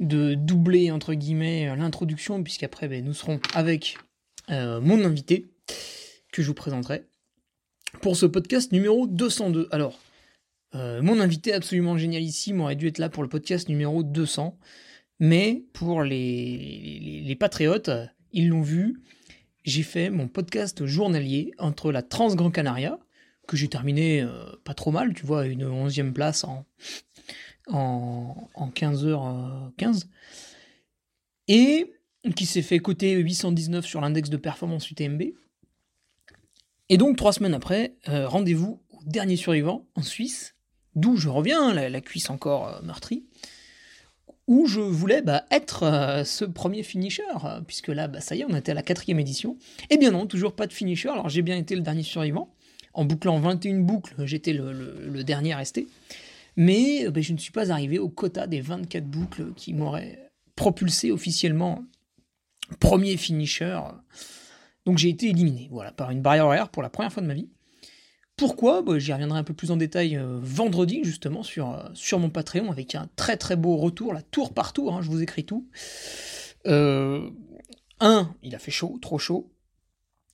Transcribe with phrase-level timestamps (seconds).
[0.00, 3.98] de doubler entre guillemets euh, l'introduction puisqu'après ben, nous serons avec
[4.50, 5.46] euh, mon invité
[6.32, 7.04] que je vous présenterai
[8.02, 9.68] pour ce podcast numéro 202.
[9.70, 9.98] Alors,
[10.74, 14.58] mon invité absolument génialissime aurait dû être là pour le podcast numéro 200,
[15.20, 17.90] mais pour les, patriotes,
[18.32, 19.00] ils l'ont vu,
[19.64, 22.98] j'ai fait mon podcast journalier entre la Trans Grand Canaria,
[23.48, 24.26] que j'ai terminé
[24.64, 26.66] pas trop mal, tu vois, une onzième place en,
[27.68, 30.04] en, 15h15,
[31.48, 31.92] et
[32.34, 35.22] qui s'est fait coter 819 sur l'index de performance UTMB.
[36.88, 40.54] Et donc, trois semaines après, euh, rendez-vous au dernier survivant en Suisse,
[40.94, 43.24] d'où je reviens, la, cuisse encore euh, meurtrie,
[44.46, 47.24] où je voulais bah, être euh, ce premier finisher,
[47.66, 49.56] puisque là, bah, ça y est, on était à la quatrième édition.
[49.90, 52.52] Eh bien non, toujours pas de finisher, alors j'ai bien été le dernier survivant.
[52.94, 55.86] En bouclant 21 boucles, j'étais le, le, dernier à rester.
[56.56, 60.30] Mais euh, ben, je ne suis pas arrivé au quota des 24 boucles qui m'auraient
[60.56, 61.84] propulsé officiellement
[62.80, 63.78] premier finisher.
[64.86, 67.34] Donc j'ai été éliminé, voilà, par une barrière horaire pour la première fois de ma
[67.34, 67.50] vie.
[68.36, 68.82] Pourquoi?
[68.82, 72.30] Ben, J'y reviendrai un peu plus en détail euh, vendredi, justement, sur, euh, sur mon
[72.30, 75.44] Patreon, avec un très très beau retour, la tour par tour, hein, je vous écris
[75.44, 75.68] tout.
[76.66, 77.30] un,
[78.42, 79.52] il a fait chaud, trop chaud.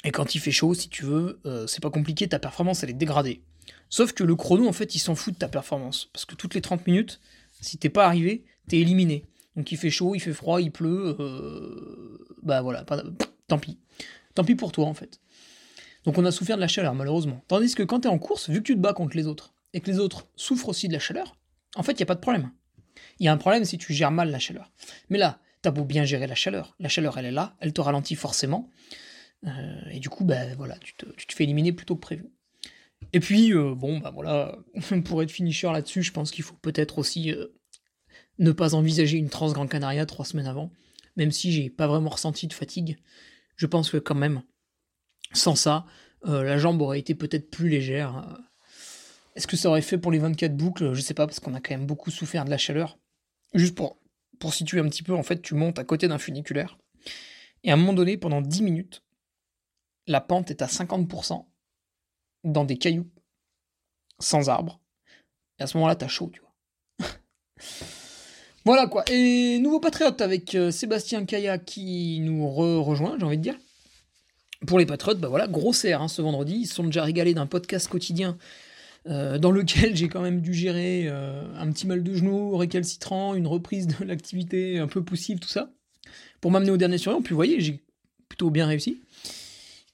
[0.04, 2.94] Et quand il fait chaud, si tu veux, c'est pas compliqué, ta performance elle est
[2.94, 3.44] dégradée.
[3.88, 6.09] Sauf que le chrono, en fait, il s'en fout de ta performance.
[6.12, 7.21] Parce que toutes les 30 minutes,
[7.60, 9.27] si t'es pas arrivé, t'es éliminé.
[9.56, 11.16] Donc il fait chaud, il fait froid, il pleut.
[11.21, 12.84] Euh, bah voilà,
[13.49, 13.78] tant pis.
[14.34, 15.21] Tant pis pour toi, en fait.
[16.05, 17.43] Donc on a souffert de la chaleur, malheureusement.
[17.49, 19.81] Tandis que quand t'es en course, vu que tu te bats contre les autres, et
[19.81, 21.37] que les autres souffrent aussi de la chaleur,
[21.77, 22.50] en fait, il n'y a pas de problème.
[23.19, 24.71] Il y a un problème si tu gères mal la chaleur.
[25.09, 26.75] Mais là, t'as beau bien gérer la chaleur.
[26.81, 28.71] La chaleur, elle est là, elle te ralentit forcément.
[29.47, 32.27] Euh, et du coup, bah voilà, tu te, tu te fais éliminer plutôt que prévu.
[33.12, 34.56] Et puis, euh, bon, bah voilà,
[35.04, 37.48] pour être finisher là-dessus, je pense qu'il faut peut-être aussi euh,
[38.38, 40.70] ne pas envisager une trans Grand Canaria trois semaines avant,
[41.16, 42.98] même si j'ai pas vraiment ressenti de fatigue.
[43.56, 44.42] Je pense que quand même,
[45.32, 45.84] sans ça,
[46.26, 48.40] euh, la jambe aurait été peut-être plus légère.
[49.34, 50.94] Est-ce que ça aurait fait pour les 24 boucles?
[50.94, 52.98] Je sais pas, parce qu'on a quand même beaucoup souffert de la chaleur.
[53.54, 53.98] Juste pour,
[54.38, 56.78] pour situer un petit peu, en fait, tu montes à côté d'un funiculaire,
[57.64, 59.02] et à un moment donné, pendant 10 minutes,
[60.06, 61.46] la pente est à 50%,
[62.44, 63.08] dans des cailloux,
[64.19, 64.80] sans arbres.
[65.58, 67.08] Et à ce moment-là, t'as chaud, tu vois.
[68.64, 69.04] voilà quoi.
[69.10, 73.56] Et nouveau patriote avec euh, Sébastien Kaya qui nous rejoint, j'ai envie de dire.
[74.66, 76.54] Pour les patriotes, bah voilà, gros hein, ce vendredi.
[76.54, 78.38] Ils sont déjà régalés d'un podcast quotidien
[79.09, 83.34] euh, dans lequel j'ai quand même dû gérer euh, un petit mal de genou récalcitrant,
[83.34, 85.70] une reprise de l'activité un peu poussive, tout ça,
[86.41, 87.22] pour m'amener au dernier survivant.
[87.22, 87.82] Puis vous voyez, j'ai
[88.28, 89.00] plutôt bien réussi.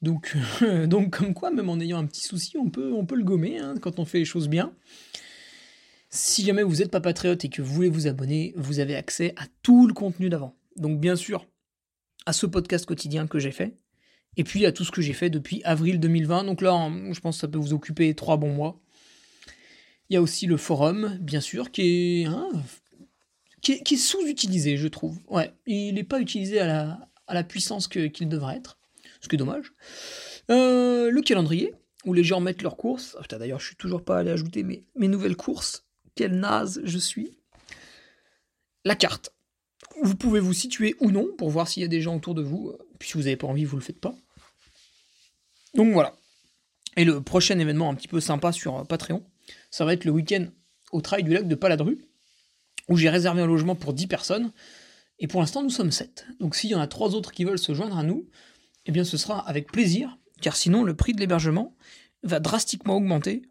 [0.02, 0.36] Donc,
[0.86, 3.58] donc comme quoi, même en ayant un petit souci, on peut, on peut le gommer
[3.58, 4.72] hein, quand on fait les choses bien.
[6.10, 9.34] Si jamais vous n'êtes pas patriote et que vous voulez vous abonner, vous avez accès
[9.36, 10.54] à tout le contenu d'avant.
[10.76, 11.46] Donc bien sûr,
[12.24, 13.76] à ce podcast quotidien que j'ai fait,
[14.36, 16.44] et puis à tout ce que j'ai fait depuis avril 2020.
[16.44, 18.80] Donc là, je pense que ça peut vous occuper trois bons mois.
[20.08, 22.48] Il y a aussi le forum, bien sûr, qui est, hein,
[23.60, 25.18] qui est, sous-utilisé, je trouve.
[25.28, 28.78] Ouais, il n'est pas utilisé à la, à la puissance qu'il devrait être
[29.20, 29.72] ce qui est dommage.
[30.50, 31.74] Euh, le calendrier,
[32.04, 33.16] où les gens mettent leurs courses.
[33.20, 35.84] Ah, d'ailleurs, je suis toujours pas allé ajouter mes, mes nouvelles courses.
[36.14, 37.38] Quelle naze je suis.
[38.84, 39.34] La carte.
[40.02, 42.42] Vous pouvez vous situer ou non pour voir s'il y a des gens autour de
[42.42, 42.72] vous.
[42.98, 44.14] Puis si vous n'avez pas envie, vous le faites pas.
[45.74, 46.14] Donc voilà.
[46.96, 49.24] Et le prochain événement un petit peu sympa sur Patreon,
[49.70, 50.46] ça va être le week-end
[50.92, 51.98] au Trail du Lac de Paladru,
[52.88, 54.52] où j'ai réservé un logement pour 10 personnes.
[55.18, 56.26] Et pour l'instant, nous sommes 7.
[56.40, 58.28] Donc s'il y en a trois autres qui veulent se joindre à nous,
[58.88, 61.76] eh bien ce sera avec plaisir, car sinon le prix de l'hébergement
[62.22, 63.42] va drastiquement augmenter.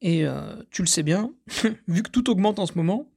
[0.00, 1.32] Et euh, tu le sais bien,
[1.88, 3.08] vu que tout augmente en ce moment,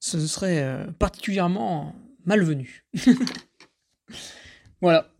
[0.00, 1.94] ce serait euh, particulièrement
[2.24, 2.86] malvenu.
[4.80, 5.12] voilà.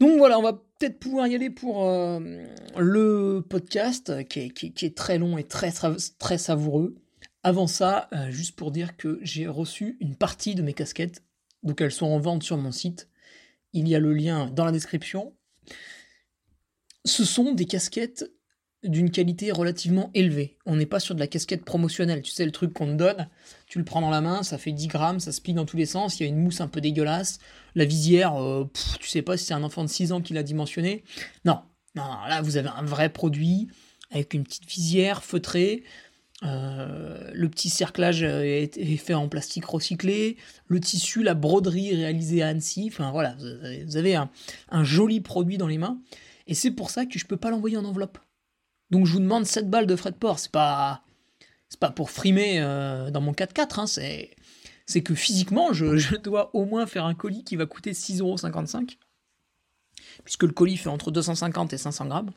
[0.00, 2.18] Donc voilà, on va peut-être pouvoir y aller pour euh,
[2.76, 5.70] le podcast qui est, très long et très,
[6.38, 6.96] savoureux.
[7.44, 11.22] Avant ça, juste pour dire que j'ai reçu une partie de mes casquettes,
[11.62, 13.07] donc elles sont en vente sur mon site.
[13.72, 15.34] Il y a le lien dans la description.
[17.04, 18.30] Ce sont des casquettes
[18.84, 20.56] d'une qualité relativement élevée.
[20.64, 22.22] On n'est pas sur de la casquette promotionnelle.
[22.22, 23.28] Tu sais, le truc qu'on te donne,
[23.66, 25.76] tu le prends dans la main, ça fait 10 grammes, ça se plie dans tous
[25.76, 27.40] les sens, il y a une mousse un peu dégueulasse.
[27.74, 28.70] La visière, euh,
[29.00, 31.02] tu sais pas si c'est un enfant de 6 ans qui l'a dimensionné.
[31.44, 31.60] Non,
[31.96, 33.68] non, là vous avez un vrai produit
[34.10, 35.82] avec une petite visière feutrée.
[36.44, 40.36] Euh, le petit cerclage est, fait en plastique recyclé,
[40.68, 43.36] le tissu, la broderie réalisée à Annecy, enfin voilà,
[43.86, 44.30] vous avez un,
[44.84, 45.98] joli produit dans les mains,
[46.46, 48.18] et c'est pour ça que je peux pas l'envoyer en enveloppe.
[48.90, 50.38] Donc je vous demande 7 balles de frais de port.
[50.38, 51.02] C'est pas,
[51.68, 53.80] c'est pas pour frimer euh, dans mon 4x4.
[53.80, 54.30] Hein, c'est,
[54.86, 58.96] c'est que physiquement, je, dois au moins faire un colis qui va coûter 6,55€.
[60.24, 62.30] Puisque le colis fait entre 250 et 500 grammes.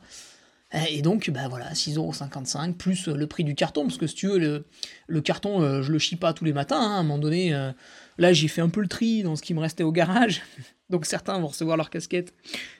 [0.88, 4.38] Et donc, bah voilà, 6,55€ plus le prix du carton, parce que si tu veux,
[4.38, 4.64] le,
[5.06, 6.80] le carton, euh, je le chie pas tous les matins.
[6.80, 7.72] Hein, à un moment donné, euh,
[8.16, 10.40] là, j'ai fait un peu le tri dans ce qui me restait au garage.
[10.90, 12.34] Donc certains vont recevoir leur casquette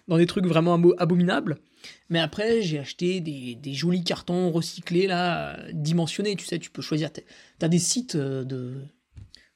[0.08, 1.58] dans des trucs vraiment abominables.
[2.08, 6.36] Mais après, j'ai acheté des, jolis cartons recyclés, là, dimensionnés.
[6.36, 7.12] Tu sais, tu peux choisir.
[7.12, 7.22] Tu
[7.60, 8.84] as des sites euh, de...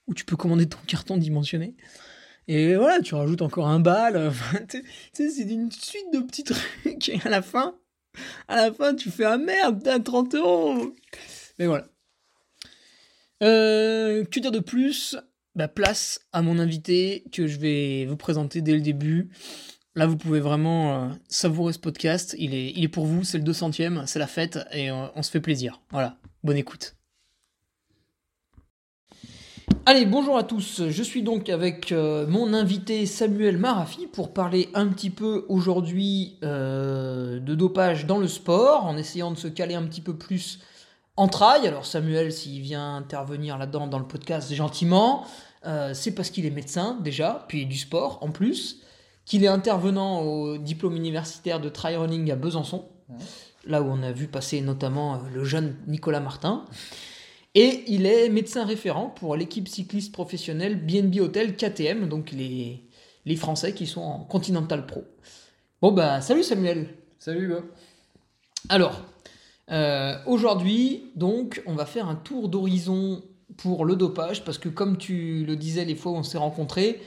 [0.06, 1.74] où tu peux commander ton carton dimensionné.
[2.48, 4.30] Et voilà, tu rajoutes encore un bal.
[5.12, 7.08] c'est une suite de petits trucs.
[7.08, 7.74] Et à la fin,
[8.48, 10.94] à la fin, tu fais un ah merde, t'as 30 euros.
[11.58, 11.86] Mais voilà.
[13.42, 15.16] Euh, que dire de plus?
[15.54, 19.30] Bah, place à mon invité que je vais vous présenter dès le début.
[19.94, 22.36] Là, vous pouvez vraiment euh, savourer ce podcast.
[22.38, 25.30] Il est, il est pour vous, c'est le 200ème, c'est la fête et on se
[25.30, 25.80] fait plaisir.
[25.90, 26.95] Voilà, bonne écoute.
[29.88, 30.82] Allez, bonjour à tous.
[30.88, 36.38] Je suis donc avec euh, mon invité Samuel Marafi pour parler un petit peu aujourd'hui
[36.42, 40.58] de dopage dans le sport, en essayant de se caler un petit peu plus
[41.16, 41.68] en trail.
[41.68, 45.24] Alors Samuel, s'il vient intervenir là-dedans dans le podcast gentiment,
[45.66, 48.80] euh, c'est parce qu'il est médecin déjà, puis du sport en plus,
[49.24, 52.86] qu'il est intervenant au diplôme universitaire de trail running à Besançon,
[53.64, 56.64] là où on a vu passer notamment euh, le jeune Nicolas Martin.
[57.58, 62.85] Et il est médecin référent pour l'équipe cycliste professionnelle BNB Hotel KTM, donc les,
[63.25, 65.05] les Français qui sont en Continental Pro.
[65.81, 66.88] Bon bah salut Samuel.
[67.19, 67.55] Salut.
[68.69, 69.00] Alors,
[69.70, 73.23] euh, aujourd'hui, donc, on va faire un tour d'horizon
[73.56, 77.00] pour le dopage, parce que comme tu le disais les fois où on s'est rencontrés,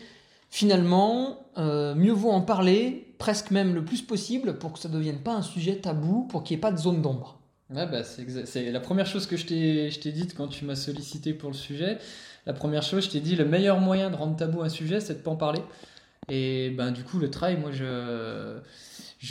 [0.50, 4.96] finalement, euh, mieux vaut en parler, presque même le plus possible, pour que ça ne
[4.96, 7.39] devienne pas un sujet tabou, pour qu'il n'y ait pas de zone d'ombre.
[7.70, 11.52] Ouais, bah c'est la première chose que je t'ai dite quand tu m'as sollicité pour
[11.52, 12.00] le sujet.
[12.48, 15.16] La première chose, je t'ai dit, le meilleur moyen de rendre tabou un sujet, c'est
[15.16, 15.62] de pas en parler.
[16.30, 18.58] Et ben, du coup, le trail, moi, je,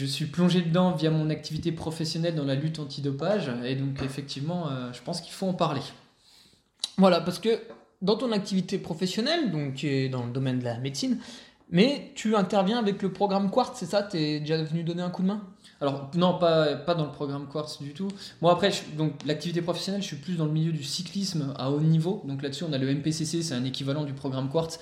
[0.06, 3.50] suis plongé dedans via mon activité professionnelle dans la lutte antidopage.
[3.64, 5.82] Et donc, effectivement, euh, je pense qu'il faut en parler.
[6.96, 7.58] Voilà, parce que
[8.02, 11.18] dans ton activité professionnelle, donc qui est dans le domaine de la médecine,
[11.70, 14.02] mais tu interviens avec le programme Quartz, c'est ça?
[14.02, 15.42] Tu es déjà venu donner un coup de main?
[15.80, 18.08] Alors non, pas, pas dans le programme Quartz du tout.
[18.40, 21.80] Moi après, donc l'activité professionnelle, je suis plus dans le milieu du cyclisme à haut
[21.80, 22.22] niveau.
[22.26, 24.80] Donc là-dessus, on a le MPCC, c'est un équivalent du programme Quartz.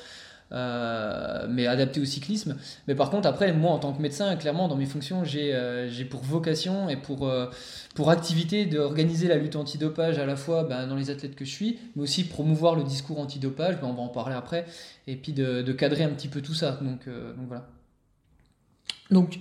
[0.52, 2.56] Euh, mais adapté au cyclisme.
[2.86, 5.90] Mais par contre, après, moi, en tant que médecin, clairement, dans mes fonctions, j'ai euh,
[6.08, 7.46] pour vocation et pour, euh,
[7.96, 11.50] pour activité d'organiser la lutte antidopage à la fois ben, dans les athlètes que je
[11.50, 14.66] suis, mais aussi promouvoir le discours antidopage, ben, on va en parler après,
[15.08, 16.78] et puis de, de cadrer un petit peu tout ça.
[16.80, 17.66] Donc, donc voilà.
[19.10, 19.40] Donc,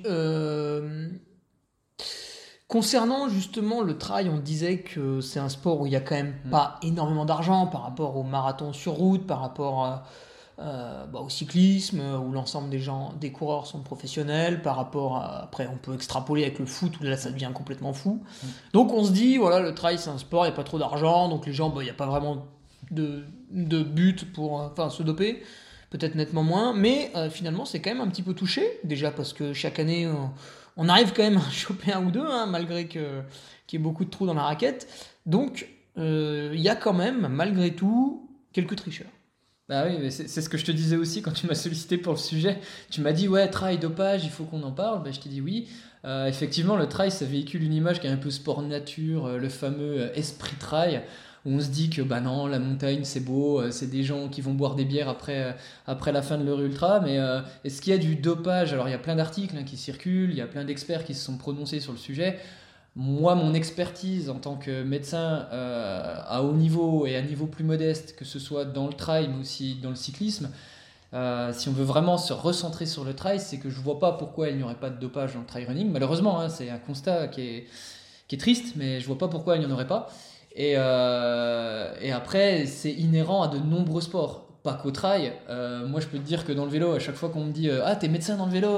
[2.67, 6.15] Concernant justement le trail, on disait que c'est un sport où il y a quand
[6.15, 6.50] même mm.
[6.50, 10.03] pas énormément d'argent par rapport au marathon sur route, par rapport à,
[10.57, 15.43] euh, bah, au cyclisme, où l'ensemble des gens, des coureurs sont professionnels, par rapport à,
[15.43, 18.24] après on peut extrapoler avec le foot, où là ça devient complètement fou.
[18.41, 18.48] Mm.
[18.74, 20.79] Donc on se dit, voilà, le trail c'est un sport, il n'y a pas trop
[20.79, 22.48] d'argent, donc les gens, bah, il n'y a pas vraiment
[22.89, 25.43] de, de but pour euh, enfin, se doper,
[25.91, 29.34] peut-être nettement moins, mais euh, finalement c'est quand même un petit peu touché, déjà parce
[29.34, 30.31] que chaque année on,
[30.89, 33.01] arrive quand même à choper un ou deux, hein, malgré qu'il
[33.72, 34.88] y ait beaucoup de trous dans la raquette.
[35.25, 35.67] Donc
[35.98, 39.08] il y a quand même, malgré tout, quelques tricheurs.
[39.67, 42.20] Bah oui, c'est ce que je te disais aussi quand tu m'as sollicité pour le
[42.20, 42.60] sujet.
[42.91, 45.01] Tu m'as dit, ouais, trail, dopage, il faut qu'on en parle.
[45.03, 45.67] Bah, je t'ai dit oui.
[46.05, 49.38] Euh, effectivement, le trail, ça véhicule une image qui est un peu sport nature, euh,
[49.38, 51.01] le fameux euh, esprit trail,
[51.46, 54.42] on se dit que bah non, la montagne, c'est beau, euh, c'est des gens qui
[54.42, 55.52] vont boire des bières après, euh,
[55.86, 57.00] après la fin de leur ultra.
[57.02, 58.74] Mais euh, est-ce qu'il y a du dopage?
[58.74, 61.14] Alors, il y a plein d'articles hein, qui circulent, il y a plein d'experts qui
[61.14, 62.40] se sont prononcés sur le sujet.
[62.96, 68.16] Moi, mon expertise en tant que médecin à haut niveau et à niveau plus modeste,
[68.16, 70.50] que ce soit dans le trail mais aussi dans le cyclisme,
[71.12, 74.48] si on veut vraiment se recentrer sur le trail, c'est que je vois pas pourquoi
[74.48, 75.92] il n'y aurait pas de dopage dans le trail running.
[75.92, 77.68] Malheureusement, hein, c'est un constat qui est,
[78.30, 80.10] qui est triste, mais je vois pas pourquoi il n'y en aurait pas.
[80.56, 84.44] Et, euh, et après, c'est inhérent à de nombreux sports.
[84.64, 85.32] Pas qu'au trail.
[85.48, 87.52] Euh, moi, je peux te dire que dans le vélo, à chaque fois qu'on me
[87.52, 88.70] dit euh, Ah, t'es médecin dans le vélo,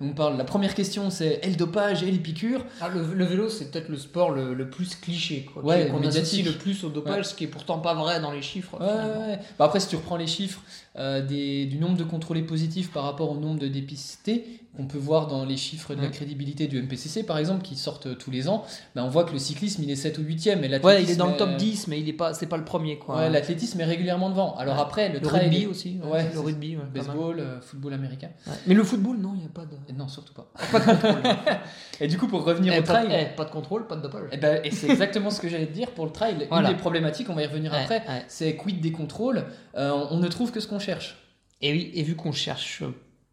[0.00, 0.36] on me parle.
[0.36, 2.64] La première question, c'est Et le dopage et les piqûres?
[2.80, 5.64] Ah, le, le vélo, c'est peut-être le sport le, le plus cliché, quoi.
[5.64, 8.42] Ouais, qu'on associe le plus au dopage, ce qui est pourtant pas vrai dans les
[8.42, 8.78] chiffres.
[8.78, 9.40] Ouais.
[9.58, 10.60] Bah après, si tu reprends les chiffres
[10.96, 14.98] euh, des, du nombre de contrôlés positifs par rapport au nombre de dépistés, qu'on peut
[14.98, 18.48] voir dans les chiffres de la crédibilité du MPCC, par exemple, qui sortent tous les
[18.48, 18.64] ans,
[18.96, 20.64] bah on voit que le cyclisme, il est 7 ou 8e.
[20.64, 22.56] Et Ouais, il est dans le top est- 10, mais il est pas, c'est pas
[22.56, 23.16] le premier, quoi.
[23.18, 24.56] Ouais, l'athlétisme est régulièrement devant.
[24.56, 24.82] Alors Ouais.
[24.82, 26.00] après, le, le trail, rugby aussi.
[26.04, 28.30] Ouais, le rugby, baseball, euh, football américain.
[28.66, 29.76] Mais le football, non, il n'y a pas de.
[29.96, 30.50] Non, surtout pas.
[30.72, 31.22] Pas de contrôle.
[32.00, 34.02] Et du coup, pour revenir Eh, au trail, de- eh, pas de contrôle, pas de
[34.02, 34.28] dopage.
[34.32, 36.46] eh ben, et c'est exactement ce que j'allais te dire pour le trail.
[36.48, 36.70] Voilà.
[36.70, 39.44] Une des problématiques, on va y revenir après, c'est quid des contrôles?
[39.76, 41.16] Euh, on ne trouve que ce qu'on cherche.
[41.60, 42.82] Et oui, et vu qu'on cherche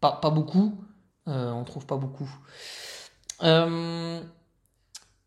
[0.00, 0.80] pas, pas beaucoup,
[1.28, 2.30] euh, on trouve pas beaucoup.
[3.42, 4.20] Euh,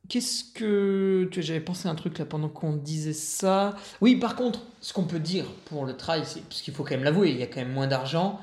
[0.08, 1.28] Qu'est-ce que.
[1.32, 3.76] J'avais pensé à un truc là pendant qu'on disait ça.
[4.02, 6.92] Oui, par contre, ce qu'on peut dire pour le trail, c'est parce qu'il faut quand
[6.92, 8.40] même l'avouer, il y a quand même moins d'argent.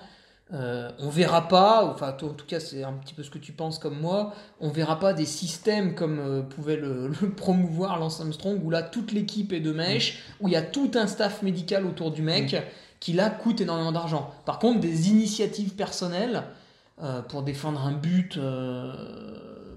[0.54, 3.38] Euh, on verra pas, enfin toi, en tout cas c'est un petit peu ce que
[3.38, 7.98] tu penses comme moi, on verra pas des systèmes comme euh, pouvait le, le promouvoir
[7.98, 11.06] Lance Armstrong où là toute l'équipe est de mèche, où il y a tout un
[11.06, 12.56] staff médical autour du mec
[13.00, 14.30] qui là coûte énormément d'argent.
[14.44, 16.42] Par contre des initiatives personnelles
[17.02, 18.38] euh, pour défendre un but,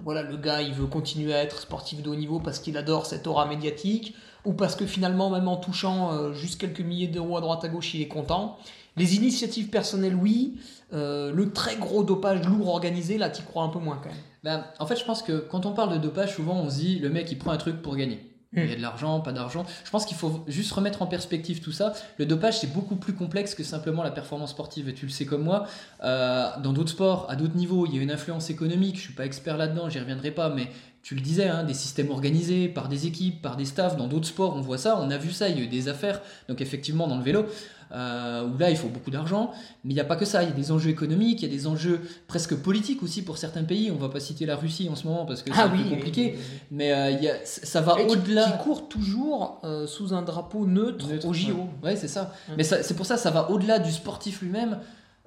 [0.03, 3.05] voilà le gars il veut continuer à être sportif de haut niveau parce qu'il adore
[3.05, 4.13] cette aura médiatique
[4.43, 7.93] ou parce que finalement même en touchant juste quelques milliers d'euros à droite à gauche
[7.93, 8.57] il est content.
[8.97, 10.57] Les initiatives personnelles, oui.
[10.93, 14.17] Euh, le très gros dopage lourd organisé, là, t'y crois un peu moins quand même.
[14.43, 16.99] Ben, en fait, je pense que quand on parle de dopage, souvent on se dit
[16.99, 18.31] le mec il prend un truc pour gagner.
[18.57, 19.65] Il y a de l'argent, pas d'argent.
[19.83, 21.93] Je pense qu'il faut juste remettre en perspective tout ça.
[22.17, 24.87] Le dopage, c'est beaucoup plus complexe que simplement la performance sportive.
[24.87, 25.67] Et tu le sais comme moi,
[26.03, 28.95] euh, dans d'autres sports, à d'autres niveaux, il y a une influence économique.
[28.95, 30.69] Je suis pas expert là-dedans, j'y reviendrai pas, mais
[31.03, 33.97] tu le disais, hein, des systèmes organisés par des équipes, par des staffs.
[33.97, 35.49] Dans d'autres sports, on voit ça, on a vu ça.
[35.49, 36.21] Il y a eu des affaires.
[36.47, 37.45] Donc effectivement, dans le vélo,
[37.91, 39.51] euh, où là, il faut beaucoup d'argent.
[39.83, 40.43] Mais il n'y a pas que ça.
[40.43, 43.37] Il y a des enjeux économiques, il y a des enjeux presque politiques aussi pour
[43.37, 43.91] certains pays.
[43.91, 46.37] On va pas citer la Russie en ce moment parce que c'est un peu compliqué.
[46.71, 48.51] Mais euh, il y a, ça va au-delà.
[48.51, 51.53] Qui court toujours euh, sous un drapeau neutre, Neutre, au JO.
[51.53, 52.33] Ouais, Ouais, c'est ça.
[52.57, 54.79] Mais c'est pour ça, ça va au-delà du sportif lui-même.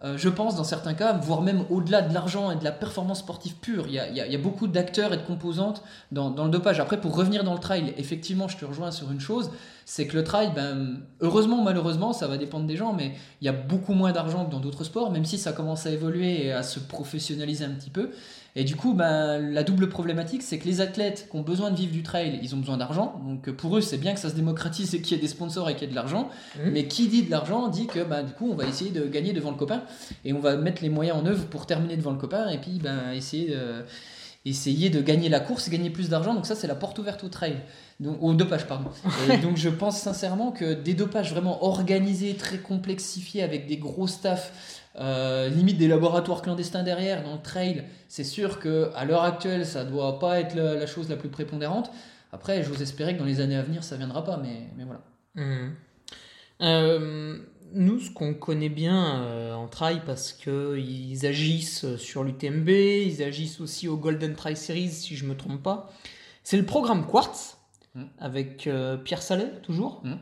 [0.04, 3.18] Euh, je pense dans certains cas, voire même au-delà de l'argent et de la performance
[3.18, 3.86] sportive pure.
[3.88, 6.78] Il y a, beaucoup d'acteurs et de composantes dans, dans le dopage.
[6.78, 9.50] Après, pour revenir dans le trail, effectivement, je te rejoins sur une chose,
[9.84, 13.46] c'est que le trail, ben, heureusement ou malheureusement, ça va dépendre des gens, mais il
[13.46, 16.46] y a beaucoup moins d'argent que dans d'autres sports, même si ça commence à évoluer
[16.46, 18.10] et à se professionnaliser un petit peu.
[18.56, 21.76] Et du coup, ben, la double problématique, c'est que les athlètes qui ont besoin de
[21.76, 23.20] vivre du trail, ils ont besoin d'argent.
[23.24, 25.68] Donc pour eux, c'est bien que ça se démocratise et qu'il y ait des sponsors
[25.70, 26.28] et qu'il y ait de l'argent.
[26.58, 26.72] Mhm.
[26.72, 29.32] Mais qui dit de l'argent dit que ben, du coup, on va essayer de gagner
[29.32, 29.82] devant le copain
[30.24, 32.80] et on va mettre les moyens en œuvre pour terminer devant le copain et puis
[32.82, 33.84] ben, essayer, de,
[34.44, 36.34] essayer de gagner la course, gagner plus d'argent.
[36.34, 37.56] Donc ça, c'est la porte ouverte au trail.
[38.00, 38.90] Donc, au dopage, pardon.
[39.32, 44.06] Et donc je pense sincèrement que des dopages vraiment organisés, très complexifiés, avec des gros
[44.06, 49.22] staffs, euh, limite des laboratoires clandestins derrière, dans le trail, c'est sûr que à l'heure
[49.22, 51.90] actuelle, ça doit pas être la, la chose la plus prépondérante.
[52.32, 55.00] Après, j'ose espérer que dans les années à venir, ça viendra pas, mais, mais voilà.
[55.34, 55.74] Mhm.
[56.62, 57.38] Euh,
[57.72, 63.60] nous, ce qu'on connaît bien euh, en trail, parce qu'ils agissent sur l'UTMB, ils agissent
[63.60, 65.90] aussi au Golden Trail Series, si je me trompe pas,
[66.42, 67.56] c'est le programme Quartz,
[67.94, 68.08] Mhm.
[68.18, 68.68] avec
[69.04, 70.02] Pierre Salet, toujours.
[70.04, 70.18] Mhm.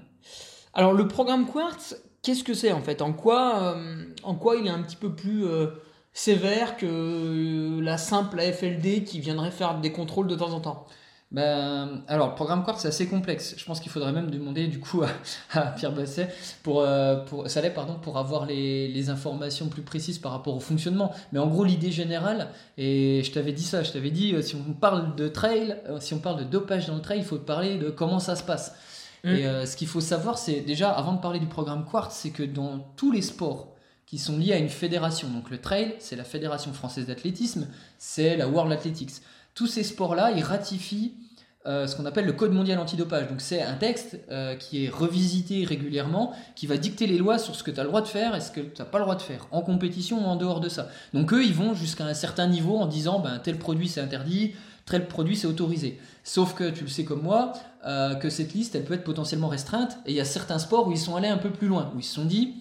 [0.74, 1.96] Alors, le programme Quartz,
[2.26, 3.02] qu'est-ce que c'est en fait?
[3.02, 5.68] En quoi, euh, en quoi il est un petit peu plus euh,
[6.12, 10.86] sévère que euh, la simple AFLD qui viendrait faire des contrôles de temps en temps?
[11.30, 13.54] Ben, alors, le programme Quartz, c'est assez complexe.
[13.56, 15.02] Je pense qu'il faudrait même demander du coup
[15.52, 16.28] à, Pierre Basset,
[16.64, 16.84] pour,
[17.46, 21.12] Salet, pardon, pour avoir les, les informations plus précises par rapport au fonctionnement.
[21.32, 24.72] Mais en gros, l'idée générale, et je t'avais dit ça, je t'avais dit, si on
[24.72, 27.90] parle de trail, si on parle de dopage dans le trail, il faut parler de
[27.90, 28.74] comment ça se passe.
[29.24, 29.28] Mm.
[29.28, 32.30] Et euh, ce qu'il faut savoir, c'est déjà, avant de parler du programme Quartz, c'est
[32.30, 33.74] que dans tous les sports
[34.06, 37.66] qui sont liés à une fédération, donc le trail, c'est la Fédération française d'athlétisme,
[37.98, 39.20] c'est la World Athletics
[39.56, 41.14] tous ces sports-là, ils ratifient
[41.66, 43.26] euh, ce qu'on appelle le Code mondial antidopage.
[43.26, 47.56] Donc c'est un texte euh, qui est revisité régulièrement, qui va dicter les lois sur
[47.56, 49.04] ce que tu as le droit de faire et ce que tu n'as pas le
[49.04, 50.88] droit de faire, en compétition ou en dehors de ça.
[51.12, 54.52] Donc eux, ils vont jusqu'à un certain niveau en disant ben, tel produit c'est interdit,
[54.90, 55.98] tel produit c'est autorisé.
[56.24, 57.52] Sauf que tu le sais comme moi,
[57.86, 60.88] euh, que cette liste, elle peut être potentiellement restreinte, et il y a certains sports
[60.88, 62.54] où ils sont allés un peu plus loin, où ils se sont dit,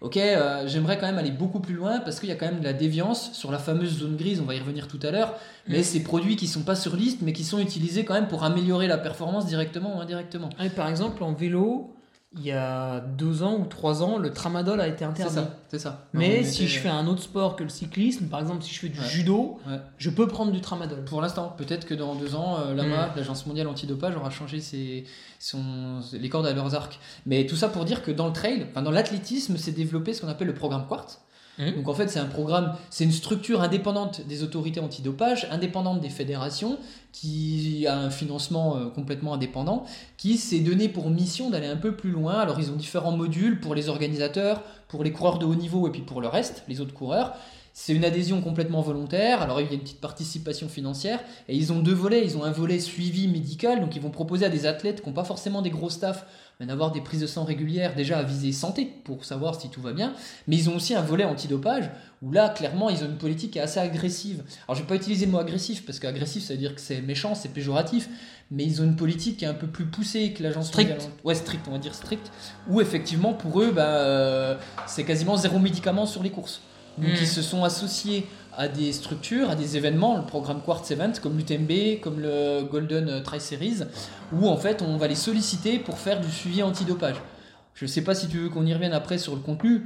[0.00, 2.60] ok, euh, j'aimerais quand même aller beaucoup plus loin parce qu'il y a quand même
[2.60, 5.34] de la déviance sur la fameuse zone grise, on va y revenir tout à l'heure,
[5.68, 5.84] mais Mm.
[5.84, 8.86] ces produits qui sont pas sur liste mais qui sont utilisés quand même pour améliorer
[8.86, 10.48] la performance directement ou indirectement.
[10.58, 11.94] Ah, et par exemple, en vélo,
[12.32, 15.34] il y a deux ans ou trois ans, le tramadol a été C'est interdit.
[15.34, 16.06] ça, c'est ça.
[16.12, 18.88] Mais si je fais un autre sport que le cyclisme, par exemple, si je fais
[18.88, 19.06] du Ouais.
[19.08, 19.80] judo, Ouais.
[19.98, 21.04] je peux prendre du tramadol.
[21.04, 23.10] Pour l'instant, peut-être que dans deux ans, euh, l'AMA, Mm.
[23.16, 25.04] l'Agence mondiale antidopage, aura changé ses,
[25.40, 27.00] son- les cordes à leurs arcs.
[27.26, 30.20] Mais tout ça pour dire que dans le trail, enfin dans l'athlétisme, s'est développé ce
[30.20, 31.20] qu'on appelle le programme Quartz.
[31.58, 31.72] Mm.
[31.72, 36.08] Donc en fait, c'est un programme, c'est une structure indépendante des autorités antidopage, indépendante des
[36.08, 36.78] fédérations,
[37.12, 39.84] qui a un financement euh, complètement indépendant,
[40.16, 42.34] qui s'est donné pour mission d'aller un peu plus loin.
[42.34, 45.90] Alors ils ont différents modules pour les organisateurs, pour les coureurs de haut niveau et
[45.90, 47.34] puis pour le reste, les autres coureurs.
[47.72, 49.42] C'est une adhésion complètement volontaire.
[49.42, 52.24] Alors il y a une petite participation financière et ils ont deux volets.
[52.24, 55.14] Ils ont un volet suivi médical, donc ils vont proposer à des athlètes qui n'ont
[55.14, 56.26] pas forcément des gros staffs,
[56.66, 59.92] d'avoir des prises de sang régulières déjà à viser santé pour savoir si tout va
[59.92, 60.12] bien.
[60.46, 61.90] Mais ils ont aussi un volet antidopage
[62.22, 64.42] où là, clairement, ils ont une politique qui est assez agressive.
[64.68, 67.00] Alors je vais pas utiliser le mot agressif parce qu'agressif, ça veut dire que c'est
[67.00, 68.08] méchant, c'est péjoratif.
[68.50, 70.90] Mais ils ont une politique qui est un peu plus poussée que l'agence Strict.
[70.90, 72.30] mondiale- Ouais, strict, on va dire strict.
[72.68, 76.60] Où effectivement, pour eux, bah, euh, c'est quasiment zéro médicament sur les courses.
[76.98, 77.16] Donc Mhm.
[77.20, 78.26] ils se sont associés
[78.60, 83.22] à des structures, à des événements, le programme Quartz Event, comme l'UTMB, comme le Golden
[83.22, 83.84] Tri Series,
[84.34, 87.16] où en fait on va les solliciter pour faire du suivi antidopage.
[87.72, 89.84] Je ne sais pas si tu veux qu'on y revienne après sur le contenu.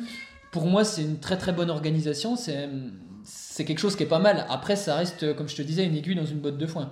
[0.50, 2.34] Pour moi, c'est une très très bonne organisation.
[2.34, 4.44] C'est quelque chose qui est pas mal.
[4.50, 6.90] Après, ça reste, comme je te disais, une aiguille dans une botte de foin.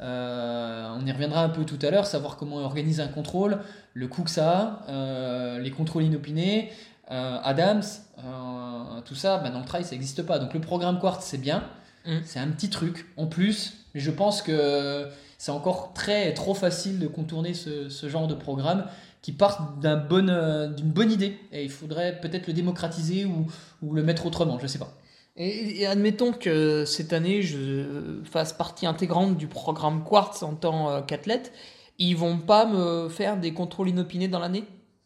[0.00, 3.58] Euh, on y reviendra un peu tout à l'heure, savoir comment on organise un contrôle,
[3.94, 6.72] le coût que ça a, les contrôles inopinés,
[7.42, 7.82] Adams,
[8.18, 10.38] euh, tout ça, bah, dans le trail, ça n'existe pas.
[10.38, 11.64] Donc le programme Quartz, c'est bien,
[12.06, 12.18] Mm.
[12.24, 16.98] c'est un petit truc en plus, mais je pense que c'est encore très trop facile
[16.98, 18.86] de contourner ce, ce genre de programme
[19.22, 19.74] qui part
[20.08, 23.46] bon, euh, d'une bonne idée et il faudrait peut-être le démocratiser ou,
[23.82, 24.94] ou le mettre autrement, je sais pas.
[25.36, 30.90] Et, et admettons que cette année, je fasse partie intégrante du programme Quartz en tant
[30.90, 31.52] euh, qu'athlète,
[31.98, 34.64] ils vont pas me faire des contrôles inopinés dans l'année?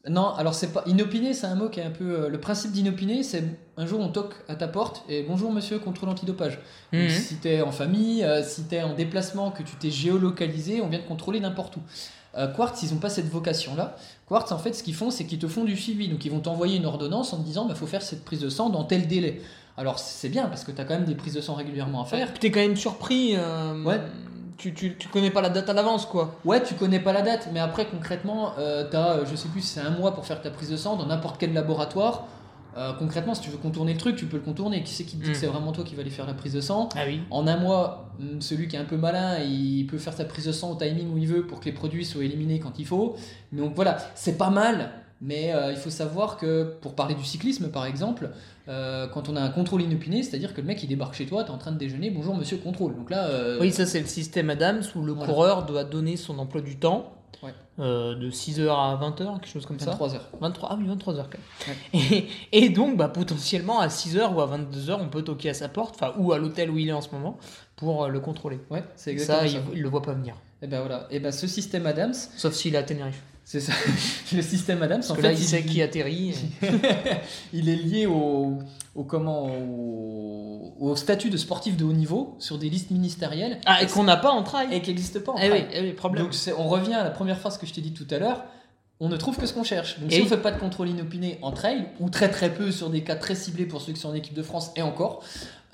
[0.08, 2.72] Non, alors c'est pas inopiné, c'est un mot qui est un peu euh, le principe
[2.72, 3.42] d'inopiné, c'est
[3.78, 6.58] un jour on toque à ta porte et bonjour monsieur contrôle antidopage.
[6.92, 7.08] Donc, Mhm.
[7.08, 10.98] Si t'es en famille, euh, si t'es en déplacement, que tu t'es géolocalisé, on vient
[10.98, 11.80] te contrôler n'importe où.
[12.36, 13.96] Euh, Quartz, ils n'ont pas cette vocation-là.
[14.28, 16.08] Quartz, en fait, ce qu'ils font, c'est qu'ils te font du suivi.
[16.08, 18.40] Donc, ils vont t'envoyer une ordonnance en te disant, il bah, faut faire cette prise
[18.40, 19.40] de sang dans tel délai.
[19.76, 22.04] Alors, c'est bien parce que tu as quand même des prises de sang régulièrement à
[22.06, 22.34] faire.
[22.34, 23.34] T'es quand même surpris.
[23.36, 24.00] euh, Ouais.
[24.56, 26.36] Tu, tu, tu connais pas la date à l'avance, quoi.
[26.44, 29.60] Ouais, tu connais pas la date, mais après, concrètement, euh, tu as, je sais plus,
[29.62, 32.26] c'est un mois pour faire ta prise de sang dans n'importe quel laboratoire.
[32.76, 34.82] Euh, concrètement, si tu veux contourner le truc, tu peux le contourner.
[34.82, 35.32] Qui c'est qui te dit Mm.
[35.32, 36.88] que c'est vraiment toi qui va aller faire la prise de sang?
[36.96, 37.20] Ah oui.
[37.30, 40.46] En un mois, hum, celui qui est un peu malin, il peut faire sa prise
[40.46, 42.86] de sang au timing où il veut pour que les produits soient éliminés quand il
[42.86, 43.16] faut.
[43.52, 44.90] Donc voilà, c'est pas mal,
[45.20, 48.30] mais euh, il faut savoir que, pour parler du cyclisme par exemple,
[48.68, 51.44] euh, quand on a un contrôle inopiné, c'est-à-dire que le mec il débarque chez toi,
[51.44, 52.94] tu es en train de déjeuner, bonjour monsieur contrôle.
[52.96, 55.33] Donc là, euh, Oui, ça c'est le système Adams où le Voilà.
[55.33, 57.11] coureur doit donner son emploi du temps
[57.42, 57.53] Ouais.
[57.79, 59.90] euh, de 6h à 20h, quelque chose comme ça.
[59.90, 60.29] 23 heures.
[60.40, 61.77] 23, ah oui, 23h quand même.
[62.12, 65.68] Et, et donc, bah, potentiellement, à 6h ou à 22h, on peut toquer à sa
[65.68, 67.37] porte, enfin, ou à l'hôtel où il est en ce moment,
[67.77, 68.61] pour le contrôler.
[68.70, 69.70] Ouais, c'est Ça, exactement ça.
[69.72, 70.37] il, il le voit pas venir.
[70.62, 73.22] Et ben voilà, et ben ce système Adams, Sauf s'il est à Tenerife.
[73.44, 73.72] C'est ça,
[74.35, 76.30] le système Adams, Parce en que fait, là, il sait qui atterrit.
[76.62, 76.66] et-
[77.52, 78.59] il est lié au,
[78.94, 83.83] au comment au, au statut de sportif de haut niveau sur des listes ministérielles Ah,
[83.83, 84.68] et qu'on n'a pas en trail.
[84.72, 86.24] et qui n'existe pas en Eh oui, eh oui, problème.
[86.24, 88.44] Donc on revient à la première phrase que je t'ai dit tout à l'heure.
[89.00, 89.98] On ne trouve que ce qu'on cherche.
[89.98, 90.30] Donc Et si on oui.
[90.30, 93.35] fait pas de contrôle inopiné en trail, ou très très peu sur des cas très
[93.35, 95.22] ciblés pour ceux qui sont en équipe de France, et encore,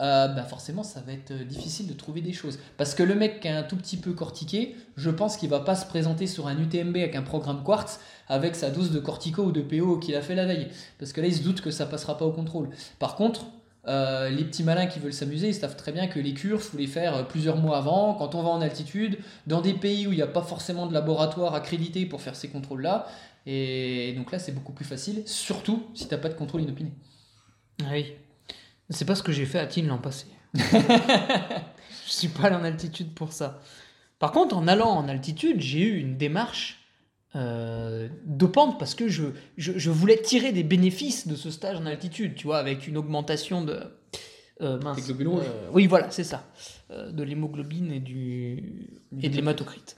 [0.01, 2.59] euh, bah forcément ça va être euh, difficile de trouver des choses.
[2.79, 5.61] Parce que le mec qui est un tout petit peu cortiqué, je pense qu'il va
[5.61, 9.43] pas se présenter sur un UTMB avec un programme Quartz avec sa dose de cortico
[9.43, 10.69] ou de PO qu'il a fait la veille.
[10.99, 12.71] Parce que là il se doute que ça passera pas au contrôle.
[12.99, 13.45] Par contre,
[13.89, 16.77] euh, les petits malins qui veulent s'amuser, ils savent très bien que les cures, faut
[16.77, 20.13] les faire euh, plusieurs mois avant, quand on va en altitude, dans des pays où
[20.13, 23.07] il n'y a pas forcément de laboratoire accrédité pour faire ces contrôles-là.
[23.47, 26.93] Et donc là, c'est beaucoup plus facile, surtout si t'as pas de contrôle inopiné.
[27.83, 28.13] Ah oui.
[28.91, 30.27] C'est pas ce que j'ai fait à Tignes l'an passé.
[30.55, 30.61] je
[32.07, 33.61] suis pas allé en altitude pour ça.
[34.19, 36.80] Par contre, en allant en altitude, j'ai eu une démarche
[37.37, 39.25] euh, dopante parce que je,
[39.57, 42.97] je, je voulais tirer des bénéfices de ce stage en altitude, tu vois, avec une
[42.97, 43.81] augmentation de.
[44.61, 44.99] euh, mince.
[45.41, 46.45] Euh, oui, voilà, c'est ça.
[46.91, 48.91] Euh, de l'hémoglobine et, du,
[49.23, 49.97] et de l'hématocrite.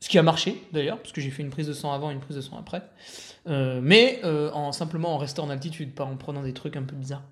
[0.00, 2.12] Ce qui a marché d'ailleurs, parce que j'ai fait une prise de sang avant et
[2.14, 2.82] une prise de sang après.
[3.46, 7.24] Mais en simplement en restant en altitude, pas en prenant des trucs un peu bizarres.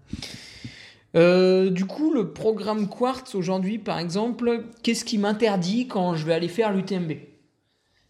[1.15, 6.33] Euh, du coup, le programme Quartz aujourd'hui, par exemple, qu'est-ce qui m'interdit quand je vais
[6.33, 7.13] aller faire l'UTMB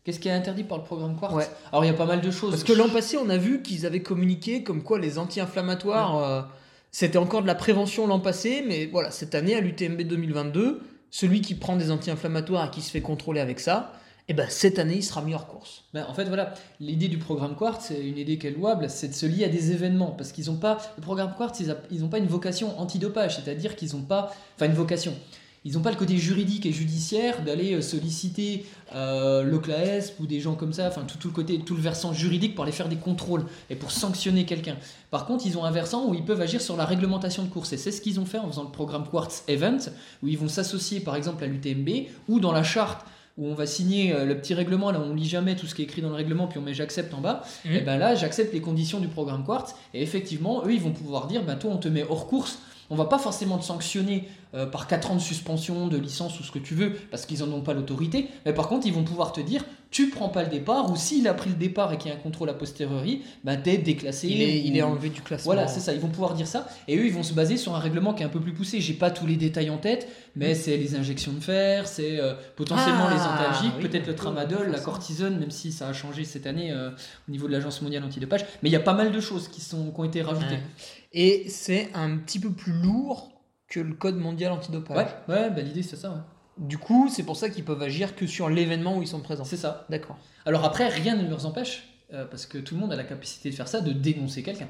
[0.04, 1.46] Qu'est-ce qui est interdit par le programme Quartz Ouais.
[1.70, 2.50] Alors il y a pas mal de choses.
[2.50, 6.42] Parce que l'an passé, on a vu qu'ils avaient communiqué comme quoi les anti-inflammatoires, euh,
[6.90, 11.40] c'était encore de la prévention l'an passé, mais voilà, cette année à l'UTMB 2022, celui
[11.40, 13.92] qui prend des anti-inflammatoires et qui se fait contrôler avec ça,
[14.28, 15.84] et ben cette année, il sera mis hors course.
[15.94, 19.08] Ben, en fait, voilà, l'idée du programme Quartz, c'est une idée qui est louable, c'est
[19.08, 20.12] de se lier à des événements.
[20.12, 21.60] Parce qu'ils n'ont pas, le programme Quartz,
[21.90, 25.14] ils n'ont pas une vocation antidopage, c'est-à-dire qu'ils n'ont pas, enfin une vocation.
[25.64, 30.40] Ils n'ont pas le côté juridique et judiciaire d'aller euh, solliciter euh, l'OCLAESP ou des
[30.40, 32.88] gens comme ça, enfin tout, tout le côté, tout le versant juridique pour aller faire
[32.88, 34.76] des contrôles et pour sanctionner quelqu'un.
[35.12, 37.72] Par contre, ils ont un versant où ils peuvent agir sur la réglementation de course
[37.72, 39.78] et c'est ce qu'ils ont fait en faisant le programme Quartz Event,
[40.22, 41.88] où ils vont s'associer par exemple à l'UTMB
[42.28, 43.06] ou dans la charte
[43.38, 45.80] où on va signer euh, le petit règlement, là on lit jamais tout ce qui
[45.82, 47.72] est écrit dans le règlement, puis on met j'accepte en bas, Mhm.
[47.76, 51.28] et ben là j'accepte les conditions du programme Quartz, et effectivement eux ils vont pouvoir
[51.28, 52.58] dire, ben toi on te met hors course,
[52.92, 56.42] on va pas forcément te sanctionner euh, par 4 ans de suspension, de licence ou
[56.42, 59.02] ce que tu veux, parce qu'ils en ont pas l'autorité, mais par contre ils vont
[59.02, 61.96] pouvoir te dire, tu prends pas le départ, ou s'il a pris le départ et
[61.96, 64.28] qu'il y a un contrôle a posteriori, ben t'es déclassé.
[64.28, 65.54] Il est, il est enlevé du classement.
[65.54, 67.74] voilà, c'est ça, ils vont pouvoir dire ça, et eux ils vont se baser sur
[67.74, 68.82] un règlement qui est un peu plus poussé.
[68.82, 72.34] J'ai pas tous les détails en tête, mais c'est les injections de fer, c'est euh,
[72.56, 76.24] potentiellement Ah, les antalgiques, oui, peut-être le tramadol, la cortisone, même si ça a changé
[76.24, 76.90] cette année euh,
[77.26, 78.44] au niveau de l'Agence mondiale antidopage.
[78.62, 80.56] Mais il y a pas mal de choses qui, sont, qui ont été rajoutées.
[80.56, 81.01] Ouais.
[81.12, 83.30] Et c'est un petit peu plus lourd
[83.68, 85.06] que le code mondial antidopage.
[85.28, 86.16] Ouais, ouais, bah, l'idée c'est ça, ouais.
[86.58, 89.44] Du coup, c'est pour ça qu'ils peuvent agir que sur l'événement où ils sont présents.
[89.44, 89.86] c'est ça.
[89.88, 90.18] D'accord.
[90.44, 93.50] Alors après, rien ne leur empêche, euh, parce que tout le monde a la capacité
[93.50, 94.68] de faire ça, de dénoncer quelqu'un.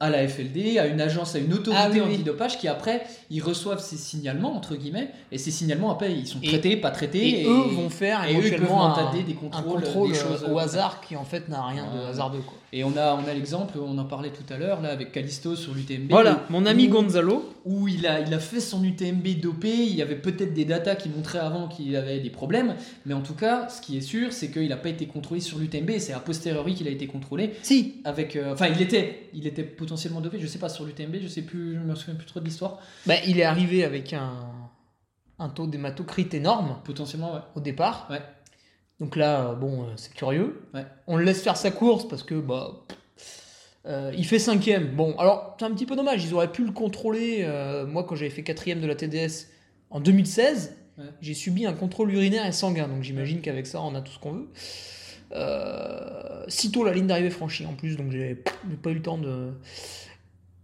[0.00, 2.14] À la FLD, à une agence, à une autorité Ah oui, oui.
[2.14, 6.40] antidopage qui après, ils reçoivent ces signalements, entre guillemets, et ces signalements après, ils sont
[6.42, 7.42] Et- traités, pas traités.
[7.42, 10.42] Et, eux vont faire et eux, ils peuvent un, des un contrôles, contrôle des choses,
[10.42, 12.40] au euh, hasard qui en fait n'a rien de hasardeux.
[12.40, 12.58] Quoi.
[12.72, 15.56] Et on a, on a l'exemple, on en parlait tout à l'heure, là, avec Callisto
[15.56, 16.08] sur l'UTMB.
[16.10, 17.52] Voilà, mon ami où- Gonzalo.
[17.64, 20.94] où il a, il a fait son UTMB dopé, il y avait peut-être des datas
[20.94, 24.32] qui montraient avant qu'il avait des problèmes, mais en tout cas, ce qui est sûr,
[24.32, 27.54] c'est qu'il n'a pas été contrôlé sur l'UTMB, c'est a posteriori qu'il a été contrôlé.
[27.62, 31.16] Si, Avec, euh, enfin, il était, il était potentiellement dopé, je sais pas sur l'UTMB,
[31.22, 32.78] je sais plus, je me souviens plus trop de l'histoire.
[33.04, 34.30] bah, il est arrivé avec un,
[35.40, 37.40] un taux d'hématocrite énorme Potentiellement, ouais.
[37.56, 38.06] au départ.
[38.10, 38.20] Ouais.
[39.00, 40.62] Donc là, euh, bon, euh, c'est curieux.
[40.74, 40.84] Ouais.
[41.06, 42.84] On le laisse faire sa course parce que bah,
[43.86, 44.88] euh, il fait cinquième.
[44.94, 46.24] Bon, alors c'est un petit peu dommage.
[46.24, 47.38] Ils auraient pu le contrôler.
[47.42, 49.46] euh, moi, quand j'avais fait quatrième de la TDS
[49.90, 51.06] en 2016, Ouais.
[51.22, 52.86] j'ai subi un contrôle urinaire et sanguin.
[52.88, 54.48] Donc j'imagine qu'avec ça, on a tout ce qu'on veut.
[55.32, 58.34] Euh, sitôt la ligne d'arrivée franchie en plus, donc j'ai
[58.82, 59.52] pas eu le temps de.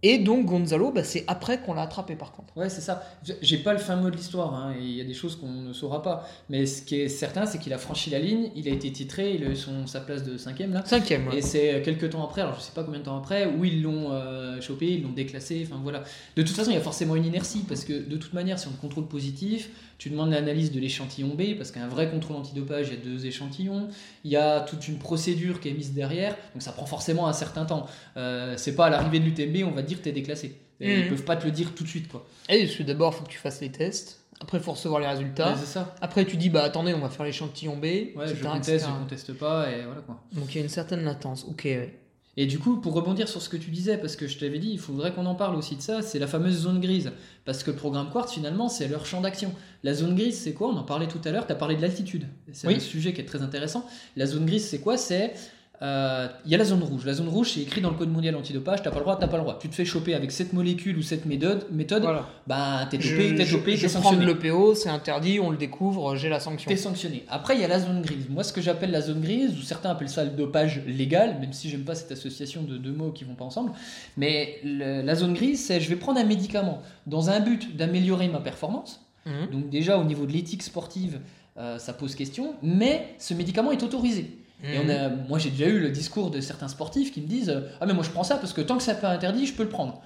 [0.03, 2.55] Et donc Gonzalo, bah, c'est après qu'on l'a attrapé par contre.
[2.55, 3.03] Ouais, c'est ça.
[3.41, 5.73] J'ai- pas le fin mot de l'histoire, hein, il y a des choses qu'on ne
[5.73, 6.27] saura pas.
[6.49, 9.33] Mais ce qui est certain, c'est qu'il a franchi la ligne, il a été titré,
[9.33, 10.83] il a eu son, sa place de cinquième là.
[10.85, 11.27] Cinquième.
[11.29, 11.37] ouais.
[11.37, 13.81] Et c'est quelques temps après, alors je sais pas combien de temps après, où ils
[13.81, 16.03] l'ont euh, chopé, ils l'ont déclassé, enfin voilà.
[16.35, 18.67] De toute façon, il y a forcément une inertie, parce que de toute manière, si
[18.67, 22.93] on contrôle positif, tu demandes l'analyse de l'échantillon B, parce qu'un vrai contrôle antidopage, il
[22.93, 23.87] y a deux échantillons,
[24.23, 27.33] il y a toute une procédure qui est mise derrière, donc ça prend forcément un
[27.33, 27.87] certain temps.
[28.15, 30.59] Euh, c'est pas à l'arrivée de l'UTMB, on va te dire que t'es déclassé.
[30.79, 31.01] Et Mhm.
[31.03, 32.25] Ils peuvent pas te le dire tout de suite, quoi.
[32.49, 34.19] Et parce que d'abord, il faut que tu fasses les tests.
[34.39, 35.53] Après, il faut recevoir les résultats.
[35.53, 35.95] Ouais, ça.
[35.99, 37.83] Après, tu dis, bah attendez, on va faire l'échantillon B.
[37.83, 38.85] Ouais, etc., je conteste, etc.
[38.93, 40.21] je conteste pas, et voilà quoi.
[40.33, 41.45] Donc il y a une certaine latence.
[41.49, 41.97] Ok, ouais.
[42.39, 44.69] Et du coup, pour rebondir sur ce que tu disais, parce que je t'avais dit,
[44.69, 47.11] il faudrait qu'on en parle aussi de ça, c'est la fameuse zone grise.
[47.45, 49.51] Parce que le programme Quartz, finalement, c'est leur champ d'action.
[49.83, 50.67] La zone grise, c'est quoi?
[50.69, 52.27] On en parlait tout à l'heure, tu as parlé de l'altitude.
[52.53, 52.75] C'est Oui.
[52.75, 53.87] un sujet qui est très intéressant.
[54.15, 54.97] La zone grise, c'est quoi?
[54.97, 55.33] C'est.
[55.81, 57.05] Euh, Il y a la zone rouge.
[57.05, 59.27] La zone rouge, c'est écrit dans le code mondial antidopage, t'as pas le droit, t'as
[59.27, 59.59] pas le droit.
[59.59, 62.27] Tu te fais choper avec cette molécule ou cette méthode, méthode Voilà.
[62.47, 64.25] bah t'es Je, dopé, t'es je, dopé, je t'es sanctionné.
[64.25, 66.67] de l'EPO, c'est interdit, on le découvre, j'ai la sanction.
[66.69, 67.23] T'es sanctionné.
[67.29, 68.27] Après, il y a la zone grise.
[68.29, 71.53] Moi, ce que j'appelle la zone grise, ou certains appellent ça le dopage légal, même
[71.53, 73.71] si j'aime pas cette association de deux mots qui vont pas ensemble.
[74.17, 78.27] Mais le- la zone grise, c'est je vais prendre un médicament dans un but d'améliorer
[78.29, 79.01] ma performance.
[79.25, 79.51] Mhm.
[79.51, 81.19] Donc déjà, au niveau de l'éthique sportive,
[81.57, 82.53] euh, ça pose question.
[82.63, 84.37] Mais ce médicament est autorisé.
[84.63, 84.89] Et on Mhm.
[84.89, 87.85] a, moi, j'ai déjà eu le discours de certains sportifs qui me disent euh, ah
[87.85, 89.69] mais moi je prends ça parce que tant que c'est pas interdit, je peux le
[89.69, 90.01] prendre.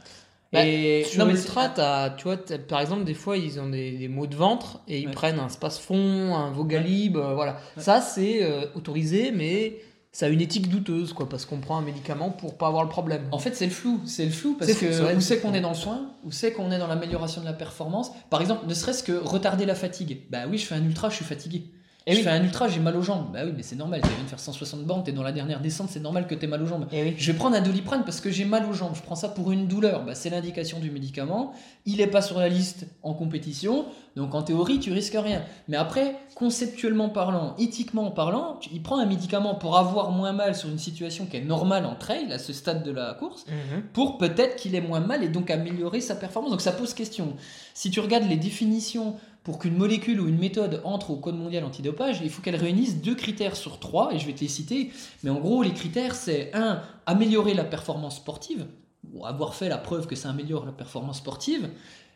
[0.51, 2.35] Bah, et Sur non, c'est- t'as- tu vois,
[2.67, 5.13] par exemple, des fois, ils ont des, des maux de ventre et ils Ouais.
[5.13, 7.53] prennent un space-fond, un Vogalib, euh, voilà.
[7.77, 7.81] Ouais.
[7.83, 9.77] Ça, c'est euh, autorisé, mais
[10.11, 12.89] ça a une éthique douteuse, quoi, parce qu'on prend un médicament pour pas avoir le
[12.89, 13.23] problème.
[13.31, 14.01] En fait, c'est le flou.
[14.05, 16.51] C'est le flou parce flou, que où c'est qu'on est dans le soin, où c'est
[16.51, 18.11] qu'on est dans l'amélioration de la performance.
[18.29, 20.23] Par exemple, ne serait-ce que retarder la fatigue.
[20.29, 21.63] Bah oui, je fais un ultra, je suis fatigué.
[22.07, 23.27] Et je fais un ultra, j'ai mal aux jambes.
[23.31, 25.59] Bah oui, mais c'est normal, tu viens de faire 160 bornes, t'es dans la dernière
[25.61, 26.87] descente, c'est normal que t'aies mal aux jambes.
[26.91, 27.13] Oui.
[27.17, 28.93] Je vais prendre un doliprane parce que j'ai mal aux jambes.
[28.95, 30.03] Je prends ça pour une douleur.
[30.03, 31.53] Bah, c'est l'indication du médicament.
[31.85, 33.85] Il n'est pas sur la liste en compétition.
[34.15, 35.43] Donc en théorie, tu risques rien.
[35.67, 40.55] Mais après, conceptuellement parlant, éthiquement parlant, tu- il prend un médicament pour avoir moins mal
[40.55, 43.83] sur une situation qui est normale en trail à ce stade de la course Mhm.
[43.93, 46.51] pour peut-être qu'il ait moins mal et donc améliorer sa performance.
[46.51, 47.35] Donc ça pose question.
[47.73, 51.63] Si tu regardes les définitions pour qu'une molécule ou une méthode entre au Code mondial
[51.63, 54.91] antidopage, il faut qu'elle réunisse deux critères sur trois, et je vais te les citer.
[55.23, 58.67] Mais en gros, les critères, c'est un, améliorer la performance sportive,
[59.13, 61.69] ou avoir fait la preuve que ça améliore la performance sportive.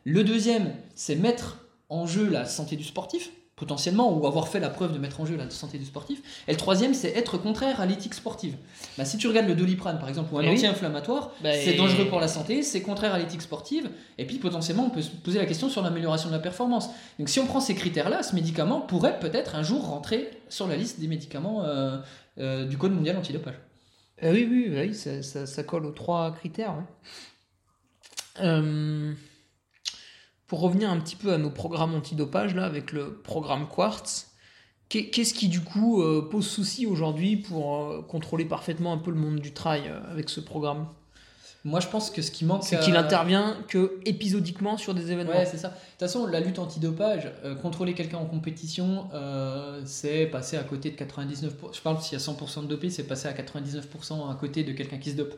[0.03, 4.69] Le deuxième, c'est mettre en jeu la santé du sportif, potentiellement, ou avoir fait la
[4.69, 6.21] preuve de mettre en jeu la santé du sportif.
[6.47, 8.57] Et le troisième, c'est être contraire à l'éthique sportive.
[8.97, 10.53] Bah, si tu regardes le doliprane, par exemple, ou un Eh oui.
[10.55, 14.39] anti-inflammatoire, Bah, c'est et- dangereux pour la santé, c'est contraire à l'éthique sportive, et puis
[14.39, 16.89] potentiellement, on peut se poser la question sur l'amélioration de la performance.
[17.17, 20.75] Donc si on prend ces critères-là, ce médicament pourrait peut-être un jour rentrer sur la
[20.75, 21.97] liste des médicaments euh,
[22.39, 23.55] euh, du Code mondial antidopage.
[24.23, 26.73] Euh, oui, oui, oui, ça, ça- ça colle aux trois critères.
[28.41, 29.13] ouais.
[30.47, 34.35] Pour revenir un petit peu à nos programmes antidopage, là, avec le programme Quartz,
[34.89, 39.11] qu'est- qu'est-ce qui du coup euh, pose souci aujourd'hui pour euh, contrôler parfaitement un peu
[39.11, 40.87] le monde du trail euh, avec ce programme?
[41.65, 42.63] Moi, je pense que ce qui manque...
[42.63, 45.33] C'est qu'il intervient que épisodiquement sur des événements.
[45.33, 45.69] Ouais, c'est ça.
[45.69, 50.63] De toute façon, la lutte antidopage, euh, contrôler quelqu'un en compétition, euh, c'est passer à
[50.63, 51.49] côté de 99%.
[51.73, 54.73] Je parle s'il y a 100% de dopé, c'est passer à 99% à côté de
[54.73, 55.33] quelqu'un qui se dope.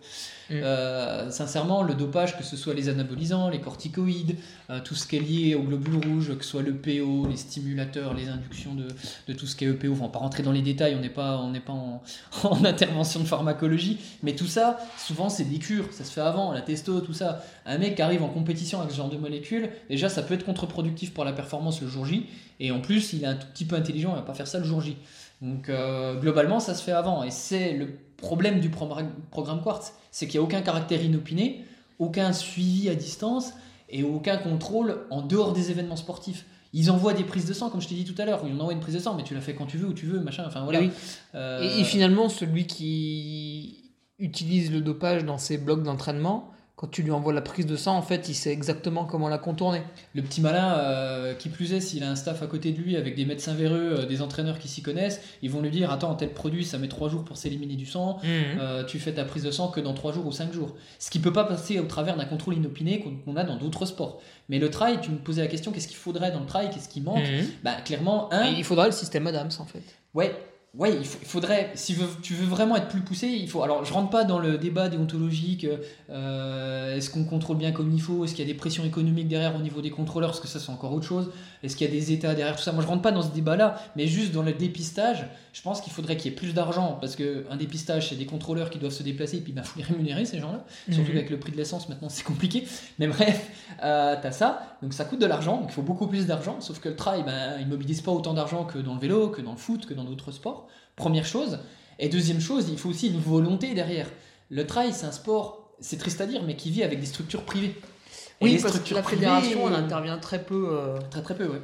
[0.49, 0.53] Mm.
[0.55, 4.35] Euh, sincèrement, le dopage, que ce soit les anabolisants, les corticoïdes,
[4.69, 7.37] euh, tout ce qui est lié aux globules rouges, que ce soit le PO, les
[7.37, 8.87] stimulateurs, les inductions de,
[9.27, 11.01] de tout ce qui est EPO, enfin, on va pas rentrer dans les détails, on
[11.01, 12.01] n'est pas, on pas en,
[12.43, 16.51] en intervention de pharmacologie, mais tout ça, souvent, c'est des cures, ça se fait avant,
[16.51, 17.43] la testo, tout ça.
[17.65, 20.45] Un mec qui arrive en compétition avec ce genre de molécules, déjà, ça peut être
[20.45, 22.25] contre-productif pour la performance le jour J,
[22.59, 24.59] et en plus, il est un tout petit peu intelligent, il va pas faire ça
[24.59, 24.97] le jour J.
[25.41, 29.93] Donc, euh, globalement, ça se fait avant, et c'est le problème du progra- programme Quartz,
[30.11, 31.63] c'est qu'il n'y a aucun caractère inopiné,
[31.99, 33.53] aucun suivi à distance,
[33.89, 36.45] et aucun contrôle en dehors des événements sportifs.
[36.73, 38.41] Ils envoient des prises de sang, comme je t'ai dit tout à l'heure.
[38.45, 40.05] Ils envoient une prise de sang, mais tu la fais quand tu veux, où tu
[40.05, 40.43] veux, machin.
[40.45, 40.81] Enfin voilà.
[40.81, 40.91] Et oui.
[41.33, 43.86] Euh, Et, et finalement, celui qui
[44.19, 47.97] utilise le dopage dans ses blocs d'entraînement, quand tu lui envoies la prise de sang,
[47.97, 49.81] en fait, il sait exactement comment la contourner.
[50.13, 52.95] Le petit malin, euh, qui plus est, s'il a un staff à côté de lui
[52.95, 56.13] avec des médecins véreux, euh, des entraîneurs qui s'y connaissent, ils vont lui dire Attends,
[56.13, 58.19] tel produit, ça met 3 jours pour s'éliminer du sang.
[58.23, 60.75] Euh, tu fais ta prise de sang que dans 3 jours ou 5 jours.
[60.99, 64.21] Ce qui peut pas passer au travers d'un contrôle inopiné qu'on a dans d'autres sports.
[64.47, 66.89] Mais le trail, tu me posais la question qu'est-ce qu'il faudrait dans le trail Qu'est-ce
[66.89, 67.17] qui manque?
[67.17, 67.47] Mhm.
[67.63, 69.81] Bah, clairement, un, Et il faudrait le système Adams, en fait.
[70.13, 70.31] Ouais,
[70.77, 73.63] ouais, il, faudrait, si tu veux vraiment être plus poussé, il faut.
[73.63, 75.65] Alors, je rentre pas dans le débat déontologique.
[76.09, 79.27] euh, est-ce qu'on contrôle bien comme il faut Est-ce qu'il y a des pressions économiques
[79.27, 81.31] derrière au niveau des contrôleurs Parce que ça, c'est encore autre chose.
[81.63, 83.33] Est-ce qu'il y a des États derrière tout ça Moi, je rentre pas dans ce
[83.33, 86.99] débat-là, mais juste dans le dépistage, je pense qu'il faudrait qu'il y ait plus d'argent
[87.01, 89.79] parce que un dépistage, c'est des contrôleurs qui doivent se déplacer et puis il faut
[89.79, 90.63] les rémunérer ces gens-là.
[90.91, 91.17] Surtout Mhm.
[91.17, 92.67] avec le prix de l'essence, maintenant, c'est compliqué.
[92.99, 93.49] Mais bref,
[93.83, 96.79] euh, t'as ça, donc ça coûte de l'argent, donc il faut beaucoup plus d'argent, sauf
[96.79, 99.53] que le trail, ben, il mobilise pas autant d'argent que dans le vélo, que dans
[99.53, 100.67] le foot, que dans d'autres sports.
[100.95, 101.57] Première chose.
[101.97, 104.07] Et deuxième chose, il faut aussi une volonté derrière.
[104.51, 107.43] Le trail, c'est un sport, c'est triste à dire, mais qui vit avec des structures
[107.43, 107.73] privées.
[108.41, 110.67] Et Oui, les parce que la privées- fédération, elle intervient très peu.
[110.71, 111.61] euh, Très très peu, ouais.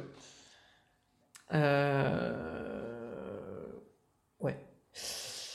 [1.54, 2.63] euh.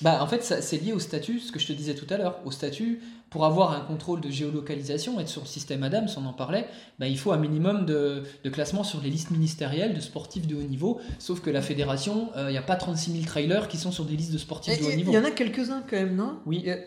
[0.02, 2.39] Bah, en fait, c'est lié au statut, ce que je te disais tout à l'heure.
[2.45, 6.32] Au statut, pour avoir un contrôle de géolocalisation, être sur le système Adams, on en
[6.32, 6.67] parlait,
[6.99, 10.56] bah, il faut un minimum de, de classement sur les listes ministérielles de sportifs de
[10.56, 11.02] haut niveau.
[11.19, 14.06] Sauf que la fédération, euh, il n'y a pas 36 000 trailers qui sont sur
[14.06, 15.12] des listes de sportifs de haut Il niveau.
[15.12, 16.38] y en a quelques-uns quand même, non?
[16.45, 16.63] Oui.
[16.65, 16.82] Il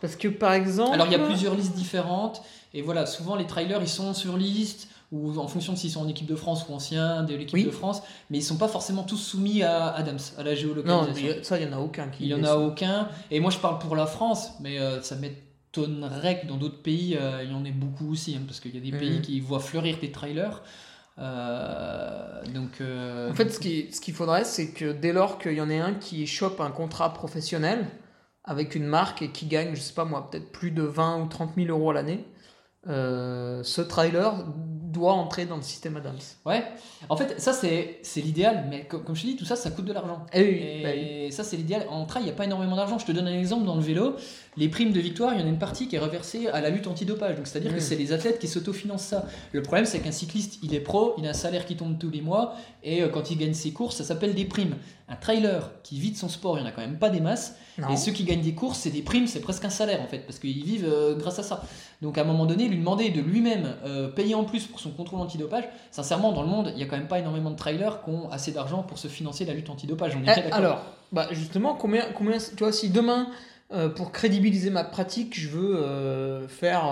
[0.00, 0.94] Parce que par exemple.
[0.94, 2.42] Alors, il y a plusieurs listes différentes.
[2.74, 6.00] Et voilà, souvent les trailers, ils sont sur liste, ou en fonction de s'ils sont
[6.04, 7.64] en équipe de France ou anciens de l'équipe Oui.
[7.64, 11.26] de France, mais ils sont pas forcément tous soumis à Adams, à la Non, géolocalisation.
[11.36, 12.24] mais ça, il y en a aucun qui.
[12.24, 13.08] Il y en a aucun.
[13.30, 17.16] Et moi, je parle pour la France, mais euh, ça m'étonnerait que dans d'autres pays,
[17.16, 19.38] euh, il y en ait beaucoup aussi, hein, parce qu'il y a des pays qui
[19.40, 20.62] voient fleurir des trailers.
[21.18, 22.80] Euh, donc,
[23.30, 25.78] En fait, ce qui- ce qu'il faudrait, c'est que dès lors qu'il y en ait
[25.80, 27.86] un qui chope un contrat professionnel
[28.44, 31.26] avec une marque et qui gagne, je sais pas moi, peut-être plus de 20 ou
[31.26, 32.24] 30 000 euros à l'année,
[32.86, 34.44] ce trailer
[34.96, 36.16] doit entrer dans le système Adams.
[36.44, 36.64] ouais.
[37.08, 39.84] En fait, ça, c'est l'idéal, mais co- comme, je te dis, tout ça, ça coûte
[39.84, 40.26] de l'argent.
[40.32, 41.32] Eh oui, Et bah oui.
[41.32, 41.86] ça, c'est l'idéal.
[41.88, 42.98] En trail, il n'y a pas énormément d'argent.
[42.98, 44.16] Je te donne un exemple dans le vélo.
[44.56, 46.70] Les primes de victoire, il y en a une partie qui est reversée à la
[46.70, 47.36] lutte antidopage.
[47.36, 49.26] Donc, c'est-à-dire que c'est les athlètes qui s'autofinancent ça.
[49.52, 52.10] Le problème, c'est qu'un cycliste, il est pro, il a un salaire qui tombe tous
[52.10, 54.76] les mois, et euh, quand il gagne ses courses, ça s'appelle des primes.
[55.08, 57.20] Un trailer qui vit de son sport, il n'y en a quand même pas des
[57.20, 57.54] masses.
[57.78, 57.90] Non.
[57.90, 60.20] Et ceux qui gagnent des courses, c'est des primes, c'est presque un salaire en fait,
[60.20, 61.62] parce qu'ils vivent euh, grâce à ça.
[62.02, 64.90] Donc à un moment donné, lui demander de lui-même euh, payer en plus pour son
[64.90, 68.02] contrôle antidopage, sincèrement, dans le monde, il y a quand même pas énormément de trailers
[68.04, 70.14] qui ont assez d'argent pour se financer la lutte antidopage.
[70.16, 70.82] On est Eh, alors,
[71.12, 73.28] bah justement, combien, combien, tu vois, si demain,
[73.72, 76.84] euh, pour crédibiliser ma pratique, je veux euh, faire,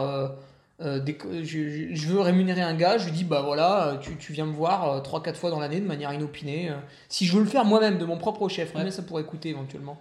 [0.83, 4.45] des, je, je- veux rémunérer un gars, je lui dis, bah voilà, tu, tu viens
[4.47, 6.71] me voir 3-4 fois dans l'année de manière inopinée.
[7.09, 8.91] si je veux le faire moi-même de mon propre chef, combien Ouais.
[8.91, 9.99] ça pourrait coûter éventuellement?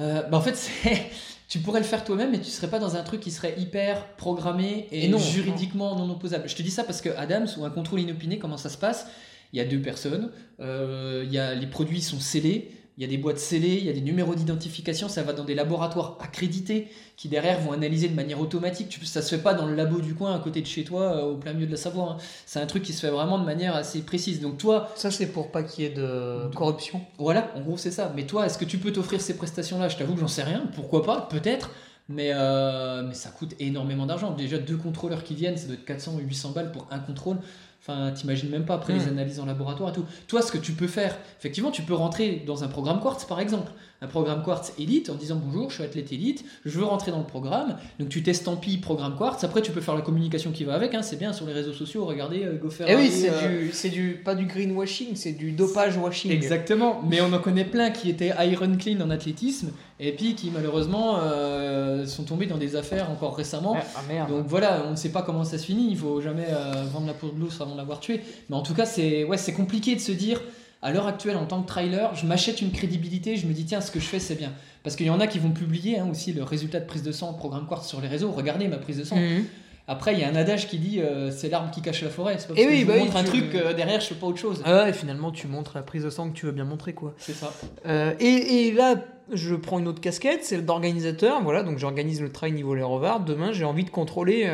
[0.00, 1.06] Euh, bah en fait, c'est-
[1.54, 4.08] tu pourrais le faire toi-même, mais tu serais pas dans un truc qui serait hyper
[4.16, 6.10] programmé et, Et non, juridiquement non.
[6.10, 6.48] opposable.
[6.48, 9.06] Je te dis ça parce que Adams ou un contrôle inopiné, comment ça se passe?
[9.52, 13.04] Il y a deux personnes, euh, il y a, les produits sont scellés, il y
[13.04, 16.16] a des boîtes scellées, il y a des numéros d'identification, ça va dans des laboratoires
[16.20, 18.98] accrédités qui derrière vont analyser de manière automatique.
[19.04, 21.22] Ça se fait pas dans le labo du coin à côté de chez toi, euh,
[21.32, 22.10] au plein milieu de la Savoie.
[22.12, 22.16] hein.
[22.46, 24.40] C'est un truc qui se fait vraiment de manière assez précise.
[24.40, 27.00] Donc toi, Ça, c'est pour pas qu'il y ait de corruption.
[27.18, 28.12] voilà, en gros c'est ça.
[28.14, 29.88] Mais toi, est-ce que tu peux t'offrir ces prestations-là?
[29.88, 30.64] Je t'avoue que j'en sais rien.
[30.74, 31.22] Pourquoi pas?
[31.30, 31.70] Peut-être.
[32.08, 34.32] Mais, euh, mais ça coûte énormément d'argent.
[34.32, 37.38] Déjà, deux contrôleurs qui viennent, ça doit être 400 ou 800 balles pour un contrôle.
[37.86, 39.08] Enfin, t'imagines même pas après les Mm.
[39.08, 40.06] analyses en laboratoire et tout.
[40.26, 43.40] Toi, ce que tu peux faire, effectivement, tu peux rentrer dans un programme Quartz, par
[43.40, 43.70] exemple.
[44.04, 47.20] Un programme Quartz Elite en disant bonjour, je suis athlète élite, je veux rentrer dans
[47.20, 47.78] le programme.
[47.98, 49.42] Donc tu t'estampilles programme Quartz.
[49.44, 50.92] Après, tu peux faire la communication qui va avec.
[50.94, 51.00] hein.
[51.00, 52.04] C'est bien sur les réseaux sociaux.
[52.04, 55.52] Regardez, euh, Go Eh oui, c'est euh, du, c'est du, pas du greenwashing, c'est du
[55.52, 56.30] dopage washing.
[56.30, 60.50] Exactement, mais on en connaît plein qui étaient iron clean en athlétisme et puis qui
[60.50, 63.74] malheureusement euh, sont tombés dans des affaires encore récemment.
[63.96, 64.28] Ah merde.
[64.28, 67.06] Donc voilà, on ne sait pas comment ça se finit, il faut jamais euh, vendre
[67.06, 68.20] la peau de l'ours avant de l'avoir tué.
[68.50, 70.42] Mais en tout cas, c'est ouais, c'est compliqué de se dire,
[70.84, 73.80] à l'heure actuelle, en tant que trailer, je m'achète une crédibilité, je me dis, tiens,
[73.80, 74.52] ce que je fais, c'est bien.
[74.84, 77.10] Parce qu'il y en a qui vont publier hein, aussi le résultat de prise de
[77.10, 79.16] sang, programme Quartz sur les réseaux, regardez ma prise de sang.
[79.16, 79.44] Mhm.
[79.86, 82.36] Après, il y a un adage qui dit, euh, c'est l'arbre qui cache la forêt.
[82.38, 84.00] C'est pas Eh parce que oui, je bah oui, montre un tu- truc, euh, derrière,
[84.00, 84.62] je fais pas autre chose.
[84.64, 87.14] Ah et finalement, tu montres la prise de sang que tu veux bien montrer, quoi.
[87.18, 87.52] C'est ça.
[87.86, 88.94] Euh, et, et là,
[89.32, 91.42] je prends une autre casquette, celle d'organisateur.
[91.42, 93.20] Voilà, donc j'organise le trail niveau les Rovard.
[93.20, 94.50] Demain, j'ai envie de contrôler.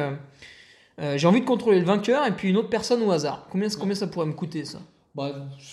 [1.16, 3.46] j'ai envie de contrôler le vainqueur et puis une autre personne au hasard.
[3.50, 4.78] Combien, combien ça pourrait me coûter ça?
[5.16, 5.30] Bah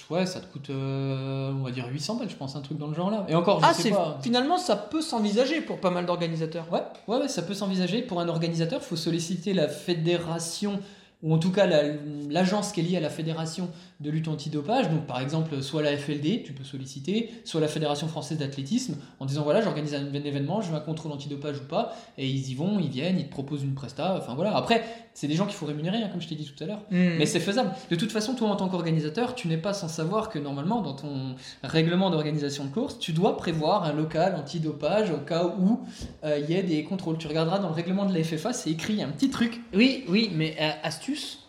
[0.10, 2.88] ouais, ça te coûte, euh, on va dire 800 balles, je pense, un truc dans
[2.88, 3.23] le genre là.
[3.30, 4.17] Et encore, je Ah, sais pas.
[4.23, 6.65] finalement ça peut s'envisager pour pas mal d'organisateurs.
[6.71, 8.02] Ouais, ouais, ouais, ça peut s'envisager.
[8.02, 10.80] Pour un organisateur, il faut solliciter la fédération,
[11.21, 11.84] ou en tout cas la-
[12.30, 13.69] l'agence qui est liée à la fédération
[14.00, 14.90] de lutte antidopage.
[14.90, 19.26] Donc par exemple, soit la FLD, tu peux solliciter, soit la Fédération française d'athlétisme, en
[19.26, 21.96] disant voilà, j'organise un événement, je veux un contrôle antidopage ou pas.
[22.18, 24.16] Et ils y vont, ils viennent, ils te proposent une presta.
[24.18, 24.56] Enfin voilà.
[24.56, 24.84] Après,
[25.14, 26.82] c'est des gens qu'il faut rémunérer, hein, comme je t'ai dit tout à l'heure.
[26.92, 27.18] Hmm.
[27.18, 27.72] Mais c'est faisable.
[27.90, 30.94] De toute façon, toi, en tant qu'organisateur, tu n'es pas sans savoir que normalement, dans
[30.94, 35.82] ton règlement d'organisation de course, tu dois prévoir un local antidopage au cas où
[36.24, 37.18] euh, il y ait des contrôles.
[37.18, 39.32] Tu regarderas dans le règlement de la FFA, c'est écrit, il y a un petit
[39.32, 39.60] truc.
[39.74, 41.47] Oui, oui, mais euh, astuce,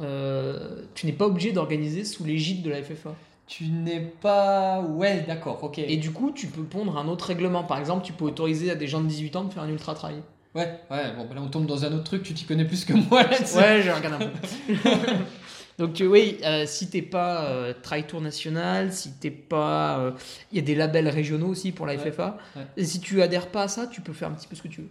[0.00, 3.14] euh, tu n'es pas obligé d'organiser sous l'égide de la FFA.
[3.46, 4.80] Tu n'es pas.
[4.82, 5.78] Ouais, d'accord, ok.
[5.78, 7.64] Et du coup, tu peux pondre un autre règlement.
[7.64, 9.94] Par exemple, tu peux autoriser à des gens de 18 ans de faire un ultra
[9.94, 10.16] trail.
[10.54, 12.84] Ouais, ouais, bon, bah là on tombe dans un autre truc, tu t'y connais plus
[12.84, 13.56] que moi là-dessus.
[13.58, 14.74] Ouais, je regarde un peu.
[15.78, 19.98] Donc euh, oui, euh, si t'es pas euh, Trail Tour National, si t'es pas...
[20.00, 20.10] euh,
[20.50, 22.38] Il y a des labels régionaux aussi pour la Ouais, FFA.
[22.56, 22.62] ouais.
[22.76, 24.68] Et si tu adhères pas à ça, tu peux faire un petit peu ce que
[24.68, 24.88] tu veux.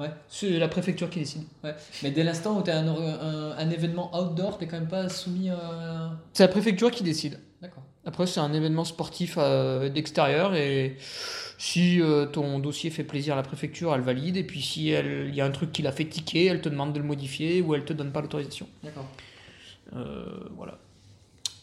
[0.00, 0.10] Ouais.
[0.28, 1.42] C'est la préfecture qui décide.
[1.62, 1.74] Ouais.
[2.02, 5.08] Mais dès l'instant où tu as un, un, un événement outdoor, t'es quand même pas
[5.08, 6.12] soumis à.
[6.32, 7.38] C'est la préfecture qui décide.
[7.60, 7.82] D'accord.
[8.06, 10.96] Après, c'est un événement sportif euh, d'extérieur et
[11.58, 14.38] si euh, ton dossier fait plaisir à la préfecture, elle valide.
[14.38, 16.70] Et puis si elle- il y a un truc qui l'a fait tiquer, elle te
[16.70, 18.66] demande de le modifier ou elle te donne pas l'autorisation.
[18.82, 19.04] D'accord.
[19.94, 20.24] Euh,
[20.56, 20.78] voilà.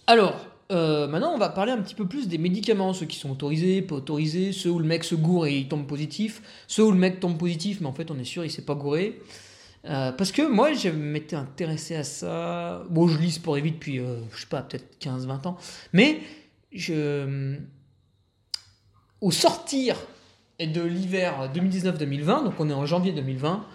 [0.05, 0.35] Alors,
[0.71, 3.81] euh, maintenant, on va parler un petit peu plus des médicaments, ceux qui sont autorisés,
[3.81, 6.97] pas autorisés, ceux où le mec se gourre et il tombe positif, ceux où le
[6.97, 9.21] mec tombe positif, mais en fait, on est sûr, il s'est pas gouré.
[9.85, 12.83] Euh, parce que moi, je m'étais intéressé à ça.
[12.89, 15.57] Bon, je lis Sport et Vie depuis, euh, je sais pas, peut-être 15-20 ans.
[15.93, 16.19] Mais,
[16.71, 17.55] je.
[19.19, 19.95] Au sortir
[20.59, 23.65] de l'hiver 2019-2020, donc on est en janvier 2020,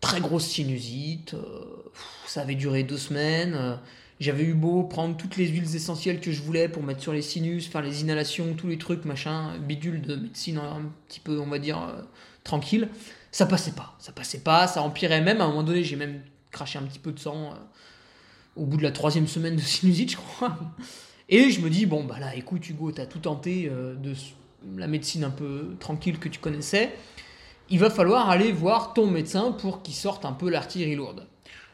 [0.00, 1.90] très grosse sinusite, euh,
[2.26, 3.78] ça avait duré deux semaines.
[4.20, 7.22] J'avais eu beau prendre toutes les huiles essentielles que je voulais pour mettre sur les
[7.22, 11.46] sinus, faire les inhalations, tous les trucs, machin, bidule de médecine un petit peu, on
[11.46, 12.02] va dire, euh,
[12.44, 12.88] tranquille.
[13.32, 15.40] Ça passait pas, ça passait pas, ça empirait même.
[15.40, 16.20] À un moment donné, j'ai même
[16.52, 17.56] craché un petit peu de sang euh,
[18.54, 20.56] au bout de la troisième semaine de sinusite, je crois.
[21.28, 24.14] Et je me dis, bon, bah là, écoute, Hugo, t'as tout tenté euh, de
[24.76, 26.94] la médecine un peu tranquille que tu connaissais.
[27.68, 31.26] Il va falloir aller voir ton médecin pour qu'il sorte un peu l'artillerie lourde.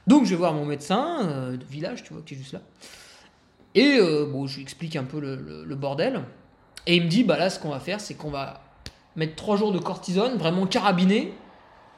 [0.06, 2.60] Donc je vais voir mon médecin euh, village, tu vois, qui est juste là.
[3.74, 6.22] Et euh, bon, je lui explique un peu le, bordel.
[6.86, 8.62] Et il me dit, bah là, ce qu'on va faire, c'est qu'on va
[9.16, 11.34] mettre trois jours de cortisone, vraiment carabiné,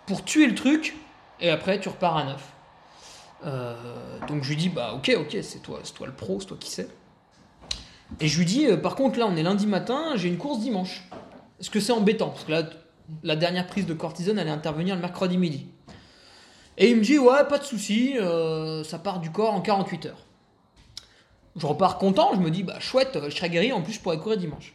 [0.06, 0.96] pour tuer le truc,
[1.40, 2.52] et après tu repars à neuf.
[3.44, 6.46] Euh, donc je lui dis, bah ok, ok, c'est toi, c'est toi le pro, c'est
[6.46, 6.88] toi qui sais.
[8.20, 11.08] Et je lui dis, par contre, là, on est lundi matin, j'ai une course dimanche.
[11.60, 12.28] Est-ce que c'est embêtant?
[12.28, 12.64] Parce que là,
[13.22, 15.66] la dernière prise de cortisone allait intervenir le mercredi midi.
[16.78, 20.06] Et il me dit, ouais, pas de souci, euh, ça part du corps en 48
[20.06, 20.26] heures.
[21.56, 24.18] Je repars content, je me dis, bah chouette, je serai guéri, en plus je pourrais
[24.18, 24.74] courir dimanche.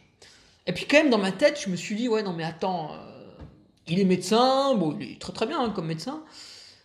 [0.66, 2.92] Et puis quand même dans ma tête, je me suis dit, ouais, non mais attends,
[2.92, 3.42] euh,
[3.88, 6.22] il est médecin, bon, il est très très bien hein, comme médecin,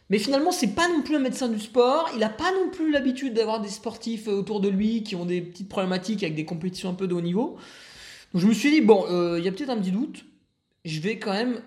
[0.10, 2.92] mais finalement c'est pas non plus un médecin du sport, il a pas non plus
[2.92, 6.46] l'habitude d'avoir des sportifs euh, autour de lui qui ont des petites problématiques avec des
[6.46, 7.58] compétitions un peu de haut niveau.
[8.34, 10.26] Donc je me suis dit, bon, euh, il y a peut-être un petit doute,
[10.86, 11.62] je vais quand même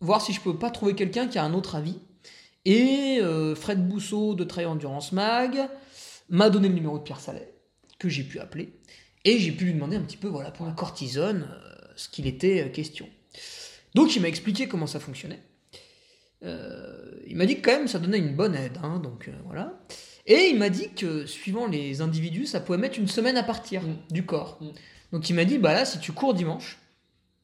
[0.00, 1.98] voir si je peux pas trouver quelqu'un qui a un autre avis.
[2.64, 5.68] Et euh, Fred Bousseau de Trail Endurance Mag
[6.28, 7.52] m'a donné le numéro de Pierre Salet,
[7.98, 8.72] que j'ai pu appeler.
[9.24, 12.26] Et j'ai pu lui demander un petit peu, voilà, pour la cortisone, euh, ce qu'il
[12.26, 13.08] était euh, question.
[13.94, 15.42] Donc il m'a expliqué comment ça fonctionnait.
[16.44, 19.80] Euh, il m'a dit que quand même ça donnait une bonne aide, hein, donc voilà.
[20.26, 23.82] Et il m'a dit que suivant les individus, ça pouvait mettre une semaine à partir
[23.82, 23.96] Mm.
[24.10, 24.58] du corps.
[24.60, 24.70] Mm.
[25.12, 26.78] Donc il m'a dit, bah là, si tu cours dimanche,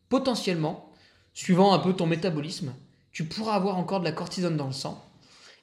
[0.09, 0.93] potentiellement,
[1.35, 2.75] suivant un peu ton métabolisme,
[3.13, 5.05] tu pourras avoir encore de la cortisone dans le sang.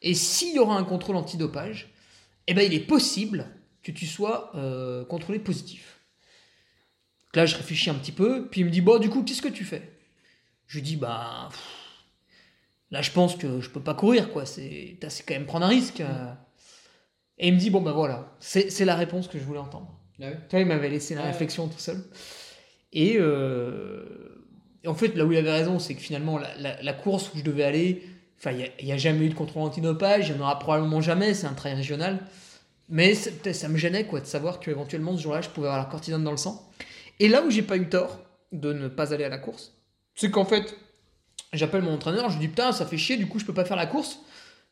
[0.06, 1.89] Et s'il y aura un contrôle antidopage,
[2.47, 3.47] eh ben, il est possible
[3.84, 5.99] que tu sois euh, contrôlé positif.
[7.26, 9.41] Donc là, je réfléchis un petit peu, puis il me dit, bon, du coup, qu'est-ce
[9.41, 9.91] que tu fais?
[10.68, 11.60] Je lui dis, bah, pff,
[12.91, 14.45] là, je pense que je peux pas courir, quoi.
[14.45, 14.97] C'est
[15.28, 15.99] quand même prendre un risque.
[16.01, 16.32] euh.
[17.38, 19.99] Et il me dit, bon, bah voilà, c'est la réponse que je voulais entendre.
[20.22, 21.28] Ah vois, il m'avait laissé la Ouais.
[21.32, 22.01] réflexion tout seul.
[22.93, 24.45] Et, euh,
[24.84, 27.34] et en fait, là où il avait raison, c'est que finalement, la, la- la course
[27.34, 28.08] où je devais aller,
[28.40, 31.34] enfin, il n'y a, jamais eu de contrôle antidopage, il n'y en aura probablement jamais,
[31.34, 32.20] c'est un trail régional.
[32.88, 36.24] Mais ça me gênait quoi, de savoir qu'éventuellement ce jour-là, je pouvais avoir la cortisone
[36.24, 36.72] dans le sang.
[37.20, 38.20] Et là où j'ai pas eu tort
[38.52, 39.74] de ne pas aller à la course,
[40.14, 40.76] c'est qu'en fait,
[41.54, 43.66] j'appelle mon entraîneur, je lui dis putain, ça fait chier, du coup, je peux pas
[43.66, 44.20] faire la course.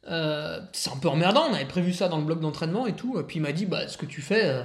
[0.07, 3.20] Euh, c'est un peu emmerdant, on avait prévu ça dans le bloc d'entraînement et tout.
[3.20, 4.64] Et puis il m'a dit, bah, ce que tu fais, euh,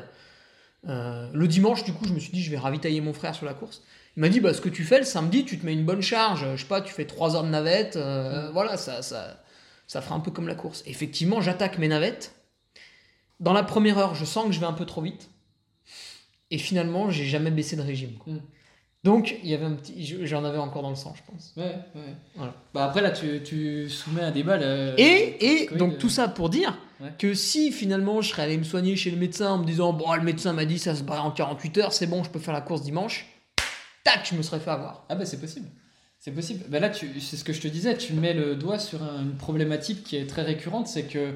[0.88, 3.46] euh, le dimanche, du coup, je me suis dit, je vais ravitailler mon frère sur
[3.46, 3.82] la course.
[4.18, 6.02] Il m'a dit, bah, ce que tu fais le samedi, tu te mets une bonne
[6.02, 9.40] charge, je sais pas, tu fais 3 heures de navette, euh, voilà, ça, ça,
[9.86, 10.82] ça fera un peu comme la course.
[10.86, 12.32] Effectivement, j'attaque mes navettes.
[13.38, 15.30] Dans la première heure, je sens que je vais un peu trop vite.
[16.50, 18.14] Et finalement, j'ai jamais baissé de régime.
[18.18, 18.32] quoi.
[18.32, 18.40] Mm.
[19.04, 21.52] Donc, il y avait un petit, je- j'en avais encore dans le sang, je pense.
[21.56, 22.14] Ouais, ouais.
[22.34, 22.54] Voilà.
[22.74, 24.56] Bah après là, tu, tu soumets un débat.
[24.56, 24.94] là.
[24.98, 27.12] Et, et Covid, donc euh, tout ça pour dire Ouais.
[27.16, 30.12] que si finalement je serais allé me soigner chez le médecin en me disant bon
[30.14, 32.52] le médecin m'a dit ça se barre en 48 heures c'est bon je peux faire
[32.52, 33.24] la course dimanche
[34.14, 35.68] tac je me serais fait avoir Ah bah c'est possible.
[36.20, 36.64] C'est possible.
[36.68, 39.22] Bah là, tu- c'est ce que je te disais, tu mets le doigt sur un-
[39.22, 41.34] une problématique qui est très récurrente, c'est que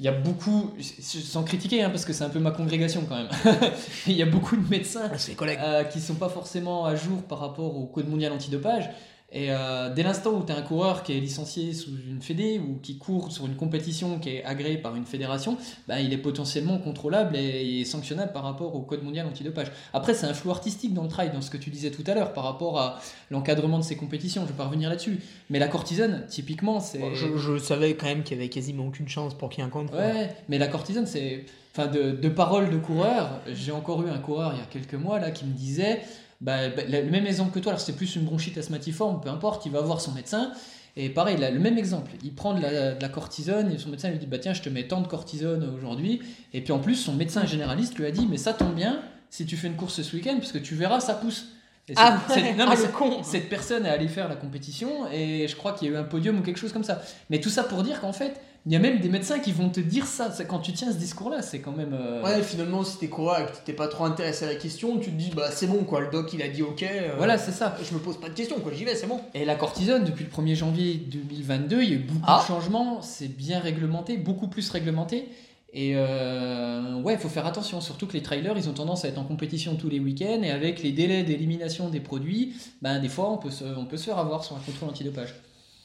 [0.00, 3.16] il y a beaucoup, sans critiquer, hein, parce que c'est un peu ma congrégation quand
[3.16, 3.28] même,
[4.08, 7.38] il y a beaucoup de médecins collègues euh, qui sont pas forcément à jour par
[7.40, 8.90] rapport au code mondial antidopage.
[9.30, 12.58] Et euh, dès l'instant où tu as un coureur qui est licencié sous une fédé
[12.58, 16.18] ou qui court sur une compétition qui est agréée par une fédération, bah, il est
[16.18, 19.70] potentiellement contrôlable et, et sanctionnable par rapport au code mondial antidopage.
[19.92, 22.14] Après, c'est un flou artistique dans le trail, dans ce que tu disais tout à
[22.14, 23.00] l'heure, par rapport à
[23.30, 24.44] l'encadrement de ces compétitions.
[24.46, 25.20] Je vais pas revenir là-dessus.
[25.50, 26.98] Mais la cortisone, typiquement, c'est.
[26.98, 29.62] Bon, je, je savais quand même qu'il y avait quasiment aucune chance pour qu'il y
[29.62, 31.44] ait un contrôle Ouais, mais la cortisone, c'est.
[31.76, 34.94] Enfin, de, de paroles de coureur, j'ai encore eu un coureur il y a quelques
[34.94, 36.00] mois là qui me disait
[36.40, 39.66] bah, bah, le même exemple que toi, alors c'est plus une bronchite asthmatiforme, peu importe,
[39.66, 40.52] il va voir son médecin.
[40.96, 43.88] Et pareil, là, le même exemple, il prend de la, de la cortisone et son
[43.90, 46.20] médecin lui dit bah tiens, je te mets tant de cortisone aujourd'hui.
[46.52, 49.46] Et puis en plus, son médecin généraliste lui a dit mais ça tombe bien si
[49.46, 51.46] tu fais une course ce week-end parce que tu verras, ça pousse.
[51.88, 55.10] Et ah ouais, non, ah, mais c'est- con cette personne est allée faire la compétition
[55.10, 57.00] et je crois qu'il y a eu un podium ou quelque chose comme ça.
[57.30, 59.70] Mais tout ça pour dire qu'en fait, il y a même des médecins qui vont
[59.70, 60.30] te dire ça.
[60.30, 61.92] C'est Quand tu tiens ce discours-là, c'est quand même.
[61.94, 64.98] euh, ouais finalement si t'es coureur et que t'es pas trop intéressé à la question
[64.98, 67.38] tu te dis bah c'est bon quoi le doc il a dit ok euh, Voilà,
[67.38, 67.74] c'est ça.
[67.82, 70.24] je me pose pas de questions quoi j'y vais c'est bon Et la cortisone, depuis
[70.24, 72.40] le 1er janvier 2022, il y a eu beaucoup Ah.
[72.42, 73.00] de changements.
[73.02, 75.28] C'est bien réglementé, beaucoup plus réglementé.
[75.74, 79.08] Et euh, ouais, il faut faire attention, surtout que les trailers, ils ont tendance à
[79.08, 83.08] être en compétition tous les week-ends et avec les délais d'élimination des produits, ben, des
[83.10, 85.34] fois on peut, se, on peut se faire avoir sur un contrôle antidopage.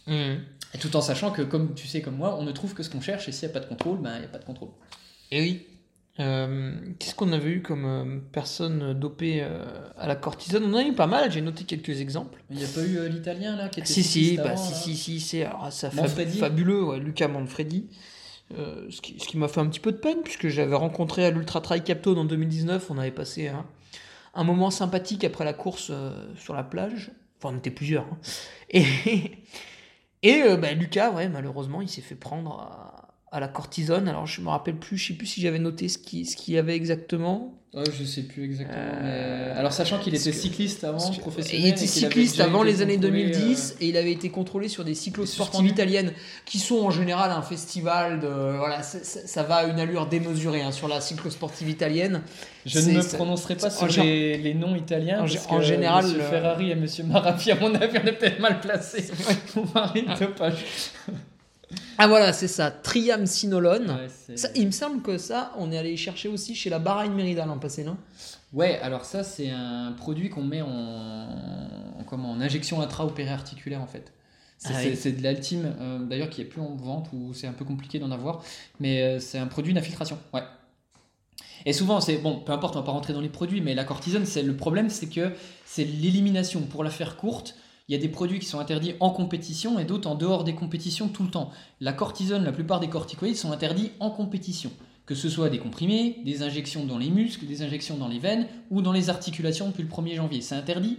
[0.07, 2.89] Et tout en sachant que, comme tu sais comme moi, on ne trouve que ce
[2.89, 4.45] qu'on cherche et s'il n'y a pas de contrôle, ben, il n'y a pas de
[4.45, 4.69] contrôle.
[5.31, 5.67] Et oui.
[6.19, 9.65] Euh, Qu'est-ce qu'on avait eu comme euh, personne dopée euh,
[9.97, 10.63] à la cortisone?
[10.65, 12.43] On en a eu pas mal, j'ai noté quelques exemples.
[12.51, 14.95] Il n'y a pas eu l'italien là qui était Si, si, bah, avant, si, si,
[14.95, 17.87] si, c'est ça fab- fabuleux, ouais, Lucas Manfredi.
[18.55, 21.31] Ce qui, ce qui m'a fait un petit peu de peine, puisque j'avais rencontré à
[21.31, 23.65] l'Ultra Trail Captone en 2019, on avait passé un,
[24.35, 25.91] un moment sympathique après la course
[26.35, 27.11] sur la plage.
[27.39, 28.03] Enfin, on était plusieurs.
[28.05, 28.17] hein.
[28.69, 28.83] Et,
[30.23, 32.59] et euh, bah, Lucas, ouais, malheureusement, il s'est fait prendre
[33.31, 34.07] à, la cortisone.
[34.07, 36.53] Alors, je me rappelle plus, je sais plus si j'avais noté ce qu'il ce qu'il
[36.53, 37.62] y avait exactement.
[37.73, 38.77] Ouais, je sais plus exactement.
[38.77, 41.59] Euh, mais- Alors, sachant qu'il était cycliste avant, que- professionnel.
[41.61, 44.83] Il était avait cycliste avant les années contrôlé, 2010 et il avait été contrôlé sur
[44.85, 45.69] des cyclosportives Suspendu.
[45.71, 46.13] italiennes
[46.45, 48.27] qui sont en général un festival de.
[48.27, 52.21] Voilà, ça va à une allure démesurée hein, sur la cyclosportive italienne.
[52.67, 55.21] Je ne me prononcerai pas sur les, les noms italiens.
[55.21, 58.59] en parce général, Monsieur Ferrari et Monsieur Marafi, à mon avis, on est peut-être mal
[58.61, 59.05] placés
[59.51, 60.63] pour parler de dopage.
[61.97, 63.89] Ah voilà, c'est ça, triamcinolone.
[63.89, 66.79] Ouais, c'est- Ça, il me semble que ça, on est allé chercher aussi chez la
[66.79, 67.97] Bahreïn Merida l'an passé, non?
[68.51, 73.87] Ouais, alors ça, c'est un produit qu'on met en, en- comment, en injection intra-opéra-articulaire en
[73.87, 74.11] fait.
[74.57, 75.11] C'est Ah oui.
[75.13, 78.11] de l'altime, euh, d'ailleurs, qui est plus en vente ou c'est un peu compliqué d'en
[78.11, 78.43] avoir,
[78.79, 80.17] mais euh, c'est un produit d'infiltration.
[80.33, 80.43] Ouais.
[81.65, 83.83] Et souvent, c'est bon, peu importe, on va pas rentrer dans les produits, mais la
[83.83, 85.31] cortisone, c'est le problème, c'est que
[85.65, 86.61] c'est l'élimination.
[86.61, 87.55] Pour la faire courte,
[87.89, 90.55] il y a des produits qui sont interdits en compétition et d'autres en dehors des
[90.55, 91.51] compétitions tout le temps.
[91.81, 94.71] La cortisone, la plupart des corticoïdes sont interdits en compétition.
[95.05, 98.47] Que ce soit des comprimés, des injections dans les muscles, des injections dans les veines
[98.71, 100.39] ou dans les articulations depuis le 1er janvier.
[100.39, 100.97] C'est interdit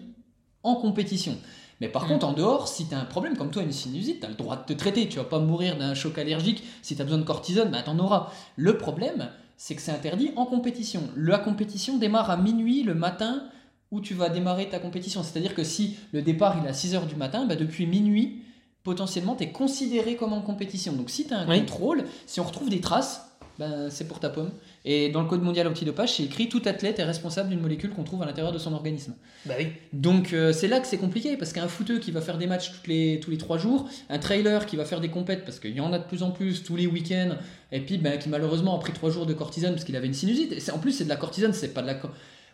[0.63, 1.39] en compétition.
[1.81, 2.09] Mais par Mm.
[2.09, 4.35] contre, en dehors, si tu as un problème comme toi, une sinusite, tu as le
[4.35, 5.09] droit de te traiter.
[5.09, 6.63] Tu vas pas mourir d'un choc allergique.
[6.83, 8.31] Si tu as besoin de cortisone, bah, tu en auras.
[8.57, 11.03] Le problème, c'est que c'est interdit en compétition.
[11.17, 13.45] La compétition démarre à minuit le matin
[13.91, 15.23] où tu vas démarrer ta compétition.
[15.23, 18.43] C'est-à-dire que si le départ il est à 6h du matin, bah, depuis minuit,
[18.83, 20.93] potentiellement, tu es considéré comme en compétition.
[20.93, 21.61] Donc si tu as un Oui.
[21.61, 24.51] contrôle, si on retrouve des traces, ben, c'est pour ta pomme.
[24.85, 28.03] Et dans le Code mondial antidopage, c'est écrit tout athlète est responsable d'une molécule qu'on
[28.03, 29.15] trouve à l'intérieur de son organisme.
[29.47, 29.69] Bah oui.
[29.93, 32.73] Donc euh, c'est là que c'est compliqué parce qu'un footeux qui va faire des matchs
[32.73, 35.71] toutes les, tous les trois jours, un trailer qui va faire des compètes parce qu'il
[35.75, 37.37] y en a de plus en plus tous les week-ends,
[37.71, 40.15] et puis ben, qui malheureusement a pris trois jours de cortisone parce qu'il avait une
[40.15, 40.53] sinusite.
[40.53, 41.97] Et en plus c'est de la cortisone, c'est pas de la...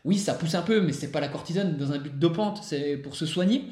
[0.05, 2.97] Oui ça pousse un peu mais c'est pas la cortisone dans un but dopante, c'est
[2.97, 3.65] pour se soigner.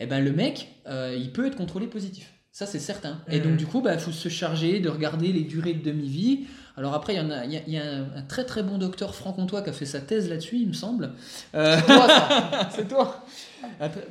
[0.00, 2.32] Et ben le mec, euh, il peut être contrôlé positif.
[2.52, 3.20] Ça c'est certain.
[3.28, 6.46] Et donc du coup, il faut se charger de regarder les durées de demi-vie.
[6.76, 8.44] Alors après, il y, en a, il y a, il y a un, un très
[8.44, 11.12] très bon docteur franc-comtois qui a fait sa thèse là-dessus, il me semble.
[11.54, 12.68] Euh, Toi, ça.
[12.74, 13.24] C'est toi.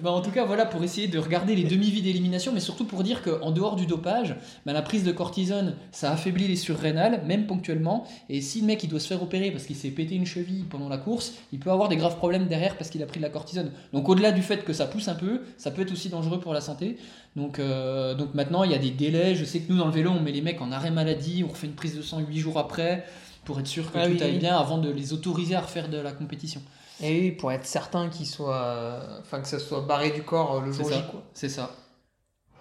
[0.01, 3.03] Bah, en tout cas, voilà, pour essayer de regarder les demi-vies d'élimination, mais surtout pour
[3.03, 4.35] dire qu'en dehors du dopage,
[4.65, 8.05] bah, la prise de cortisone, ça affaiblit les surrénales, même ponctuellement.
[8.29, 10.63] Et si le mec il doit se faire opérer parce qu'il s'est pété une cheville
[10.69, 13.23] pendant la course, il peut avoir des graves problèmes derrière parce qu'il a pris de
[13.23, 13.71] la cortisone.
[13.93, 16.53] Donc au-delà du fait que ça pousse un peu, ça peut être aussi dangereux pour
[16.53, 16.97] la santé.
[17.35, 19.35] Donc, euh, donc maintenant, il y a des délais.
[19.35, 21.51] Je sais que nous, dans le vélo, on met les mecs en arrêt maladie, on
[21.51, 23.05] refait une prise de sang 8 jours après
[23.45, 24.37] pour être sûr que Ah tout oui, aille oui.
[24.39, 26.61] bien avant de les autoriser à refaire de la compétition.
[27.01, 28.99] Et oui, pour être certain qu'il soit.
[29.21, 31.23] Enfin, que ça soit barré du corps euh, le jour J, quoi.
[31.33, 31.75] C'est ça.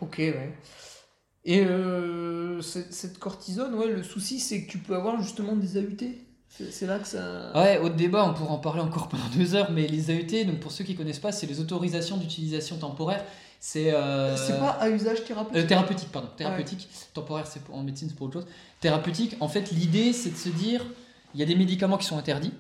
[0.00, 0.52] Ok, ouais.
[1.44, 6.14] Et euh, cette cortisone, ouais, le souci, c'est que tu peux avoir justement des AUT.
[6.70, 7.50] C'est là que ça.
[7.54, 10.60] Ouais, au débat, on pourra en parler encore pendant deux heures, mais les AET, donc
[10.60, 13.24] pour ceux qui connaissent pas, c'est les autorisations d'utilisation temporaire.
[13.58, 15.66] C'est euh, C'est pas à usage euh, thérapeutique.
[15.68, 16.28] thérapeutique, pardon.
[16.36, 16.88] Thérapeutique.
[17.14, 18.46] Temporaire, c'est en médecine, c'est pour autre chose.
[18.80, 20.84] Thérapeutique, en fait, l'idée, c'est de se dire,
[21.34, 22.52] il y a des médicaments qui sont interdits,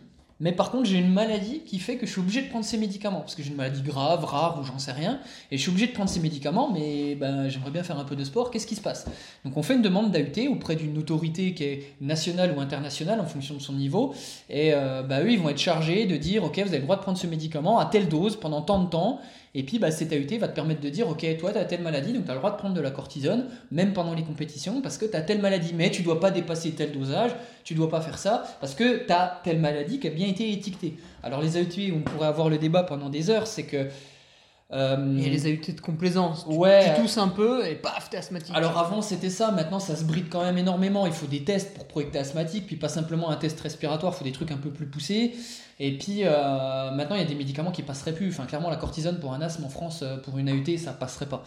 [0.42, 2.76] mais par contre, j'ai une maladie qui fait que je suis obligé de prendre ces
[2.76, 5.20] médicaments, parce que j'ai une maladie grave, rare, ou j'en sais rien,
[5.52, 8.16] et je suis obligé de prendre ces médicaments, mais ben, j'aimerais bien faire un peu
[8.16, 9.06] de sport, qu'est-ce qui se passe?
[9.44, 13.26] Donc on fait une demande d'AUT auprès d'une autorité qui est nationale ou internationale en
[13.26, 14.14] fonction de son niveau,
[14.50, 16.96] et euh, bah, eux, ils vont être chargés de dire, ok, vous avez le droit
[16.96, 19.20] de prendre ce médicament à telle dose pendant tant de temps,
[19.54, 21.82] et puis bah, cet AUT va te permettre de dire, ok, toi, tu as telle
[21.82, 24.80] maladie, donc tu as le droit de prendre de la cortisone, même pendant les compétitions,
[24.80, 27.32] parce que tu as telle maladie, mais tu dois pas dépasser tel dosage,
[27.62, 30.50] tu dois pas faire ça, parce que tu as telle maladie qui a bien été
[30.50, 30.96] étiquetée.
[31.22, 33.88] Alors les AUT, on pourrait avoir le débat pendant des heures, c'est que...
[34.72, 36.46] euh, Il y a les AUT de complaisance.
[36.48, 36.92] Tu, Ouais.
[36.94, 38.54] tu tousses un peu et paf, t'es asthmatique.
[38.56, 41.06] alors avant c'était ça, maintenant ça se bride quand même énormément.
[41.06, 44.12] Il faut des tests pour prouver que t'es asthmatique, puis pas simplement un test respiratoire,
[44.14, 45.34] il faut des trucs un peu plus poussés.
[45.80, 48.28] Et puis euh, maintenant il y a des médicaments qui passeraient plus.
[48.28, 51.26] Enfin clairement la cortisone pour un asthme en France, euh, pour une AUT, ça passerait
[51.26, 51.42] pas.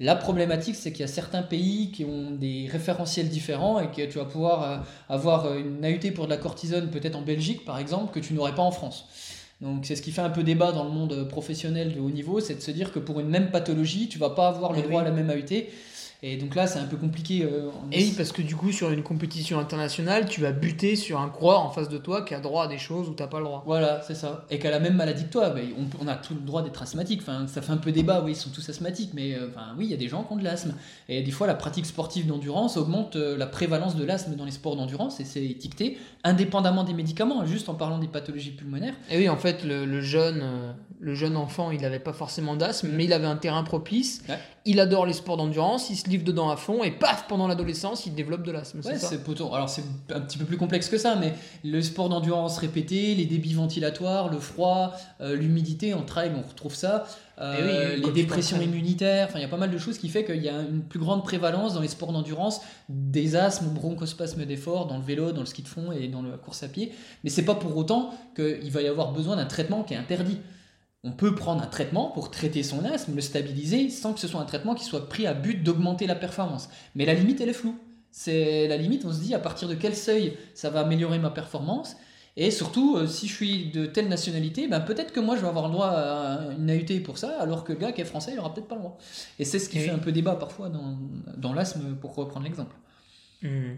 [0.00, 4.02] La problématique c'est qu'il y a certains pays qui ont des référentiels différents et que
[4.08, 4.76] tu vas pouvoir euh,
[5.08, 8.54] avoir une AUT pour de la cortisone peut-être en Belgique par exemple que tu n'aurais
[8.54, 9.06] pas en France.
[9.60, 12.38] Donc c'est ce qui fait un peu débat dans le monde professionnel de haut niveau,
[12.40, 14.82] c'est de se dire que pour une même pathologie, tu vas pas avoir le Eh
[14.82, 15.06] droit oui.
[15.06, 15.64] à la même AUT.
[16.20, 17.44] Et donc là, c'est un peu compliqué.
[17.44, 20.96] euh, en- Et oui, parce que du coup, sur une compétition internationale, tu vas buter
[20.96, 23.28] sur un coureur en face de toi qui a droit à des choses où t'as
[23.28, 23.62] pas le droit.
[23.66, 24.44] Voilà, c'est ça.
[24.50, 25.54] Et qu'elle a la même maladie que toi.
[25.78, 27.20] On, on a tout le droit d'être asthmatique.
[27.22, 28.22] Enfin, ça fait un peu débat.
[28.24, 29.10] Oui, ils sont tous asthmatiques.
[29.14, 30.74] Mais euh, enfin, oui, il y a des gens qui ont de l'asthme.
[31.08, 34.50] Et des fois, la pratique sportive d'endurance augmente euh, la prévalence de l'asthme dans les
[34.50, 35.20] sports d'endurance.
[35.20, 38.94] Et c'est étiqueté indépendamment des médicaments, juste en parlant des pathologies pulmonaires.
[39.08, 40.42] Et oui, en fait, le, le jeune,
[40.98, 44.22] le jeune enfant, il n'avait pas forcément d'asthme, mais il avait un terrain propice.
[44.28, 44.36] Ouais.
[44.70, 48.04] Il adore les sports d'endurance, il se livre dedans à fond, et paf, pendant l'adolescence,
[48.04, 48.80] il développe de l'asthme.
[48.84, 49.82] Ouais, c'est Alors c'est
[50.14, 51.32] un petit peu plus complexe que ça, mais
[51.64, 54.92] le sport d'endurance répété, les débits ventilatoires, le froid,
[55.22, 57.06] euh, l'humidité, en trail, on retrouve ça.
[57.40, 60.10] Euh, Eh oui, les dépressions immunitaires, enfin il y a pas mal de choses qui
[60.10, 62.60] fait qu'il y a une plus grande prévalence dans les sports d'endurance
[62.90, 66.36] des asthmes, bronchospasmes d'effort, dans le vélo, dans le ski de fond et dans la
[66.36, 66.92] course à pied.
[67.24, 70.38] Mais c'est pas pour autant qu'il va y avoir besoin d'un traitement qui est interdit.
[71.04, 74.40] On peut prendre un traitement pour traiter son asthme, le stabiliser, sans que ce soit
[74.40, 76.68] un traitement qui soit pris à but d'augmenter la performance.
[76.94, 77.78] Mais la limite, elle est floue.
[78.10, 81.30] C'est la limite, on se dit à partir de quel seuil ça va améliorer ma
[81.30, 81.94] performance.
[82.36, 85.48] Et surtout, euh, si je suis de telle nationalité, ben peut-être que moi je vais
[85.48, 88.32] avoir le droit à une AUT pour ça, alors que le gars qui est français,
[88.32, 88.96] il aura peut-être pas le droit.
[89.38, 89.84] Et c'est ce qui Oui.
[89.84, 90.96] fait un peu débat parfois dans,
[91.36, 92.74] dans l'asthme, pour reprendre l'exemple.
[93.42, 93.74] Hmm.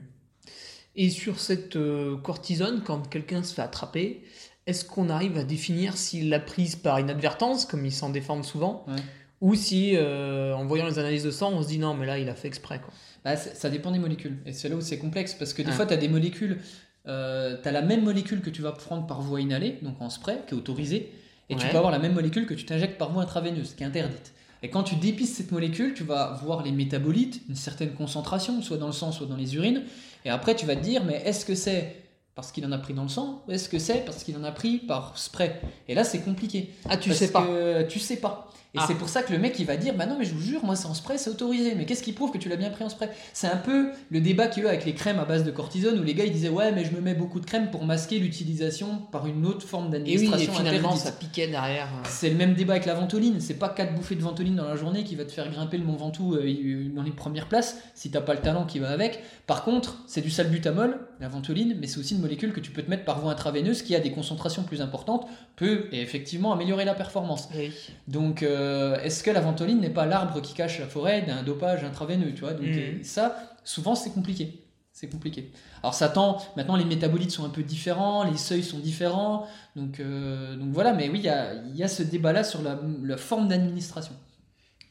[0.96, 4.22] Et sur cette euh, cortisone, quand quelqu'un se fait attraper,
[4.70, 8.84] est-ce qu'on arrive à définir s'il l'a prise par inadvertance, comme ils s'en défendent souvent,
[8.88, 8.94] Ouais.
[9.40, 12.18] ou si, euh, en voyant les analyses de sang, on se dit non, mais là,
[12.18, 12.78] il a fait exprès.
[12.80, 12.92] Quoi.
[13.24, 14.38] Bah, ça dépend des molécules.
[14.46, 16.58] Et c'est là où c'est complexe, parce que des fois, tu as des molécules,
[17.04, 20.38] tu as la même molécule que tu vas prendre par voie inhalée, donc en spray,
[20.46, 21.12] qui est autorisée,
[21.50, 23.86] et tu peux avoir la même molécule que tu t'injectes par voie intraveineuse, qui est
[23.86, 24.32] interdite.
[24.62, 28.76] Et quand tu dépistes cette molécule, tu vas voir les métabolites, une certaine concentration, soit
[28.76, 29.82] dans le sang, soit dans les urines,
[30.26, 31.96] et après tu vas te dire, mais est-ce que c'est
[32.34, 34.44] parce qu'il en a pris dans le sang, ou est-ce que c'est parce qu'il en
[34.44, 35.60] a pris par spray?
[35.88, 36.70] Et là, c'est compliqué.
[36.88, 37.42] Ah, tu Parce sais pas.
[37.42, 38.48] que tu sais pas.
[38.72, 38.84] Et Ah.
[38.86, 40.64] c'est pour ça que le mec il va dire bah non mais je vous jure
[40.64, 42.84] moi c'est en spray c'est autorisé mais qu'est-ce qui prouve que tu l'as bien pris
[42.84, 43.08] en spray?
[43.32, 45.50] C'est un peu le débat qu'il y a eu avec les crèmes à base de
[45.50, 47.84] cortisone où les gars ils disaient ouais mais je me mets beaucoup de crème pour
[47.84, 51.02] masquer l'utilisation par une autre forme Et oui, d'administration et finalement, interdite.
[51.04, 51.86] ça piquait derrière.
[51.86, 52.08] euh.
[52.08, 54.76] C'est le même débat avec la ventoline, c'est pas quatre bouffées de ventoline dans la
[54.76, 58.10] journée qui va te faire grimper le Mont Ventoux euh, dans les premières places si
[58.12, 59.18] t'as pas le talent qui va avec.
[59.48, 62.82] Par contre, c'est du salbutamol, la ventoline, mais c'est aussi une molécule que tu peux
[62.82, 66.94] te mettre par voie intraveineuse qui a des concentrations plus importantes, peut effectivement améliorer la
[66.94, 67.48] performance.
[67.56, 67.72] Oui.
[68.06, 68.59] Donc, euh,
[69.02, 72.40] est-ce que la ventoline n'est pas l'arbre qui cache la forêt d'un dopage intraveineux, tu
[72.40, 72.64] vois Donc,
[73.00, 74.64] euh, ça, souvent, c'est compliqué.
[74.92, 75.50] C'est compliqué.
[75.82, 76.38] Alors, ça tend.
[76.56, 79.46] Maintenant, les métabolites sont un peu différents, les seuils sont différents.
[79.76, 80.92] Donc, euh, donc voilà.
[80.92, 84.12] Mais oui, il y a, il y a ce débat-là sur la, la forme d'administration.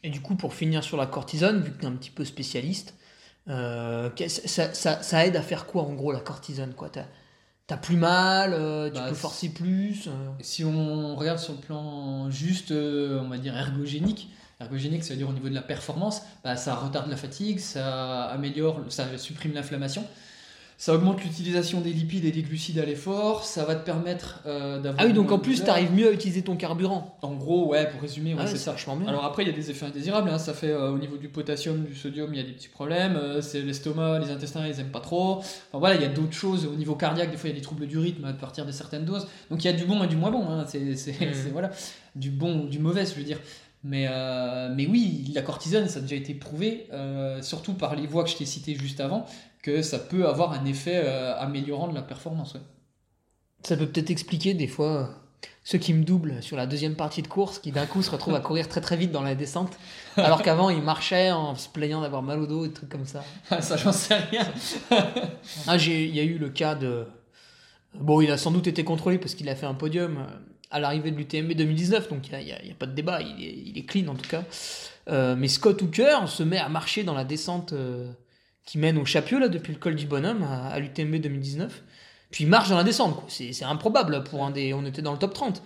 [0.03, 2.23] Et du coup, pour finir sur la cortisone, vu que tu es un petit peu
[2.25, 2.95] spécialiste,
[3.49, 6.89] euh, ça, ça- ça aide à faire quoi en gros la cortisone quoi?
[7.69, 10.11] T'as plus mal, euh, tu Bah, peux forcer plus euh.
[10.41, 15.17] Si on regarde sur le plan juste, euh, on va dire ergogénique, ergogénique, ça veut
[15.17, 19.53] dire au niveau de la performance, bah, ça retarde la fatigue, ça améliore, ça supprime
[19.53, 20.03] l'inflammation,
[20.81, 24.79] ça augmente l'utilisation des lipides et des glucides à l'effort, ça va te permettre euh,
[24.79, 25.03] d'avoir.
[25.03, 27.17] Ah oui, donc en plus, tu arrives mieux à utiliser ton carburant.
[27.21, 28.73] En gros, ouais, pour résumer, ouais, Ah, c'est ça.
[28.97, 29.07] bien.
[29.09, 30.29] Alors après, il y a des effets indésirables.
[30.29, 30.37] hein.
[30.39, 33.17] Ça fait euh, au niveau du potassium, du sodium, il y a des petits problèmes.
[33.17, 35.39] Euh, c'est l'estomac, les intestins, ils aiment pas trop.
[35.39, 37.29] Enfin voilà, il y a d'autres choses au niveau cardiaque.
[37.31, 39.27] Des fois, il y a des troubles du rythme à partir de certaines doses.
[39.51, 40.47] Donc il y a du bon et du moins bon.
[40.47, 40.63] hein.
[40.65, 40.95] C'est Mm.
[40.95, 41.71] c'est- voilà,
[42.15, 43.39] du bon, du mauvais, je veux dire.
[43.83, 48.07] Mais, euh, mais oui, la cortisone, ça a déjà été prouvé, euh, surtout par les
[48.07, 49.25] voies que je t'ai citées juste avant,
[49.61, 52.53] que ça peut avoir un effet euh, améliorant de la performance.
[52.53, 52.61] ouais.
[53.63, 55.05] Ça peut peut-être expliquer des fois euh,
[55.63, 58.35] ceux qui me doublent sur la deuxième partie de course, qui d'un coup se retrouvent
[58.35, 59.77] à courir très très vite dans la descente,
[60.17, 63.05] alors qu'avant ils marchaient en se plaignant d'avoir mal au dos et des trucs comme
[63.05, 63.23] ça.
[63.59, 64.47] ça, j'en sais rien.
[65.67, 67.05] Ah, il y a eu le cas de.
[67.95, 70.25] Bon, il a sans doute été contrôlé parce qu'il a fait un podium euh,
[70.71, 73.77] à l'arrivée de l'UTMB 2019, donc il n'y a, pas de débat, il est, il
[73.77, 74.43] est clean en tout cas.
[75.09, 78.11] Euh, mais Scott Hooker se met à marcher dans la descente euh,
[78.69, 81.83] qui mène au Chapieux, là, depuis le col du Bonhomme à, à l'UTMB 2019.
[82.29, 83.23] Puis il marche dans la descente.
[83.27, 84.73] C'est, c'est improbable pour un des.
[84.75, 85.63] On était dans le top 30.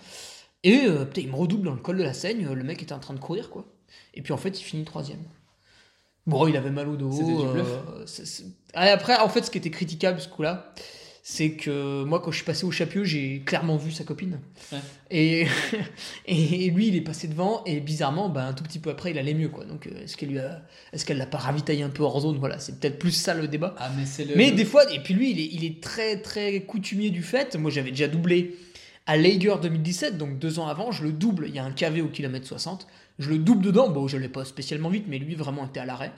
[0.64, 2.94] Et euh, putain, il me redouble dans le col de la Seigne, le mec était
[2.94, 3.66] en train de courir, quoi.
[4.14, 5.20] Et puis en fait, il finit troisième.
[6.26, 7.12] Bon, il avait mal au dos.
[7.12, 7.68] C'était du bluff.
[7.68, 8.06] euh,
[8.94, 10.74] Après, en fait, ce qui était critiquable ce coup-là,
[11.26, 14.42] c'est que moi, quand je suis passé au Chapieux, j'ai clairement vu sa copine.
[14.74, 14.80] Ouais.
[15.10, 15.48] Et,
[16.26, 19.18] et lui, il est passé devant, et bizarrement, ben, un tout petit peu après, il
[19.18, 19.48] allait mieux.
[19.48, 19.64] Quoi.
[19.64, 20.62] Donc, euh, est-ce qu'elle lui a...
[20.92, 22.40] est-ce qu'elle l'a pas ravitaillé un peu hors zone?
[22.40, 23.74] Voilà, c'est peut-être plus ça le débat.
[23.78, 24.36] Ah, mais c'est le.
[24.36, 27.56] Mais des fois, et puis lui, il est, il est très très coutumier du fait.
[27.56, 28.58] Moi, j'avais déjà doublé
[29.06, 31.46] à Lager 2017, donc deux ans avant, je le double.
[31.48, 32.86] Il y a un KV au kilomètre 60.
[33.20, 33.90] Je le double dedans.
[33.90, 36.12] Bon, je l'ai pas spécialement vite, mais lui vraiment était à l'arrêt.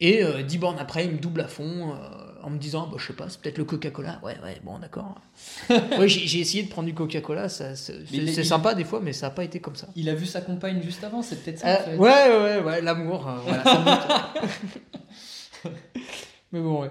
[0.00, 1.96] Et euh, 10 bornes après, il me double à fond euh,
[2.42, 4.20] en me disant, bah, je sais pas, c'est peut-être le Coca-Cola.
[4.22, 5.14] Ouais, ouais, bon, d'accord.
[5.70, 7.48] ouais, j'ai essayé de prendre du Coca-Cola.
[7.48, 9.88] ça- C'est il sympa des fois, mais ça n'a pas été comme ça.
[9.96, 11.80] Il a vu sa compagne juste avant, c'est peut-être ça.
[11.88, 14.32] Euh, ouais, ouais, ouais, ouais, l'amour, euh, voilà.
[16.52, 16.90] Mais bon, ouais.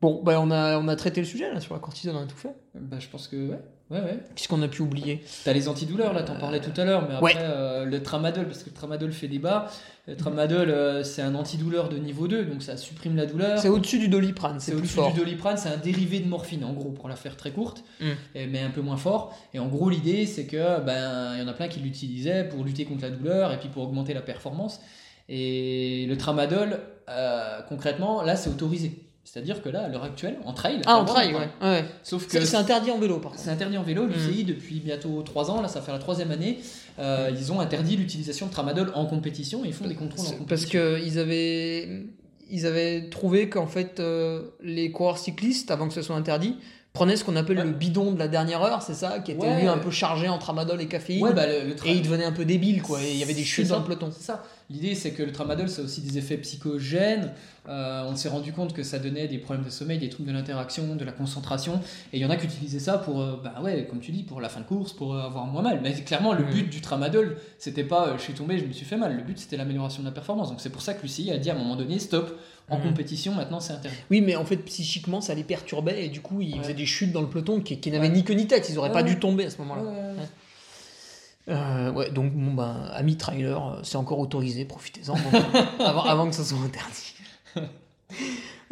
[0.00, 2.26] Bon, bah, on, a, on a traité le sujet là sur la cortisone, on a
[2.26, 2.54] tout fait.
[2.74, 3.60] Bah, je pense que ouais.
[3.90, 4.18] Ouais, ouais.
[4.36, 5.24] Qu'est-ce qu'on a pu oublier?
[5.44, 7.40] T'as les antidouleurs, là, t'en parlais tout à l'heure, mais après, ouais.
[7.42, 9.68] euh, le tramadol, parce que le tramadol fait débat.
[10.06, 13.58] Le tramadol, euh, c'est un antidouleur de niveau 2, donc ça supprime la douleur.
[13.58, 16.90] C'est au-dessus du doliprane, C'est au-dessus du doliprane, c'est un dérivé de morphine, en gros,
[16.90, 18.04] pour la faire très courte, Mm.
[18.36, 19.36] et- mais un peu moins fort.
[19.54, 22.62] Et en gros, l'idée, c'est que ben, il y en a plein qui l'utilisaient pour
[22.64, 24.80] lutter contre la douleur et puis pour augmenter la performance.
[25.28, 26.78] Et le tramadol,
[27.08, 29.09] euh, concrètement, là, c'est autorisé.
[29.24, 30.80] C'est-à-dire que là, à l'heure actuelle, en trail.
[30.86, 31.84] Ah, en trail, ouais.
[32.02, 33.42] Sauf que C'est interdit en vélo, par contre.
[33.44, 34.12] c'est interdit en vélo, Mm.
[34.12, 36.58] l'UCI depuis bientôt 3 ans, là ça fait la troisième année,
[36.98, 40.30] euh, ils ont interdit l'utilisation de tramadol en compétition et ils font des contrôles en
[40.38, 40.46] compétition.
[40.48, 40.64] Parce
[41.04, 42.02] qu'ils avaient,
[42.50, 46.56] ils avaient trouvé qu'en fait, euh, les coureurs cyclistes, avant que ce soit interdit,
[46.92, 47.64] prenaient ce qu'on appelle Ouais.
[47.64, 49.60] le bidon de la dernière heure, c'est ça Qui était Ouais.
[49.60, 51.22] lui un peu chargé en tramadol et caféine.
[51.22, 53.00] Ouais, bah, le, le et il devenait un peu débile, quoi.
[53.00, 54.10] Et il y avait des chutes dans le peloton.
[54.12, 54.42] C'est ça.
[54.70, 57.32] L'idée, c'est que le tramadol, ça a aussi des effets psychogènes.
[57.68, 60.32] Euh, on s'est rendu compte que ça donnait des problèmes de sommeil, des troubles de
[60.34, 61.80] l'interaction, de la concentration.
[62.12, 64.22] Et il y en a qui utilisaient ça pour, euh, bah ouais, comme tu dis,
[64.22, 65.80] pour la fin de course, pour euh, avoir moins mal.
[65.82, 68.86] Mais clairement, le but du tramadol, c'était pas euh, je suis tombé, je me suis
[68.86, 69.16] fait mal.
[69.16, 70.48] Le but, c'était l'amélioration de la performance.
[70.50, 73.34] Donc c'est pour ça que Lucie a dit à un moment donné, stop, en compétition,
[73.34, 73.96] maintenant c'est interdit.
[74.12, 76.62] Oui, mais en fait, psychiquement, ça les perturbait et du coup, ils Ouais.
[76.62, 78.14] faisaient des chutes dans le peloton qui, qui n'avaient Ouais.
[78.14, 78.68] ni queue ni tête.
[78.70, 79.82] Ils auraient Ouais, pas dû tomber à ce moment-là.
[81.46, 81.54] Ouais.
[81.54, 85.38] Euh, ouais, donc, bon, ben, ami trailer, euh, c'est encore autorisé, profitez-en bon,
[85.84, 87.14] avant, avant que ça soit interdit.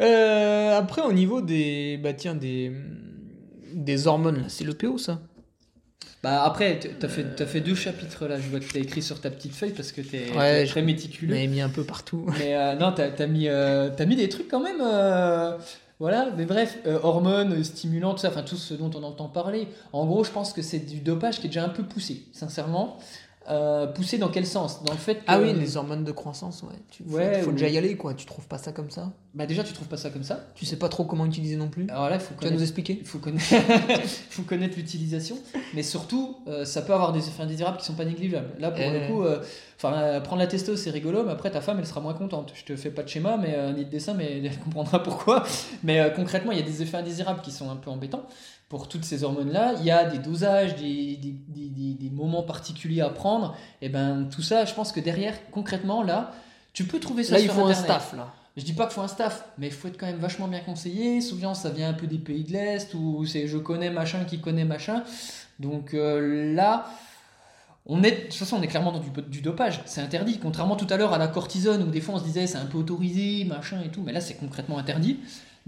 [0.01, 1.97] Euh, après, au niveau des.
[2.01, 2.71] Bah, tiens, des.
[3.73, 5.19] Des hormones, c'est le PO, ça?
[6.23, 9.29] Bah après, t'as fait, fait deux chapitres là, je vois que t'as écrit sur ta
[9.29, 11.33] petite feuille parce que t'es Ouais, très méticuleux.
[11.33, 12.25] m'avez mis un peu partout.
[12.39, 14.81] Mais euh, non, t'as as mis, euh, mis des trucs quand même.
[14.81, 15.57] euh,
[15.99, 19.27] voilà, mais bref, euh, hormones, euh, stimulants, tout ça, enfin tout ce dont on entend
[19.27, 19.67] parler.
[19.91, 22.97] En gros, je pense que c'est du dopage qui est déjà un peu poussé, sincèrement.
[23.49, 24.83] Euh, poussé dans quel sens?
[24.83, 25.21] Dans le fait que.
[25.27, 26.75] Ah oui, les hormones de croissance, ouais.
[26.91, 28.13] Tu, Ouais, faut ou- déjà y aller, quoi.
[28.13, 29.11] Tu trouves pas ça comme ça?
[29.33, 31.67] Bah déjà, tu trouves pas ça comme ça Tu sais pas trop comment utiliser non
[31.67, 31.87] plus?
[31.89, 32.97] Alors là, il faut Tu vas nous connaître, expliquer?
[33.01, 33.45] il faut connaître,
[34.29, 35.37] faut connaître l'utilisation.
[35.73, 38.49] Mais surtout, euh, ça peut avoir des effets indésirables qui sont pas négligeables.
[38.59, 38.99] Là, pour Eh.
[38.99, 39.41] le coup, euh,
[39.77, 42.51] enfin, euh, prendre la testo, c'est rigolo, mais après, ta femme, elle sera moins contente.
[42.55, 45.43] Je te fais pas de schéma, mais ni de dessin, mais elle comprendra pourquoi.
[45.83, 48.25] Mais concrètement, il y a des effets indésirables qui sont un peu embêtants
[48.69, 49.73] pour toutes ces hormones-là.
[49.79, 53.55] Il y a des dosages, des, des, des- des- des moments particuliers à prendre.
[53.81, 56.31] Et ben, tout ça, je pense que derrière, concrètement, là,
[56.73, 58.33] tu peux trouver ça Là, sur il faut un staff, là.
[58.57, 60.59] Je dis pas qu'il faut un staff, mais il faut être quand même vachement bien
[60.59, 61.21] conseillé.
[61.21, 64.39] Souvent, ça vient un peu des pays de l'Est où c'est je connais machin qui
[64.39, 65.03] connaît machin.
[65.59, 66.85] Donc euh, là,
[67.85, 69.81] on est, de toute façon, on est clairement dans du, du dopage.
[69.85, 70.39] C'est interdit.
[70.39, 72.65] Contrairement tout à l'heure à la cortisone où des fois on se disait c'est un
[72.65, 75.19] peu autorisé, machin et tout, mais là c'est concrètement interdit.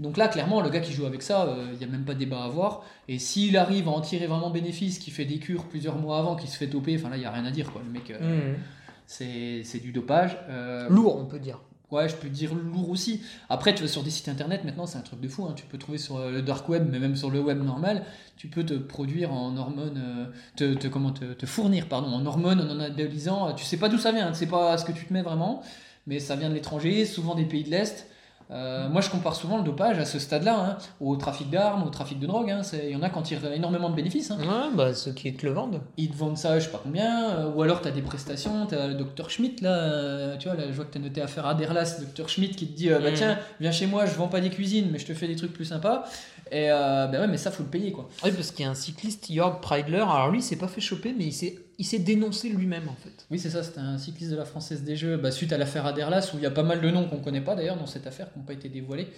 [0.02, 2.18] Donc là, clairement, le gars qui joue avec ça, il n'y a même pas de
[2.18, 2.82] débat à avoir.
[3.08, 6.36] Et s'il arrive à en tirer vraiment bénéfice, qui fait des cures plusieurs mois avant,
[6.36, 7.72] qui se fait toper, enfin là, il n'y a rien à dire.
[7.72, 7.80] Quoi.
[7.86, 8.56] Le mec, euh, Mmh.
[9.06, 10.36] c'est du dopage.
[10.48, 11.60] Euh, Lourd, on peut dire.
[11.90, 13.20] Ouais, je peux dire lourd aussi.
[13.50, 15.44] Après, tu vas sur des sites internet, maintenant, c'est un truc de fou.
[15.44, 15.52] hein.
[15.54, 18.04] Tu peux trouver sur euh, le dark web, mais même sur le web normal,
[18.38, 20.24] tu peux te produire en hormones, euh,
[20.56, 23.52] te, te- comment, te, te fournir pardon, en hormones, en anabolisant.
[23.52, 24.32] Tu sais pas d'où ça vient, hein.
[24.32, 25.62] tu sais pas ce que tu te mets vraiment,
[26.06, 28.08] mais ça vient de l'étranger, souvent des pays de l'Est.
[28.52, 31.88] Euh, moi, je compare souvent le dopage à ce stade-là, hein, au trafic d'armes, au
[31.88, 32.50] trafic de drogue.
[32.50, 32.60] hein.
[32.74, 34.30] Il y en a qui en tirent énormément de bénéfices.
[34.30, 34.36] hein.
[34.40, 35.80] Ouais, bah, ceux qui te le vendent.
[35.96, 38.66] Ils te vendent ça, je sais pas combien, euh, ou alors tu as des prestations,
[38.66, 41.00] tu as le docteur Schmidt, là, euh, tu vois, là, je vois que tu as
[41.00, 43.14] noté affaire à Derlas, docteur Schmidt qui te dit, bah Mm.
[43.14, 45.52] tiens, viens chez moi, je vends pas des cuisines, mais je te fais des trucs
[45.54, 46.04] plus sympas.
[46.50, 48.08] Et bah ouais, mais ça, faut le payer, quoi.
[48.24, 49.96] Oui, parce qu'il y a un cycliste, Jörg Preidler.
[50.00, 52.94] Alors lui, il s'est pas fait choper, mais il s'est, il s'est dénoncé lui-même, en
[53.02, 53.26] fait.
[53.32, 55.84] Oui, c'est ça, c'était un cycliste de la Française des Jeux, bah, suite à l'affaire
[55.84, 58.06] Aderlas, où il y a pas mal de noms qu'on connaît pas d'ailleurs dans cette
[58.06, 59.08] affaire, qui n'ont pas été dévoilés.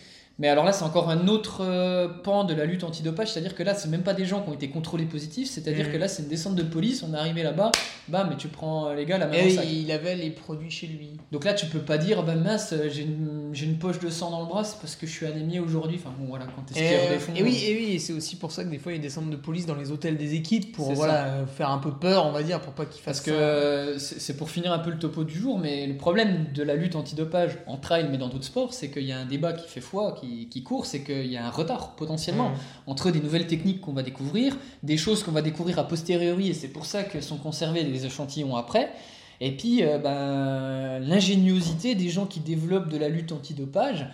[0.41, 3.63] Mais alors là, c'est encore un autre euh, pan de la lutte antidopage, c'est-à-dire que
[3.63, 5.93] là, c'est même pas des gens qui ont été contrôlés positifs, c'est-à-dire Mhm.
[5.93, 7.71] que là, c'est une descente de police, on est arrivé là-bas,
[8.09, 9.65] bam, mais tu prends euh, les gars la main Et sac.
[9.71, 11.11] il avait les produits chez lui.
[11.31, 14.33] Donc là, tu peux pas dire, bah mince, j'ai une, j'ai une poche de sang
[14.33, 16.01] dans le bras, c'est parce que je suis anémié aujourd'hui.
[16.01, 17.33] Enfin bon, voilà, quand t'es skieur des fonds.
[17.37, 19.03] et oui, et oui, et c'est aussi pour ça que des fois, il y a
[19.03, 21.93] des centres de police dans les hôtels des équipes pour voilà, euh, faire un peu
[21.93, 24.79] peur, on va dire, pour pas qu'ils Parce fassent que euh, c'est pour finir un
[24.79, 28.19] peu le topo du jour, mais le problème de la lutte antidopage en trail, mais
[28.19, 30.87] dans d'autres sports, c'est qu'il y a un débat qui fait foi, qui, qui court,
[30.87, 32.91] c'est qu'il y a un retard potentiellement Mmh.
[32.91, 36.55] entre des nouvelles techniques qu'on va découvrir, des choses qu'on va découvrir a posteriori, et
[36.55, 38.91] c'est pour ça que sont conservés des échantillons après,
[39.41, 44.07] et puis euh, ben, l'ingéniosité des gens qui développent de la lutte antidopage.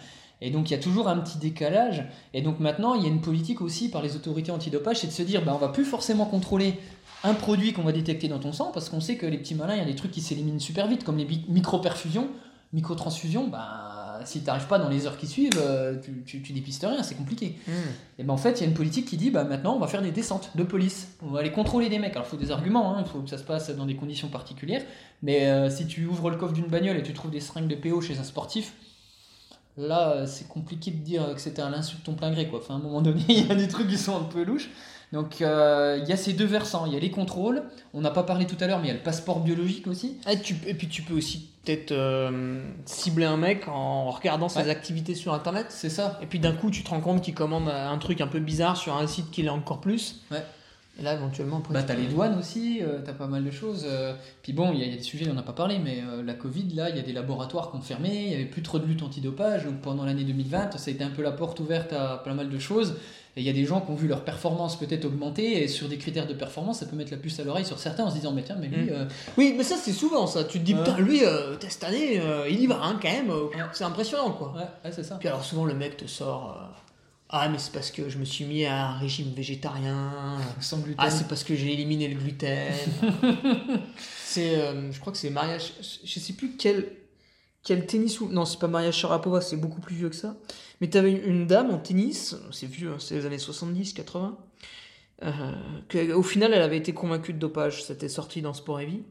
[0.43, 2.07] Et donc il y a toujours un petit décalage.
[2.33, 5.13] Et donc maintenant, il y a une politique aussi par les autorités antidopage, c'est de
[5.13, 6.79] se dire, ben, on va plus forcément contrôler
[7.25, 9.75] un produit qu'on va détecter dans ton sang, parce qu'on sait que les petits malins,
[9.75, 12.29] il y a des trucs qui s'éliminent super vite, comme les microperfusions,
[12.73, 16.53] microtransfusions, ben, si tu n'arrives pas dans les heures qui suivent, euh, tu, tu, tu
[16.53, 17.57] dépistes rien, c'est compliqué.
[17.67, 17.73] Mmh.
[18.19, 19.87] Et ben en fait, il y a une politique qui dit bah maintenant on va
[19.87, 21.17] faire des descentes de police.
[21.23, 22.13] On va aller contrôler des mecs.
[22.13, 24.29] Alors il faut des arguments, hein, il faut que ça se passe dans des conditions
[24.29, 24.83] particulières.
[25.23, 27.75] Mais euh, si tu ouvres le coffre d'une bagnole et tu trouves des seringues de
[27.75, 28.75] PO chez un sportif,
[29.77, 32.61] là euh, c'est compliqué de dire que c'était un insulte ton plein gré quoi.
[32.61, 34.71] Enfin à un moment donné, il y a des trucs qui sont un peu louches.
[35.13, 36.87] Donc euh, il y a ces deux versants.
[36.87, 37.63] Il y a les contrôles.
[37.95, 40.19] On n'a pas parlé tout à l'heure, mais il y a le passeport biologique aussi.
[40.27, 44.61] Ah, tu- et puis tu peux aussi peut-être euh, cibler un mec en regardant ses
[44.61, 44.71] Ouais.
[44.71, 45.67] activités sur internet.
[45.71, 46.19] C'est ça.
[46.23, 48.77] Et puis d'un coup, tu te rends compte qu'il commande un truc un peu bizarre
[48.77, 50.21] sur un site qui l'est encore plus.
[50.31, 50.45] Ouais.
[50.99, 53.87] Et là, éventuellement, après, Bah, t'as les douanes aussi, euh, t'as pas mal de choses.
[53.89, 56.03] euh, puis bon, il y, a- y a des sujets, on n'a pas parlé, mais
[56.07, 58.45] euh, la Covid, là, il y a des laboratoires qui ont fermé, il y avait
[58.45, 59.65] plus trop de lutte antidopage.
[59.65, 62.49] Donc pendant l'année 2020, ça a été un peu la porte ouverte à pas mal
[62.51, 62.97] de choses.
[63.37, 65.89] Et il y a des gens qui ont vu leur performance peut-être augmenter, et sur
[65.89, 68.17] des critères de performance, ça peut mettre la puce à l'oreille sur certains en se
[68.17, 68.93] disant, mais tiens, mais lui, Mm.
[68.93, 69.05] euh,
[69.39, 70.43] Oui, mais ça, c'est souvent ça.
[70.45, 73.33] Tu te dis, putain, lui, euh, cette année, euh, il y va hein, quand même.
[73.73, 74.53] C'est impressionnant, quoi.
[74.57, 75.15] ouais, ouais, c'est ça.
[75.17, 76.59] Puis alors, souvent, le mec te sort.
[77.33, 80.11] Ah, mais c'est parce que je me suis mis à un régime végétarien.
[80.61, 80.97] Sans gluten.
[80.99, 82.73] Ah, c'est parce que j'ai éliminé le gluten.
[84.25, 85.59] c'est, euh, je crois que c'est Maria.
[85.59, 85.67] Je,
[86.05, 86.87] je sais plus quel,
[87.63, 88.29] quel tennis ou.
[88.29, 90.37] Non, c'est pas Maria Sharapova, c'est beaucoup plus vieux que ça.
[90.81, 94.39] Mais t'avais une, une dame en tennis, c'est vieux, hein, c'est les années 70, 80.
[95.23, 95.33] Euh,
[95.89, 97.85] que, au final, elle avait été convaincue de dopage.
[97.85, 99.03] C'était sorti dans Sport et Vie.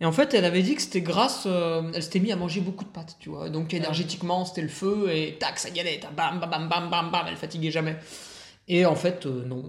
[0.00, 1.44] Et en fait, elle avait dit que c'était grâce.
[1.46, 3.50] euh, elle s'était mis à manger beaucoup de pâtes, tu vois.
[3.50, 6.00] Donc, énergétiquement, c'était le feu et tac, ça y allait.
[6.16, 7.26] Bam, bam, bam, bam, bam, bam.
[7.28, 7.96] Elle fatiguait jamais.
[8.68, 9.64] Et en fait, euh, non.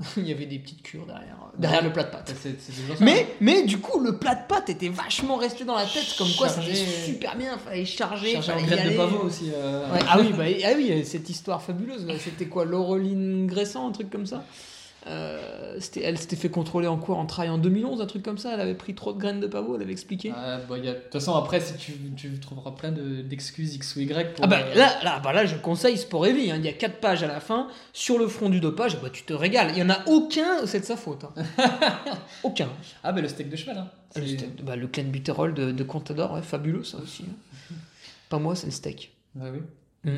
[0.00, 2.34] Euh, il y avait des petites cures derrière, derrière le plat de pâtes.
[2.40, 3.04] C'est- c'est ça.
[3.04, 6.28] Mais, mais du coup, le plat de pâtes était vachement resté dans la tête, comme
[6.38, 6.74] quoi c'était
[7.06, 9.50] super bien, fallait charger, Chercher en fallait y graines de pavot aussi.
[9.54, 13.88] euh, Ouais, ah oui, bah, ah oui, cette histoire fabuleuse, là, c'était quoi, Laureline Gressan,
[13.88, 14.44] un truc comme ça?
[15.06, 17.16] Euh, Elle s'était fait contrôler en quoi?
[17.16, 19.46] En travail en 2011, un truc comme ça, elle avait pris trop de graines de
[19.46, 20.32] pavot, elle avait expliqué.
[20.36, 23.74] Ah, bah, y a- De toute façon, après, si tu, tu trouveras plein de- d'excuses
[23.76, 24.44] X ou Y pour.
[24.44, 26.56] Ah bah euh, là, là, bah là je conseille Sport et Vie, hein.
[26.58, 29.22] il y a 4 pages à la fin, sur le front du dopage, bah tu
[29.22, 31.24] te régales, il y en a aucun, c'est de sa faute.
[31.24, 31.44] hein.
[32.42, 32.68] aucun.
[33.02, 33.78] Ah, bah le steak de cheval.
[33.78, 33.90] Hein.
[34.16, 37.24] Le, C'est- steak- bah, le de, de Contador, ouais, fabuleux ça aussi.
[38.28, 39.12] Pas moi, c'est le steak.
[39.34, 39.46] Bah
[40.04, 40.12] oui.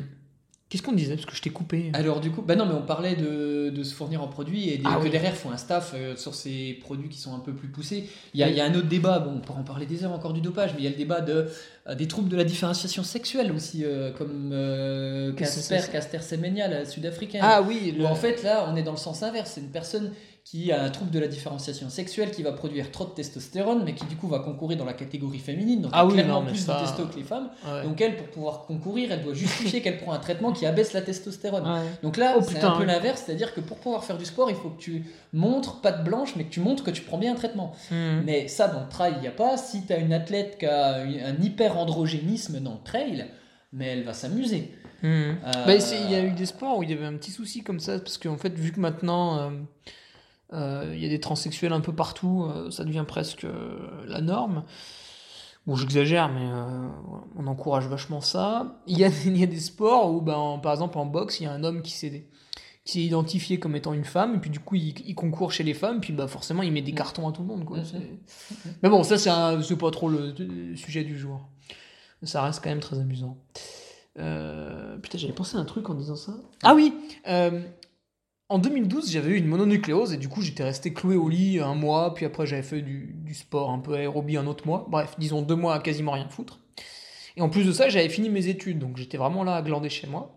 [0.72, 1.16] Qu'est-ce qu'on disait?
[1.16, 1.90] Parce que je t'ai coupé.
[1.92, 4.78] Alors du coup, bah non, mais on parlait de, de se fournir en produits et
[4.78, 5.10] des- Ah que oui.
[5.10, 8.08] derrière font un staff euh, sur ces produits qui sont un peu plus poussés.
[8.32, 10.02] Il y, a, il y a un autre débat, bon, on pourra en parler des
[10.02, 11.46] heures encore du dopage, mais il y a le débat de,
[11.88, 16.86] euh, des troubles de la différenciation sexuelle aussi, euh, comme euh, Casper, Caster Semenya, la
[16.86, 17.42] sud-africaine.
[17.44, 19.52] Ah oui, Où en fait là, on est dans le sens inverse.
[19.54, 20.12] C'est une personne
[20.44, 23.94] qui a un trouble de la différenciation sexuelle, qui va produire trop de testostérone, mais
[23.94, 26.48] qui du coup va concourir dans la catégorie féminine, donc Ah a oui, clairement non,
[26.48, 27.48] plus ça- de testo que les femmes.
[27.64, 27.84] Ouais.
[27.84, 31.00] Donc elle, pour pouvoir concourir, elle doit justifier qu'elle prend un traitement qui abaisse la
[31.00, 31.62] testostérone.
[31.64, 31.86] Ouais.
[32.02, 34.56] Donc là, Oh, c'est un peu l'inverse, c'est-à-dire que pour pouvoir faire du sport, il
[34.56, 37.32] faut que tu montres, pas de blanche, mais que tu montres que tu prends bien
[37.32, 37.72] un traitement.
[37.92, 38.22] Mhm.
[38.26, 39.56] Mais ça, dans le trail, il n'y a pas.
[39.56, 43.26] Si tu as une athlète qui a un hyper-androgénisme dans le trail,
[43.72, 44.72] mais elle va s'amuser.
[45.02, 45.10] Mhm.
[45.10, 45.34] Euh,
[45.66, 47.80] Bah, il y a eu des sports où il y avait un petit souci comme
[47.80, 49.50] ça, parce qu'en fait, vu que maintenant euh,
[50.52, 54.64] il y a des transsexuels un peu partout, euh, ça devient presque euh, la norme.
[55.66, 56.88] Bon, j'exagère, mais euh,
[57.36, 58.80] on encourage vachement ça.
[58.86, 61.40] Il y a, il y a des sports où, ben, en- par exemple, en boxe,
[61.40, 62.26] il y a un homme qui s'est
[62.84, 65.62] qui est identifié comme étant une femme, et puis du coup, il, il concourt chez
[65.62, 67.64] les femmes, puis bah, forcément, il met des cartons à tout le monde.
[67.64, 67.78] Quoi.
[67.78, 67.84] Mhm.
[67.84, 71.48] C'est- Mais bon, ça, c'est pas trop le, le sujet du jour.
[72.24, 73.38] Ça reste quand même très amusant.
[74.18, 76.32] Euh, putain, j'avais pensé à un truc en disant ça.
[76.64, 76.92] Ah oui
[77.28, 77.62] euh,
[78.52, 81.74] En 2012, j'avais eu une mononucléose et du coup, j'étais resté cloué au lit un
[81.74, 84.84] mois, puis après, j'avais fait du, du sport un peu aérobie un autre mois.
[84.90, 86.60] Bref, disons deux mois à quasiment rien foutre.
[87.38, 89.88] Et en plus de ça, j'avais fini mes études, donc j'étais vraiment là à glander
[89.88, 90.36] chez moi.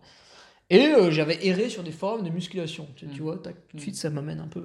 [0.70, 2.88] Et euh, j'avais erré sur des forums de musculation.
[2.96, 3.24] Tu, tu Mm.
[3.24, 3.84] vois, tac, tout de Mm.
[3.84, 4.62] suite, ça m'amène un peu.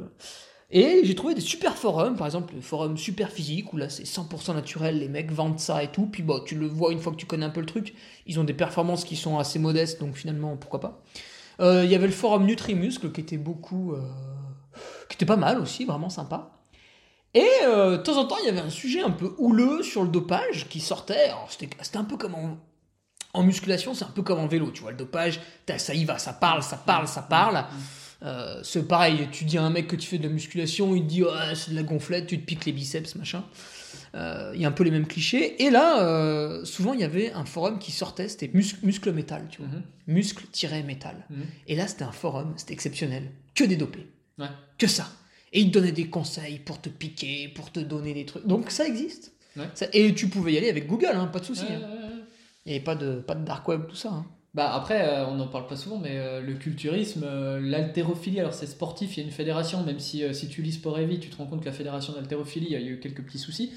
[0.69, 4.05] Et j'ai trouvé des super forums, par exemple le forum super physique, où là c'est
[4.05, 7.11] 100% naturel, les mecs vendent ça et tout, puis bah, tu le vois une fois
[7.11, 7.93] que tu connais un peu le truc,
[8.25, 11.03] ils ont des performances qui sont assez modestes, donc finalement pourquoi pas.
[11.61, 13.93] Euh, Il y avait le forum Nutrimuscle qui était beaucoup.
[13.93, 14.01] euh,
[15.09, 16.51] qui était pas mal aussi, vraiment sympa.
[17.33, 20.03] Et euh, de temps en temps, il y avait un sujet un peu houleux sur
[20.03, 21.31] le dopage qui sortait.
[21.49, 22.57] C'était un peu comme en,
[23.33, 24.91] en musculation, c'est un peu comme en vélo, tu vois.
[24.91, 25.39] Le dopage,
[25.77, 27.65] ça y va, ça parle, ça parle, ça parle.
[28.23, 31.03] Euh, c'est pareil, tu dis à un mec que tu fais de la musculation, il
[31.03, 33.43] te dit Ouais, c'est de la gonflette, tu te piques les biceps, machin.
[34.15, 35.63] Euh, Il y a un peu les mêmes clichés.
[35.63, 39.47] Et là, euh, souvent, il y avait un forum qui sortait, c'était mus- muscle métal,
[39.49, 39.67] tu vois.
[39.67, 39.83] Mhm.
[40.07, 41.15] Muscle-métal.
[41.29, 41.43] Mhm.
[41.67, 43.31] Et là, c'était un forum, c'était exceptionnel.
[43.55, 44.07] Que des dopés.
[44.37, 44.47] Ouais.
[44.77, 45.07] Que ça.
[45.53, 48.45] Et ils te donnaient des conseils pour te piquer, pour te donner des trucs.
[48.45, 49.31] Donc ça existe.
[49.57, 49.65] Ouais.
[49.75, 51.63] Ça- et tu pouvais y aller avec Google, hein, pas de souci.
[51.65, 52.21] Ouais, hein.
[52.65, 54.09] Il n'y avait pas de, pas de dark web, tout ça.
[54.09, 54.25] hein.
[54.53, 58.53] Bah après, euh, on n'en parle pas souvent, mais euh, le culturisme, euh, l'haltérophilie, alors
[58.53, 61.05] c'est sportif, il y a une fédération, même si, euh, si tu lis Sport et
[61.05, 63.39] Vie, tu te rends compte que la fédération d'haltérophilie, il y a eu quelques petits
[63.39, 63.71] soucis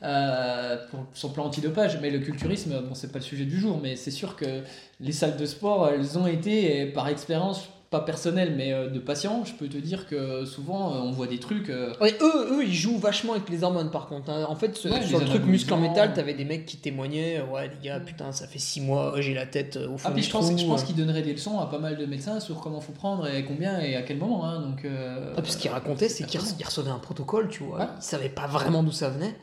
[0.00, 3.96] pour, le plan antidopage, mais le culturisme, bon c'est pas le sujet du jour, mais
[3.96, 4.62] c'est sûr que
[5.00, 8.98] les salles de sport, elles ont été, et par expérience, pas personnelle, mais euh, de
[8.98, 11.70] patients, je peux te dire que souvent, euh, on voit des trucs...
[11.70, 14.30] euh, Ouais, eux, eux, ils jouent vachement avec les hormones par contre.
[14.30, 14.46] hein.
[14.48, 17.40] En fait, ce- Ouais, sur le truc muscle en métal, t'avais des mecs qui témoignaient
[17.42, 20.22] Ouais, les gars, putain, ça fait 6 mois, j'ai la tête au fond Ah, puis
[20.22, 22.80] je pense, je pense qu'ils donneraient des leçons à pas mal de médecins sur comment
[22.80, 24.44] faut prendre et combien et à quel moment.
[24.44, 27.78] Hein, donc, euh, Ah, puis ce qu'ils racontaient, c'est qu'ils recevaient un protocole, tu vois.
[27.78, 27.86] Ouais.
[27.98, 29.34] Ils savaient pas vraiment d'où ça venait.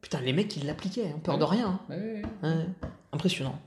[0.00, 1.78] Putain, les mecs, ils l'appliquaient, hein, peur de rien.
[2.42, 2.64] hein.
[3.12, 3.58] Impressionnant.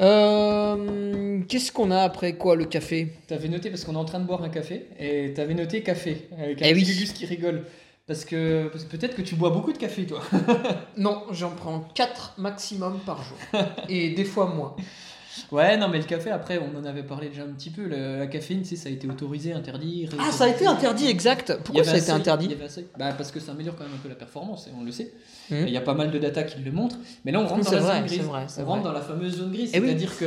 [0.00, 3.08] Euh, Qu'est-ce qu'on a après quoi, le café?
[3.26, 6.28] T'avais noté parce qu'on est en train de boire un café et t'avais noté café
[6.38, 6.94] avec un Eh petit oui.
[6.94, 7.64] Gugus qui rigole
[8.06, 10.22] parce que, parce que peut-être que tu bois beaucoup de café toi.
[10.96, 13.36] Non, j'en prends 4 maximum par jour.
[13.88, 14.74] Et des fois moins.
[15.52, 18.18] Ouais non mais le café après on en avait parlé déjà un petit peu le-
[18.18, 20.08] la caféine tu sais ça a été autorisé interdit.
[20.18, 21.54] Ah, ça a été interdit, exact.
[21.64, 22.48] Pourquoi ça a été interdit.
[22.98, 25.12] Bah, parce que ça améliore quand même un peu la performance et on le sait.
[25.50, 26.96] Et Il y a pas mal de data qui le montrent.
[27.24, 28.20] Mais là on rentre dans la vrai, zone grise.
[28.22, 29.70] vrai, rentre dans la fameuse zone grise.
[29.74, 29.86] Eh oui.
[29.88, 30.24] C'est-à-dire que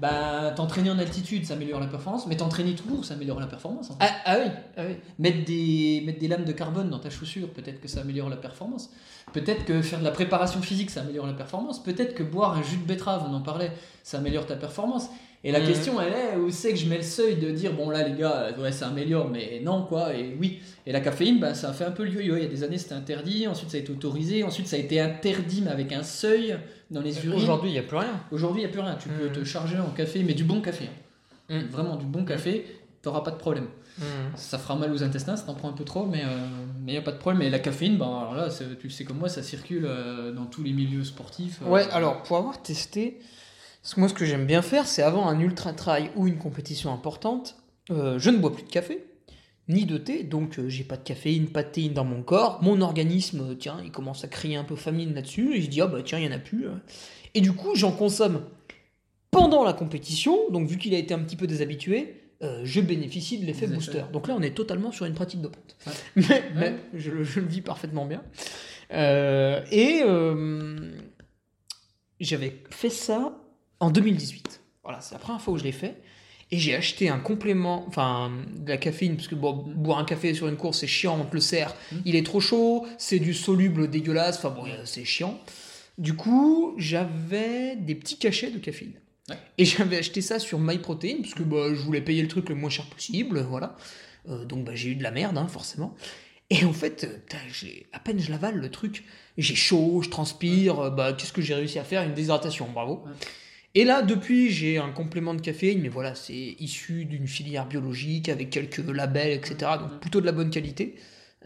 [0.00, 3.90] Bah, t'entraîner en altitude, ça améliore la performance, mais t'entraîner toujours, ça améliore la performance.
[3.90, 4.00] en fait.
[4.00, 4.96] Ah, ah oui, ah oui.
[5.18, 8.36] Mettre, des, mettre des lames de carbone dans ta chaussure, peut-être que ça améliore la
[8.36, 8.90] performance.
[9.32, 11.82] Peut-être que faire de la préparation physique, ça améliore la performance.
[11.82, 13.72] Peut-être que boire un jus de betterave, on en parlait,
[14.02, 15.08] ça améliore ta performance.
[15.46, 15.66] Et la Mhm.
[15.66, 18.16] question, elle est où c'est que je mets le seuil de dire, bon là les
[18.18, 20.60] gars, ouais, ça améliore, mais non quoi, et oui.
[20.86, 22.36] Et la caféine, bah, ça a fait un peu le yo-yo.
[22.36, 24.78] Il y a des années, c'était interdit, ensuite ça a été autorisé, ensuite ça a
[24.78, 26.56] été interdit, mais avec un seuil
[26.90, 27.34] dans les urines.
[27.42, 28.20] Aujourd'hui, il n'y a plus rien.
[28.30, 28.96] Aujourd'hui, il n'y a plus rien.
[29.00, 29.32] Tu peux Mhm.
[29.32, 30.88] te charger en café, mais du bon café.
[31.50, 31.54] hein.
[31.60, 31.66] Mhm.
[31.68, 32.64] Vraiment du bon café,
[33.02, 33.66] t'auras pas de problème.
[34.34, 36.22] Ça fera mal aux intestins si t'en prends un peu trop, mais
[36.86, 37.42] il n'y a pas de problème.
[37.42, 40.46] Et la caféine, ben, alors là, tu le sais comme moi, ça circule euh, dans
[40.46, 41.60] tous les milieux sportifs.
[41.64, 41.70] euh.
[41.70, 43.20] Ouais, alors pour avoir testé,
[43.82, 46.38] parce que moi ce que j'aime bien faire, c'est avant un ultra trail ou une
[46.38, 47.56] compétition importante,
[47.92, 49.04] euh, je ne bois plus de café
[49.68, 52.62] ni de thé, donc euh, j'ai pas de caféine, pas de théine dans mon corps.
[52.62, 55.80] Mon organisme, euh, tiens, il commence à crier un peu famine là-dessus, et je dis
[55.80, 56.66] ah bah tiens, il y en a plus.
[56.66, 56.74] euh.
[57.34, 58.42] Et du coup, j'en consomme
[59.30, 62.20] pendant la compétition, donc vu qu'il a été un petit peu déshabitué.
[62.42, 63.98] euh, je bénéficie de l'effet booster.
[63.98, 64.12] effets.
[64.12, 65.76] Donc là, on est totalement sur une pratique dopante.
[65.86, 65.92] Ouais.
[66.28, 68.22] Mais, mais je, le- je le vis parfaitement bien.
[68.92, 70.02] Et
[72.20, 73.36] j'avais fait ça
[73.80, 74.60] en 2018.
[74.82, 75.96] Voilà, c'est la première fois où je l'ai fait.
[76.50, 80.34] Et j'ai acheté un complément, enfin de la caféine, parce que bon, boire un café
[80.34, 81.96] sur une course c'est chiant, on te le sert, Mm.
[82.04, 85.40] il est trop chaud, c'est du soluble dégueulasse, enfin bon, euh, c'est chiant.
[85.98, 88.94] Du coup, j'avais des petits cachets de caféine.
[89.30, 89.36] Ouais.
[89.58, 92.54] Et j'avais acheté ça sur MyProtein, parce que bah, je voulais payer le truc le
[92.54, 93.76] moins cher possible, voilà.
[94.28, 95.94] Euh, donc bah, j'ai eu de la merde, hein, forcément.
[96.50, 97.36] Et en fait, euh,
[97.92, 99.04] à peine je l'avale le truc,
[99.38, 102.02] j'ai chaud, je transpire, bah, qu'est-ce que j'ai réussi à faire?
[102.02, 103.02] Une déshydratation, bravo.
[103.06, 103.12] Ouais.
[103.76, 108.28] Et là, depuis, j'ai un complément de caféine, mais voilà, c'est issu d'une filière biologique
[108.28, 109.56] avec quelques labels, etc.
[109.80, 109.98] Donc Ouais.
[110.00, 110.94] plutôt de la bonne qualité.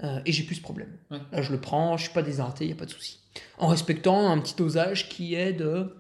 [0.05, 0.91] Euh, et j'ai plus ce problème.
[1.11, 1.19] Ouais.
[1.33, 3.19] Là, je le prends, je suis pas déshydraté, il n'y a pas de souci.
[3.59, 5.93] En respectant un petit dosage qui est de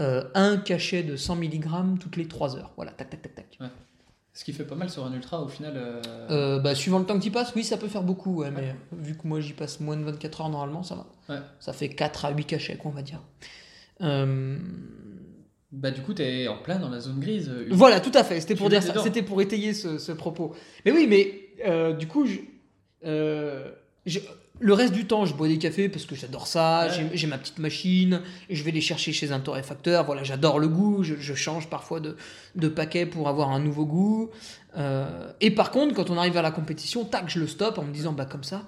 [0.00, 2.72] euh, un cachet de 100 mg toutes les 3 heures.
[2.76, 3.58] Voilà, tac, tac, tac, tac.
[4.34, 5.74] Ce qui fait pas mal sur un ultra au final.
[5.76, 8.50] euh, Euh, bah, suivant le temps que tu passes, oui, ça peut faire beaucoup, ouais,
[8.50, 11.06] mais vu que moi j'y passe moins de 24 heures normalement, ça va.
[11.34, 11.40] Ouais.
[11.60, 13.20] Ça fait 4 à 8 cachets, quoi, on va dire.
[14.00, 14.56] Euh,
[15.72, 17.48] Bah du coup, t'es en plein dans la zone grise.
[17.48, 20.12] euh, Voilà, tout à fait, c'était pour Tu dire ça, c'était pour étayer ce, ce
[20.12, 20.54] propos.
[20.84, 21.32] Mais oui, mais
[21.66, 22.40] euh, du coup, je-
[23.06, 23.70] euh,
[24.06, 24.20] je-
[24.60, 27.10] le reste du temps, je bois des cafés parce que j'adore ça, Ouais.
[27.14, 28.20] j'ai- ma petite machine,
[28.50, 32.00] je vais les chercher chez un torréfacteur, voilà, j'adore le goût, je, je change parfois
[32.00, 32.16] de,
[32.54, 34.30] de paquet pour avoir un nouveau goût.
[34.76, 37.82] Euh, et par contre, quand on arrive à la compétition, tac, je le stoppe en
[37.84, 38.62] me disant, bah comme ça,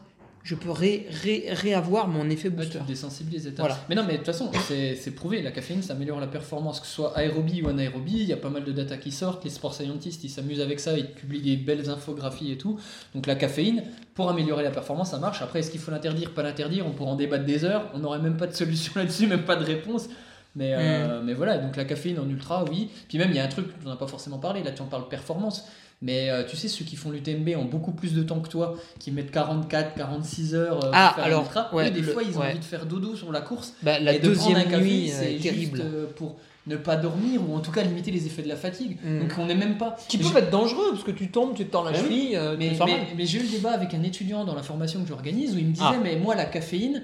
[0.45, 2.79] je peux ré- ré- réavoir mon effet booster.
[2.79, 3.51] tu te désensibilises.
[3.57, 3.79] Voilà.
[3.89, 5.41] Mais non, mais de toute façon, c'est prouvé.
[5.43, 8.13] La caféine, ça améliore la performance, que ce soit aérobie ou anaérobie.
[8.21, 9.43] Il y a pas mal de data qui sortent.
[9.45, 10.97] Les sport scientists, ils s'amusent avec ça.
[10.99, 12.79] Ils publient des belles infographies et tout.
[13.15, 13.83] Donc la caféine,
[14.15, 15.41] pour améliorer la performance, ça marche.
[15.43, 16.87] Après, est-ce qu'il faut l'interdire, pas l'interdire?
[16.87, 17.91] On pourra en débattre des heures.
[17.95, 20.09] On n'aurait même pas de solution là-dessus, même pas de réponse.
[20.57, 21.25] Mais, euh, Mm.
[21.25, 22.89] mais voilà, donc la caféine en ultra, oui.
[23.09, 24.63] Puis même, il y a un truc, on n'a pas forcément parlé.
[24.63, 25.65] Là, tu en parles performance.
[26.03, 28.75] Mais euh, tu sais, ceux qui font l'UTMB en beaucoup plus de temps que toi,
[28.99, 32.23] qui mettent 44, 46 heures euh, pour Ah, faire un alors, ouais, des le- fois,
[32.23, 32.51] ils ont ouais.
[32.51, 33.73] envie de faire dodo sur la course.
[33.83, 35.81] Bah, la et de prendre deuxième un café, nuit c'est est juste terrible.
[35.83, 36.37] euh, pour
[36.67, 38.97] ne pas dormir ou en tout cas limiter les effets de la fatigue.
[39.05, 39.21] Mm.
[39.21, 39.97] Donc on n'est même pas.
[40.09, 42.05] Qui peuvent être dangereux parce que tu tombes, tu te tords la Ah oui.
[42.05, 45.55] cheville, euh, mais, j'ai eu le débat avec un étudiant dans la formation que j'organise
[45.55, 45.97] où il me disait Ah.
[46.03, 47.03] mais moi la caféine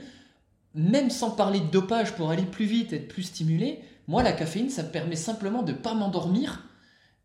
[0.75, 4.71] même sans parler de dopage pour aller plus vite être plus stimulé moi la caféine
[4.71, 6.63] ça me permet simplement de pas m'endormir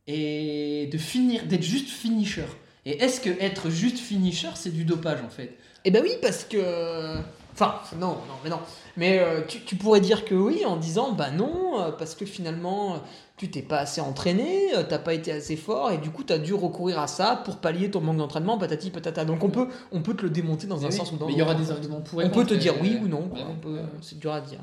[0.08, 2.46] et de finir d'être juste finisher
[2.86, 5.58] et est-ce que être juste finisher c'est du dopage en fait?
[5.86, 7.18] Eh ben oui, parce que.
[7.54, 8.60] Enfin, non, non, mais non.
[8.98, 12.26] Mais euh, tu, tu pourrais dire que oui en disant bah non, euh, parce que
[12.26, 12.98] finalement, euh,
[13.38, 16.54] tu t'es pas assez entraîné, t'as pas été assez fort, et du coup, t'as dû
[16.54, 19.26] recourir à ça pour pallier ton manque d'entraînement, patati patata.
[19.26, 21.28] Donc on peut, on peut te le démonter dans Mais un oui, sens ou dans
[21.28, 21.66] mais il y aura l'autre.
[21.66, 23.82] des arguments pour On peut te dire oui ou non, On peut- ouais.
[24.02, 24.60] c'est dur à dire.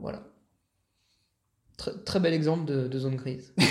[0.00, 0.22] Voilà.
[1.76, 3.52] Très, très bel exemple de, de zone grise.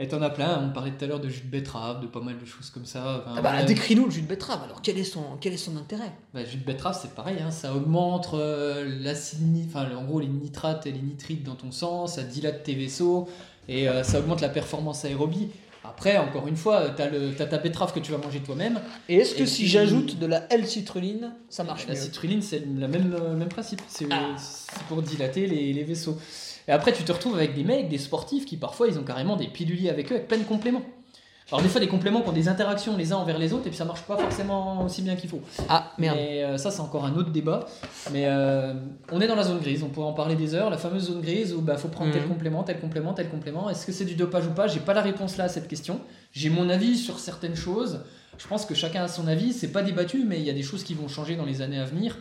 [0.00, 2.20] Et t'en as plein, on parlait tout à l'heure de jus de betterave, de pas
[2.20, 3.24] mal de choses comme ça.
[3.26, 5.76] Enfin, Ah bah, décris-nous le jus de betterave, alors quel est son, quel est son
[5.76, 6.12] intérêt?
[6.32, 10.28] Bah, jus de betterave, c'est pareil, hein, ça augmente euh, l'acide enfin en gros les
[10.28, 13.28] nitrates et les nitrites dans ton sang, ça dilate tes vaisseaux
[13.66, 15.48] et euh, ça augmente la performance aérobie.
[15.88, 18.80] Après, encore une fois, t'as le- t'as ta betterave que tu vas manger toi-même.
[19.08, 22.60] Et est-ce que Et si j'ajoute de la L-citrulline, ça marche La mieux citrulline, c'est
[22.64, 24.36] le même, euh, même principe, c'est Ah.
[24.38, 26.18] c'est pour dilater les, les vaisseaux.
[26.68, 29.36] Et après, tu te retrouves avec des mecs, des sportifs qui parfois ils ont carrément
[29.36, 30.82] des piluliers avec eux avec plein de compléments.
[31.50, 33.70] Alors des fois des compléments qui ont des interactions les uns envers les autres et
[33.70, 35.40] puis ça marche pas forcément aussi bien qu'il faut.
[35.68, 36.16] Ah, merde.
[36.18, 37.66] Mais euh, ça, c'est encore un autre débat.
[38.12, 38.74] Mais euh,
[39.10, 40.68] on est dans la zone grise, on pourrait en parler des heures.
[40.68, 42.28] La fameuse zone grise où il bah, faut prendre tel Mhm.
[42.28, 43.70] complément, tel complément, tel complément.
[43.70, 44.66] Est-ce que c'est du dopage ou pas?
[44.66, 46.00] J'ai pas la réponse là à cette question.
[46.32, 48.00] J'ai mon avis sur certaines choses.
[48.36, 49.54] Je pense que chacun a son avis.
[49.54, 51.78] C'est pas débattu, mais il y a des choses qui vont changer dans les années
[51.78, 52.18] à venir.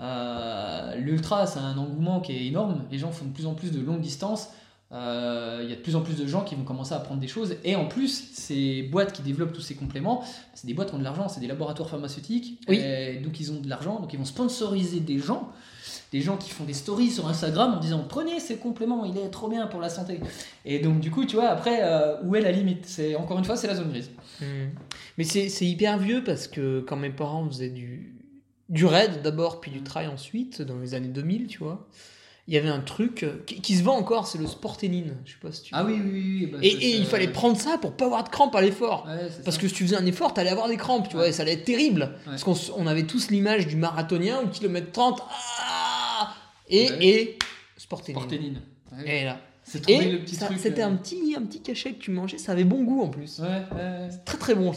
[0.00, 2.84] Euh, L'ultra, c'est un engouement qui est énorme.
[2.90, 4.48] Les gens font de plus en plus de longues distances.
[4.92, 7.20] Euh, Il y a de plus en plus de gens qui vont commencer à apprendre
[7.20, 7.56] des choses.
[7.64, 10.24] Et en plus, ces boîtes qui développent tous ces compléments,
[10.54, 12.60] c'est des boîtes qui ont de l'argent, c'est des laboratoires pharmaceutiques.
[12.68, 12.76] Oui.
[12.76, 15.50] Et donc ils ont de l'argent, donc ils vont sponsoriser des gens.
[16.12, 19.30] Des gens qui font des stories sur Instagram en disant prenez ces compléments, il est
[19.30, 20.20] trop bien pour la santé.
[20.66, 22.84] Et donc du coup, tu vois, après, euh, où est la limite?
[22.84, 24.10] C'est Encore une fois, c'est la zone grise.
[24.40, 24.68] Hmm.
[25.16, 28.14] Mais c'est c'est hyper vieux parce que quand mes parents faisaient du,
[28.68, 31.88] du raid d'abord, puis du trail ensuite, dans les années 2000, tu vois,
[32.48, 35.14] il y avait un truc euh, qui, qui se vend encore, c'est le Sporténine.
[35.24, 36.38] Je sais pas si tu Ah oui, oui, oui.
[36.40, 39.06] oui, bah, Et, il fallait prendre ça pour pas avoir de crampes à l'effort.
[39.06, 39.62] Ouais, Parce ça.
[39.62, 41.52] que si tu faisais un effort, t'allais avoir des crampes, tu vois, et ça allait
[41.52, 42.16] être terrible.
[42.24, 45.22] Parce qu'on on avait tous l'image du marathonien au kilomètre 30.
[45.30, 46.34] Ah
[46.68, 47.38] et, et.
[47.76, 48.60] Sporténine.
[48.92, 49.20] Ouais.
[49.20, 49.38] Et là.
[49.88, 50.20] Et
[50.58, 53.08] c'était euh, un petit, un petit cachet que tu mangeais, ça avait bon goût en
[53.08, 53.38] plus.
[53.38, 54.08] Ouais, ouais, ouais.
[54.24, 54.70] Très très bon.
[54.72, 54.76] Ouais,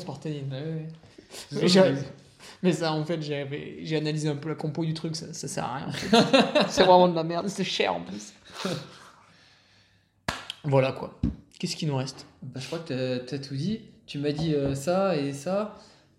[1.52, 1.96] ouais.
[2.66, 5.64] Mais ça, en fait, j'ai analysé un peu la compo du truc, ça, ça sert
[5.64, 5.88] à rien.
[5.88, 6.18] en fait.
[6.70, 8.34] c'est vraiment de la merde, c'est cher en plus.
[10.64, 11.18] voilà quoi.
[11.60, 12.26] Qu'est-ce qui nous reste?
[12.42, 12.88] Bah, je crois que
[13.20, 13.82] t'as- t'as tout dit.
[14.08, 15.76] Tu m'as dit euh, ça et ça.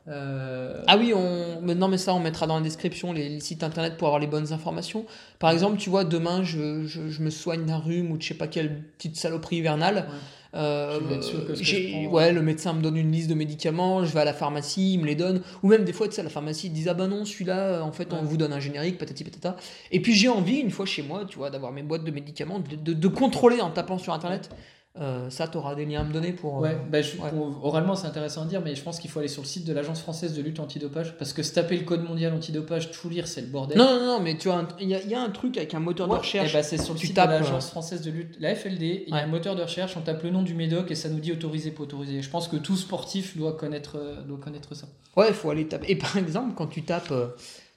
[0.08, 1.60] Euh, Ah oui, on...
[1.62, 4.20] mais non, mais ça, on mettra dans la description les, les sites internet pour avoir
[4.20, 5.04] les bonnes informations.
[5.38, 8.28] Par exemple, tu vois, demain, je, je, je me soigne d'un rhume ou de je
[8.28, 9.96] sais pas quelle petite saloperie hivernale.
[10.08, 10.16] Ouais.
[10.56, 14.04] Euh, sûr que ce que prends- ouais, le médecin me donne une liste de médicaments,
[14.04, 15.42] je vais à la pharmacie, il me les donne.
[15.62, 17.82] Ou même des fois, tu sais, à la pharmacie, ils disent Ah bah non, celui-là,
[17.82, 18.22] en fait, on Ouais.
[18.24, 19.56] vous donne un générique, patati patata.
[19.92, 22.60] Et puis j'ai envie, une fois chez moi, tu vois, d'avoir mes boîtes de médicaments,
[22.60, 24.50] de, de- de contrôler en tapant sur internet.
[24.98, 26.58] Euh, ça, tu auras des liens à me donner pour.
[26.58, 27.28] euh, Ouais, bah, je- ouais.
[27.28, 29.66] pour- oralement c'est intéressant à dire, mais je pense qu'il faut aller sur le site
[29.66, 33.10] de l'Agence française de lutte antidopage parce que se taper le code mondial antidopage, tout
[33.10, 33.76] lire, c'est le bordel.
[33.76, 35.74] Non, non, non, mais tu vois, il y, a- il y a un truc avec
[35.74, 36.52] un moteur de recherche.
[36.52, 39.04] ben, c'est sur le Tu site tapes, de l'Agence euh, française de lutte, la FLD,
[39.06, 41.10] il y a un moteur de recherche, on tape le nom du médoc et ça
[41.10, 42.22] nous dit autorisé, pas autorisé.
[42.22, 44.86] Je pense que tout sportif doit connaître, euh, doit connaître ça.
[45.16, 45.86] Ouais, il faut aller taper.
[45.90, 47.10] Et par exemple, quand tu tapes.
[47.12, 47.26] euh,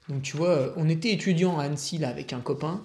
[0.08, 2.80] donc, tu vois, on était étudiant à Annecy là, avec un copain.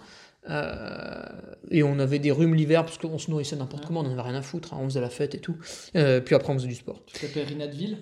[0.50, 1.26] Euh,
[1.72, 4.36] et on avait des rhumes l'hiver parce qu'on se nourrissait n'importe comment, on n'avait rien
[4.36, 5.58] à foutre, hein, on faisait la fête et tout.
[5.96, 7.02] Euh, puis après, on faisait du sport.
[7.06, 7.98] Tu t'appelles Rinadville?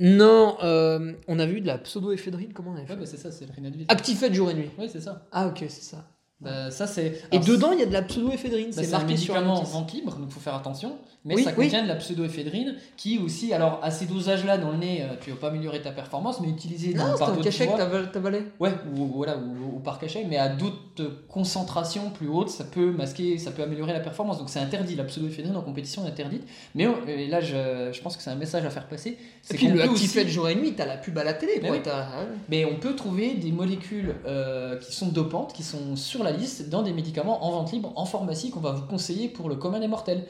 [0.00, 2.92] Non, euh, on avait eu de la pseudo-éphédrine, comment on avait fait?
[2.92, 3.86] Ouais, bah, c'est ça, c'est le Rinadville.
[3.88, 4.70] Actifed jour et nuit.
[4.78, 5.26] Ouais, c'est ça.
[5.32, 6.08] Ah, ok, c'est ça.
[6.40, 7.20] Bah, ça, c'est.
[7.32, 9.54] Et dedans, il y a de la pseudo-éphédrine, Bah, c'est c'est un marqué sur médicament
[9.56, 9.72] en notice.
[9.74, 10.96] vente libre, donc il faut faire attention.
[11.24, 11.64] Mais Oui, ça oui.
[11.64, 15.30] contient de la pseudoéphédrine qui aussi, alors à ces dosages-là dans le nez, euh, tu
[15.30, 18.16] vas pas améliorer ta performance, mais utiliser dans, Non, c'est par un d'autres cachet que
[18.16, 18.42] avalé.
[18.60, 22.92] Ouais, ou, voilà, ou, ou par cachet, mais à d'autres concentrations plus hautes, ça peut
[22.92, 24.38] masquer, ça peut améliorer la performance.
[24.38, 26.44] Donc c'est interdit, la pseudoéphédrine en compétition est interdite.
[26.74, 29.10] Mais on- et là, je, je pense que c'est un message à faire passer.
[29.10, 31.54] Et C'est puis le Actifed aussi- jour et nuit, t'as la pub à la télé,
[31.62, 31.76] Mais quoi.
[31.78, 32.26] oui.
[32.48, 36.68] mais on peut trouver des molécules euh, qui sont dopantes, qui sont sur la liste
[36.68, 39.80] dans des médicaments en vente libre, en pharmacie, qu'on va vous conseiller pour le commun
[39.80, 40.24] des mortels.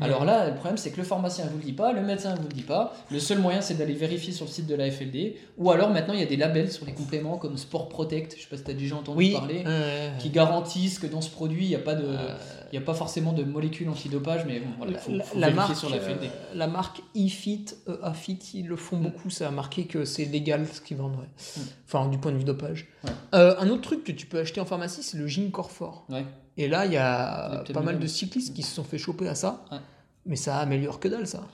[0.00, 2.32] Alors là, le problème, c'est que le pharmacien ne vous le dit pas, le médecin
[2.32, 2.92] ne vous le dit pas.
[3.12, 5.36] Le seul moyen, c'est d'aller vérifier sur le site de la FLD.
[5.56, 8.42] Ou alors, maintenant, il y a des labels sur les compléments comme Sport Protect, je
[8.42, 11.30] sais pas si tu as déjà entendu Oui, parler, euh, qui garantissent que dans ce
[11.30, 12.36] produit, il n'y a, pas de- euh,
[12.72, 15.38] il y a pas forcément de molécules antidopage, mais bon, voilà, il faut, la, faut
[15.38, 16.24] la vérifier marque, sur la FLD.
[16.24, 19.02] euh, la marque eFit, euh, AFIT, ils le font Mm.
[19.02, 21.14] beaucoup, ça a marqué que c'est légal ce qu'ils vendent.
[21.14, 21.28] ouais.
[21.56, 21.60] Mm.
[21.86, 22.88] Enfin, du point de vue dopage.
[23.04, 23.10] Ouais.
[23.34, 26.06] Euh, un autre truc que tu peux acheter en pharmacie, c'est le gin Corfort.
[26.08, 26.24] Ouais.
[26.56, 29.34] Et là, il y a pas mal de cyclistes qui se sont fait choper à
[29.34, 29.64] ça.
[29.70, 29.78] Ouais.
[30.26, 31.46] Mais ça améliore que dalle, ça.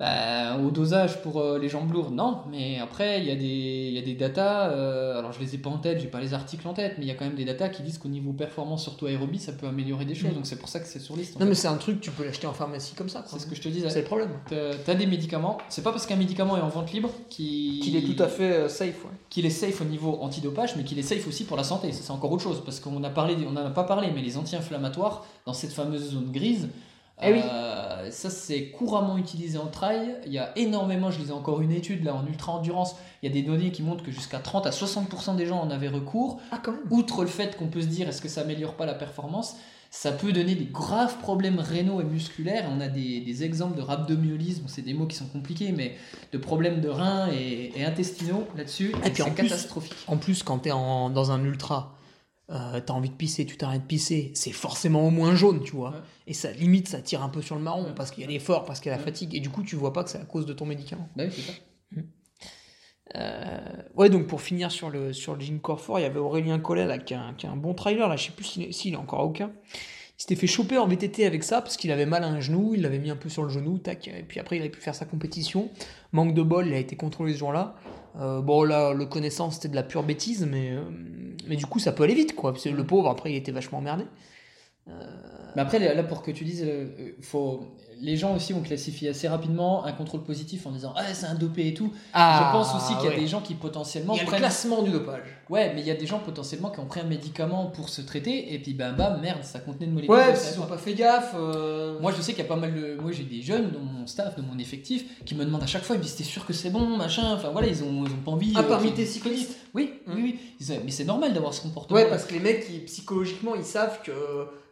[0.00, 3.44] Bah, au dosage pour euh, les jambes lourdes, non, mais après il y a des,
[3.44, 6.18] il y a des datas, euh, alors je les ai pas en tête, j'ai pas
[6.20, 8.08] les articles en tête, mais il y a quand même des datas qui disent qu'au
[8.08, 10.34] niveau performance, surtout aérobie, ça peut améliorer des choses, Mm.
[10.34, 11.34] donc c'est pour ça que c'est sur liste.
[11.34, 11.46] Non, fait.
[11.46, 13.24] mais c'est un truc, tu peux l'acheter en pharmacie comme ça.
[13.28, 13.88] C'est ce que je te disais.
[13.88, 14.30] C'est le problème.
[14.50, 18.02] T'as t'as des médicaments, c'est pas parce qu'un médicament est en vente libre qu'il est
[18.02, 19.10] tout à fait euh, safe, ouais.
[19.30, 21.92] qu'il est safe au niveau antidopage, mais qu'il est safe aussi pour la santé.
[21.92, 24.36] C'est encore autre chose, parce qu'on a parlé, on n'en a pas parlé, mais les
[24.38, 26.68] anti-inflammatoires, dans cette fameuse zone grise,
[27.22, 27.40] Eh oui.
[27.44, 30.16] euh, ça c'est couramment utilisé en trail.
[30.26, 33.32] Il y a énormément, je lisais encore une étude là en ultra-endurance, il y a
[33.32, 36.40] des données qui montrent que jusqu'à 30 à 60% des gens en avaient recours.
[36.50, 36.80] Ah, quand même.
[36.90, 39.56] Outre le fait qu'on peut se dire est-ce que ça améliore pas la performance,
[39.90, 42.68] ça peut donner des graves problèmes rénaux et musculaires.
[42.76, 45.94] On a des, des exemples de rhabdomyolyse, bon, c'est des mots qui sont compliqués, mais
[46.32, 48.92] de problèmes de reins et, et intestinaux là-dessus.
[49.06, 49.94] Et puis en c'est catastrophique.
[50.08, 51.94] En plus, quand t'es en, dans un ultra,
[52.50, 55.72] euh, t'as envie de pisser, tu t'arrêtes de pisser, c'est forcément au moins jaune, tu
[55.72, 55.90] vois.
[55.90, 55.96] Ouais.
[56.26, 57.94] Et ça limite, ça tire un peu sur le marron Ouais.
[57.96, 59.34] parce qu'il y a l'effort, parce qu'il y a la fatigue.
[59.34, 61.08] Et du coup, tu vois pas que c'est à cause de ton médicament.
[61.16, 61.52] Bah oui, c'est ça.
[63.16, 63.60] Euh,
[63.94, 66.86] ouais, donc pour finir sur le, sur le Gym Corps il y avait Aurélien Collet
[66.86, 68.08] là, qui, est un, qui un bon trailer.
[68.08, 69.52] Là, je sais plus s'il est, s'il est encore aucun.
[70.18, 72.74] Il s'était fait choper en VTT avec ça parce qu'il avait mal à un genou,
[72.74, 74.80] il l'avait mis un peu sur le genou, tac, et puis après il avait pu
[74.80, 75.70] faire sa compétition.
[76.12, 77.74] Manque de bol, il a été contrôlé ce jour-là.
[78.20, 81.92] Euh, bon, là, le connaissant, c'était de la pure bêtise, mais, euh, du coup, ça
[81.92, 82.52] peut aller vite, quoi.
[82.52, 84.04] Parce le pauvre, après, il était vachement emmerdé.
[84.86, 87.64] Mais après, là, pour que tu dises, euh, faut,
[88.00, 91.34] les gens aussi ont classifié assez rapidement un contrôle positif en disant ah c'est un
[91.34, 91.92] dopé et tout.
[92.12, 93.20] Ah, je pense aussi qu'il y a ouais.
[93.20, 95.22] des gens qui potentiellement Il y a le classement du dopage.
[95.50, 98.00] Ouais, mais il y a des gens potentiellement qui ont pris un médicament pour se
[98.02, 100.14] traiter et puis bam bam merde ça contenait une molécule.
[100.16, 100.78] Ouais, qu'ils ont pas.
[100.78, 101.34] fait gaffe.
[101.38, 101.98] euh.
[102.00, 102.96] Moi je sais qu'il y a pas mal de.
[103.00, 105.82] Moi j'ai des jeunes dans mon staff, dans mon effectif, qui me demandent à chaque
[105.84, 107.34] fois, ils me disent t'es sûr que c'est bon, machin.
[107.34, 108.52] Enfin voilà, ils ont, ils ont pas envie.
[108.56, 110.12] Ah, euh, parmi tes cyclistes Oui, Mm.
[110.14, 110.38] oui, oui.
[110.60, 111.98] Ils disent, Mais c'est normal d'avoir ce comportement.
[111.98, 114.12] Ouais, parce que les mecs, ils- psychologiquement, ils savent que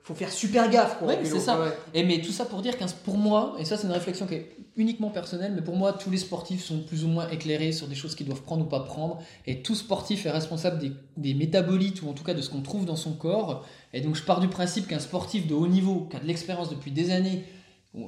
[0.02, 0.98] faut faire super gaffe.
[0.98, 1.60] Quoi, Ouais, c'est ça.
[1.60, 1.68] Ouais.
[1.94, 4.34] Et mais tout ça pour dire qu'un pour moi, et ça c'est une réflexion qui
[4.34, 7.86] est uniquement personnelle, mais pour moi tous les sportifs sont plus ou moins éclairés sur
[7.86, 11.34] des choses qu'ils doivent prendre ou pas prendre, et tout sportif est responsable des, des
[11.34, 13.64] métabolites ou en tout cas de ce qu'on trouve dans son corps.
[13.92, 16.70] Et donc je pars du principe qu'un sportif de haut niveau, qui a de l'expérience
[16.70, 17.44] depuis des années,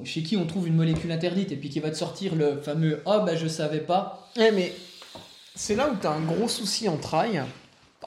[0.03, 3.01] chez qui on trouve une molécule interdite et puis qui va te sortir le fameux
[3.05, 4.31] ah bah je savais pas.
[4.35, 4.73] Ouais, mais
[5.53, 7.43] c'est là où tu as un gros souci en trail.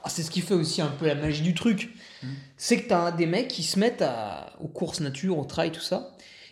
[0.03, 1.93] Ah, C'est ce qui fait aussi un peu la magie du truc.
[2.23, 2.27] Mm.
[2.57, 5.71] C'est que tu as des mecs qui se mettent à- aux courses nature, au trail,
[5.71, 6.11] tout ça,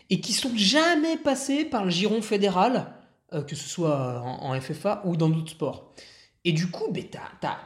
[0.10, 2.88] et qui sont jamais passés par le giron fédéral,
[3.34, 5.94] euh, que ce soit en, en FFA ou dans d'autres sports.
[6.46, 7.58] Et du coup, ben, t'as-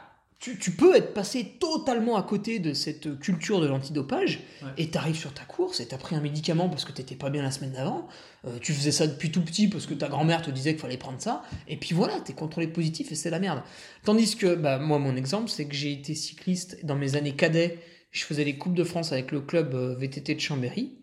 [0.42, 4.70] tu, tu peux être passé totalement à côté de cette culture de l'antidopage, Ouais.
[4.76, 7.14] et tu arrives sur ta course et tu as pris un médicament parce que t'étais
[7.14, 8.08] pas bien la semaine d'avant,
[8.44, 10.96] euh, tu faisais ça depuis tout petit parce que ta grand-mère te disait qu'il fallait
[10.96, 13.62] prendre ça, et puis voilà, t'es contrôlé positif et c'est la merde.
[14.04, 17.78] Tandis que, bah, moi, mon exemple, c'est que j'ai été cycliste dans mes années cadets,
[18.10, 20.98] je faisais les Coupes de France avec le club euh, VTT de Chambéry,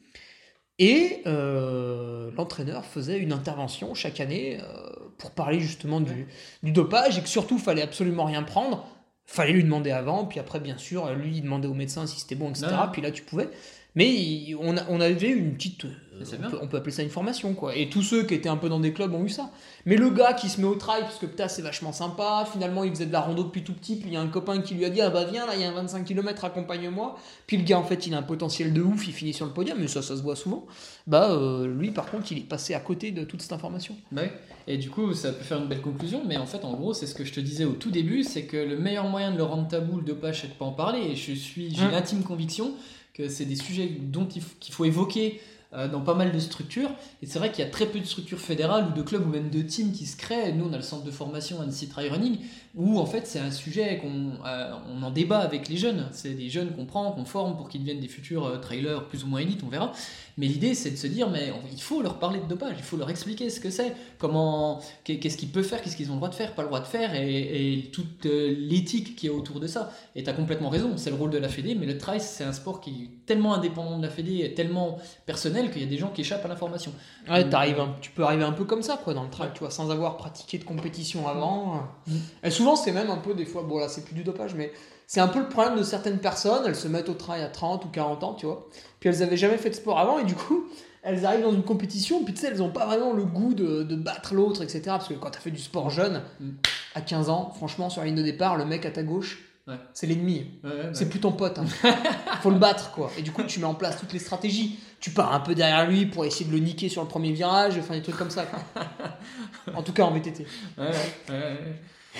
[0.82, 6.28] et euh, l'entraîneur faisait une intervention chaque année euh, pour parler justement du,
[6.64, 8.88] du dopage, et que surtout, fallait absolument rien prendre.
[9.32, 12.34] Fallait lui demander avant, puis après, bien sûr, lui, il demandait au médecin si c'était
[12.36, 12.66] bon, etc.
[12.72, 12.90] Ouais.
[12.92, 13.48] Puis là, tu pouvais.
[13.96, 15.86] Mais il- on, a- on avait une petite.
[15.86, 15.90] euh,
[16.22, 17.76] on, peut, on peut appeler ça une formation, quoi.
[17.76, 19.52] Et tous ceux qui étaient un peu dans des clubs ont eu ça.
[19.86, 22.84] Mais le gars qui se met au trail, parce que putain, c'est vachement sympa, finalement,
[22.84, 24.74] il faisait de la rando depuis tout petit, puis il y a un copain qui
[24.76, 27.18] lui a dit Ah bah viens, là, il y a un 25 km, accompagne-moi.
[27.48, 29.52] Puis le gars, en fait, il a un potentiel de ouf, il finit sur le
[29.54, 30.66] podium, mais ça, ça se voit souvent.
[31.08, 33.96] Bah, euh, lui, par contre, il est passé à côté de toute cette information.
[34.12, 34.30] Bah oui.
[34.68, 37.08] Et du coup, ça peut faire une belle conclusion, mais en fait, en gros, c'est
[37.08, 39.44] ce que je te disais au tout début, c'est que le meilleur moyen de le
[39.44, 41.00] rendre tabou, le dopage, c'est de pas en parler.
[41.12, 41.92] Et je suis, j'ai Mm.
[41.92, 42.74] l'intime conviction
[43.14, 45.42] que c'est des sujets dont il qu'il faut évoquer
[45.72, 46.90] dans pas mal de structures.
[47.22, 49.30] Et c'est vrai qu'il y a très peu de structures fédérales ou de clubs ou
[49.30, 50.52] même de teams qui se créent.
[50.54, 52.38] Nous, on a le centre de formation Annecy Trail Running,
[52.76, 56.08] où en fait, c'est un sujet qu'on euh, on en débat avec les jeunes.
[56.12, 59.24] C'est des jeunes qu'on prend, qu'on forme pour qu'ils deviennent des futurs euh, trailers plus
[59.24, 59.92] ou moins élites, on verra.
[60.38, 62.96] Mais l'idée, c'est de se dire, mais il faut leur parler de dopage, il faut
[62.96, 66.20] leur expliquer ce que c'est, comment, qu'est- qu'est-ce qu'ils peuvent faire, qu'est-ce qu'ils ont le
[66.20, 69.60] droit de faire, pas le droit de faire, et, toute euh, l'éthique qui est autour
[69.60, 69.92] de ça.
[70.16, 72.46] Et tu as complètement raison, c'est le rôle de la Fédé, mais le trail, c'est
[72.46, 75.98] un sport qui est tellement indépendant de la Fédé, tellement personnel, qu'il y a des
[75.98, 76.92] gens qui échappent à l'information.
[77.30, 77.54] Ouais, Mm.
[77.54, 79.92] un- tu peux arriver un peu comme ça, quoi, dans le trail, tu vois, sans
[79.92, 81.82] avoir pratiqué de compétition avant.
[82.08, 82.14] Mm.
[82.44, 84.72] Et souvent, c'est même un peu, des fois, bon là, c'est plus du dopage, mais
[85.08, 87.84] c'est un peu le problème de certaines personnes, elles se mettent au trail à 30
[87.86, 88.68] ou 40 ans, tu vois,
[89.00, 90.66] puis elles avaient jamais fait de sport avant, et du coup,
[91.02, 93.84] elles arrivent dans une compétition, puis tu sais, elles ont pas vraiment le goût de,
[93.84, 94.82] de battre l'autre, etc.
[94.88, 96.50] Parce que quand t'as fait du sport jeune, Mm.
[96.96, 99.40] à 15 ans, franchement, sur la ligne de départ, le mec à ta gauche,
[99.70, 99.76] Ouais.
[99.94, 100.48] c'est l'ennemi.
[100.64, 101.60] Ouais, ouais, C'est plus ton pote.
[101.60, 101.66] hein.
[102.42, 103.12] Faut le battre, quoi.
[103.18, 104.80] Et du coup, tu mets en place toutes les stratégies.
[105.00, 107.78] Tu pars un peu derrière lui pour essayer de le niquer sur le premier virage,
[107.78, 108.46] enfin des trucs comme ça.
[108.46, 108.60] quoi.
[109.76, 110.46] En tout cas en VTT.
[110.78, 110.90] Ouais, ouais,
[111.30, 111.58] ouais, ouais.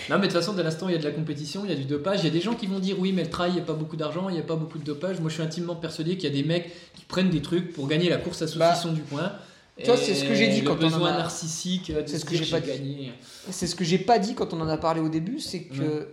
[0.10, 1.74] Non, mais de toute façon, dès l'instant, il y a de la compétition, il y
[1.74, 2.20] a du dopage.
[2.20, 3.64] Il y a des gens qui vont dire oui, mais le trail, il n'y a
[3.66, 5.20] pas beaucoup d'argent, il n'y a pas beaucoup de dopage.
[5.20, 7.88] Moi, je suis intimement persuadé qu'il y a des mecs qui prennent des trucs pour
[7.88, 9.34] gagner la course à saucisson du coin.
[9.78, 12.20] tu vois, c'est ce que j'ai dit quand on en besoin a- narcissique de C'est
[12.20, 13.14] ce que j'ai pas gagné.
[13.50, 16.10] C'est ce que j'ai pas dit quand on en a parlé au début, c'est que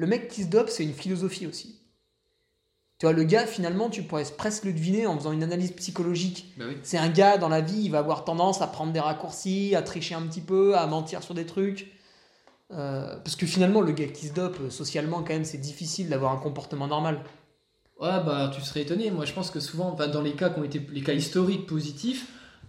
[0.00, 1.78] le mec qui se dope, c'est une philosophie aussi.
[2.98, 6.54] Tu vois, le gars, finalement, tu pourrais presque le deviner en faisant une analyse psychologique.
[6.56, 6.78] Bah oui.
[6.82, 9.82] C'est un gars dans la vie, il va avoir tendance à prendre des raccourcis, à
[9.82, 11.92] tricher un petit peu, à mentir sur des trucs.
[12.72, 16.08] Euh, parce que finalement, le gars qui se dope, euh, socialement, quand même, c'est difficile
[16.08, 17.20] d'avoir un comportement normal.
[18.00, 19.10] Ouais, bah tu serais étonné.
[19.10, 21.66] Moi, je pense que souvent, enfin, dans les cas qui ont été les cas historiques
[21.66, 22.26] positifs,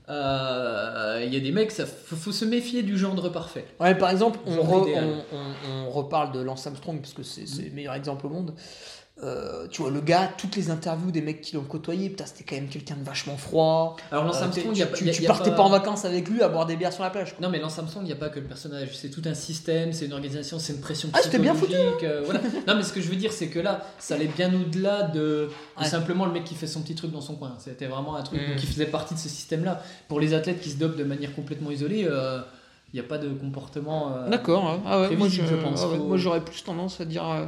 [0.09, 3.65] euh, il y a des mecs, ça faut, faut se méfier du gendre parfait.
[3.79, 5.05] Ouais, par exemple, on, Genre re- idéal.
[5.31, 8.29] on, on- on reparle de Lance Armstrong parce que c'est c'est le meilleur exemple au
[8.29, 8.53] monde.
[9.23, 12.43] Euh, tu vois, le gars, toutes les interviews des mecs qui l'ont côtoyé, putain, c'était
[12.43, 13.95] quand même quelqu'un de vachement froid.
[14.11, 15.27] Alors Lance Euh, Armstrong, tu, il y a, tu- il y a- tu il y
[15.27, 15.61] a partais pas...
[15.61, 17.35] en vacances avec lui à boire des bières sur la plage.
[17.35, 17.45] quoi.
[17.45, 19.93] Non mais Lance Armstrong, il n'y a pas que le personnage, c'est tout un système,
[19.93, 22.39] c'est une organisation, c'est une pression Ah, c'était bien foutu, psychologique, euh, voilà.
[22.67, 25.19] Non mais ce que je veux dire, c'est que là, ça allait bien au-delà de,
[25.19, 25.49] de
[25.79, 25.85] Ouais.
[25.85, 27.53] simplement le mec qui fait son petit truc dans son coin.
[27.59, 28.55] C'était vraiment un truc Mm.
[28.55, 29.83] qui faisait partie de ce système-là.
[30.07, 32.39] Pour les athlètes qui se dopent de manière complètement isolée, euh,
[32.91, 34.13] il n'y a pas de comportement...
[34.15, 35.81] euh, D'accord, ah ouais, moi, prévisible, je- je pense.
[35.83, 37.45] ah ouais, Faut- moi, j'aurais plus tendance à dire euh,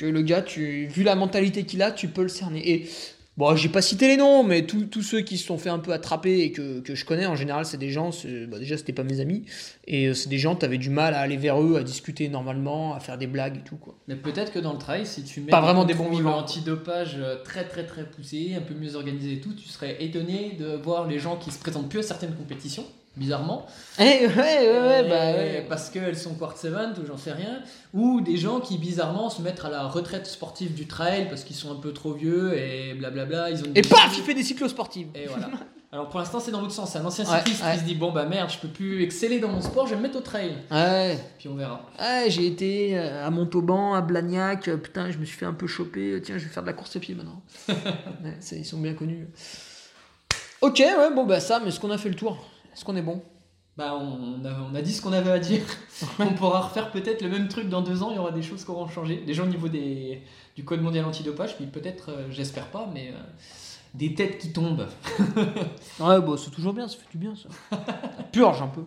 [0.00, 2.70] que le gars, tu, vu la mentalité qu'il a, tu peux le cerner.
[2.70, 2.88] Et
[3.36, 5.92] Bon, j'ai pas cité les noms, mais tous ceux qui se sont fait un peu
[5.92, 8.10] attraper et que, que je connais, en général, c'est des gens,
[8.48, 9.46] bah, déjà, c'était pas mes amis,
[9.86, 12.94] et euh, c'est des gens, t'avais du mal à aller vers eux, à discuter normalement,
[12.94, 13.96] à faire des blagues et tout, quoi.
[14.08, 16.36] Mais peut-être que dans le trail, si tu mets Pas vraiment des bons vivants.
[16.36, 20.56] antidopage euh, très très très poussés, un peu mieux organisés et tout, tu serais étonné
[20.58, 22.84] de voir les gens qui se présentent plus à certaines compétitions,
[23.20, 23.66] bizarrement.
[23.98, 25.66] Eh, ouais, ouais, ouais, bah ouais.
[25.68, 27.60] Parce qu'elles sont ou j'en sais rien.
[27.92, 31.56] Ou des gens qui bizarrement se mettent à la retraite sportive du trail parce qu'ils
[31.56, 33.50] sont un peu trop vieux et blablabla.
[33.50, 35.08] Ils ont Et paf, il fait des cyclosportives.
[35.14, 35.50] Et voilà.
[35.92, 36.92] Alors pour l'instant c'est dans l'autre sens.
[36.92, 37.72] C'est un ancien cycliste ouais.
[37.72, 39.96] qui se dit bon bah merde je peux plus exceller dans mon sport, je vais
[39.96, 40.56] me mettre au trail.
[40.70, 41.18] Ouais.
[41.38, 41.90] Puis on verra.
[41.98, 45.52] Ouais, j'ai été euh, à Montauban, à Blagnac, euh, putain, je me suis fait un
[45.52, 47.42] peu choper, euh, tiens, je vais faire de la course à pied maintenant.
[48.22, 49.26] Ouais, ils sont bien connus.
[50.60, 52.38] Ok, ouais, bon, bah ça, mais est-ce qu'on a fait le tour?
[52.72, 53.22] Est-ce qu'on est bon?
[53.76, 55.62] Bah on a, on a dit ce qu'on avait à dire.
[56.18, 58.10] on pourra refaire peut-être le même truc dans deux ans.
[58.10, 59.22] Il y aura des choses qui auront changé.
[59.24, 60.22] Déjà au niveau des,
[60.56, 63.20] du code mondial antidopage, puis peut-être, euh, j'espère pas, mais euh,
[63.94, 64.86] des têtes qui tombent.
[66.00, 67.76] Ouais, bon, c'est toujours bien, ça fait du bien, ça.
[68.32, 68.82] Purge un peu.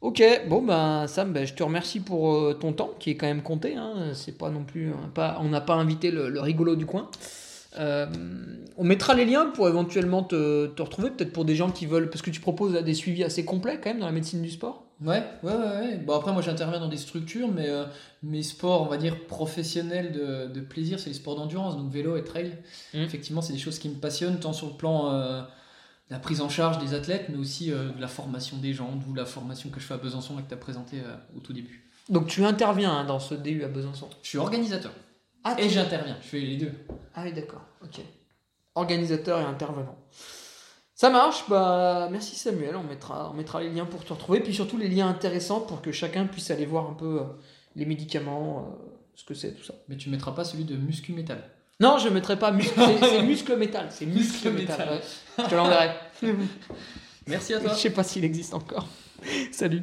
[0.00, 3.26] Ok, bon, ben Sam, ben, je te remercie pour euh, ton temps, qui est quand
[3.26, 3.76] même compté.
[3.76, 4.12] Hein.
[4.14, 4.92] C'est pas non plus.
[4.92, 7.10] on n'a pas, on n'a pas invité le, le rigolo du coin.
[7.78, 8.06] Euh,
[8.76, 12.10] on mettra les liens pour éventuellement te, te retrouver, peut-être pour des gens qui veulent.
[12.10, 14.86] Parce que tu proposes des suivis assez complets quand même dans la médecine du sport.
[15.04, 15.96] Ouais, ouais, ouais, ouais.
[15.98, 17.84] Bon, après, moi, j'interviens dans des structures, mais euh,
[18.22, 22.16] mes sports, on va dire, professionnels de, de plaisir, c'est les sports d'endurance, donc vélo
[22.16, 22.56] et trail.
[22.94, 23.02] Mm.
[23.02, 25.46] Effectivement, c'est des choses qui me passionnent, tant sur le plan euh, de
[26.14, 29.12] la prise en charge des athlètes, mais aussi euh, de la formation des gens, d'où
[29.12, 31.02] la formation que je fais à Besançon et que tu as présentée
[31.36, 31.90] au tout début.
[32.08, 34.08] Donc tu interviens hein, dans ce DU à Besançon.
[34.22, 34.92] Je suis organisateur
[35.48, 36.72] Ah, et j'interviens, je fais les deux.
[37.14, 37.62] Ah oui, d'accord.
[37.82, 38.00] Ok.
[38.74, 39.96] Organisateur et intervenant.
[40.94, 41.44] Ça marche.
[41.48, 42.74] Bah, merci Samuel.
[42.74, 44.40] On mettra, on mettra les liens pour te retrouver.
[44.40, 47.24] Puis surtout les liens intéressants pour que chacun puisse aller voir un peu euh,
[47.76, 49.74] les médicaments, euh, ce que c'est, tout ça.
[49.88, 51.42] Mais tu mettras pas celui de Muscu Metal.
[51.78, 52.80] Non, je mettrai pas muscle.
[53.00, 53.86] c'est- muscle métal.
[53.90, 54.78] C'est muscle métal.
[54.80, 54.94] métal.
[54.94, 55.44] ouais.
[55.44, 55.90] Je te l'enverrai.
[57.28, 57.72] Merci à toi.
[57.72, 58.88] Je sais pas s'il existe encore.
[59.52, 59.82] Salut.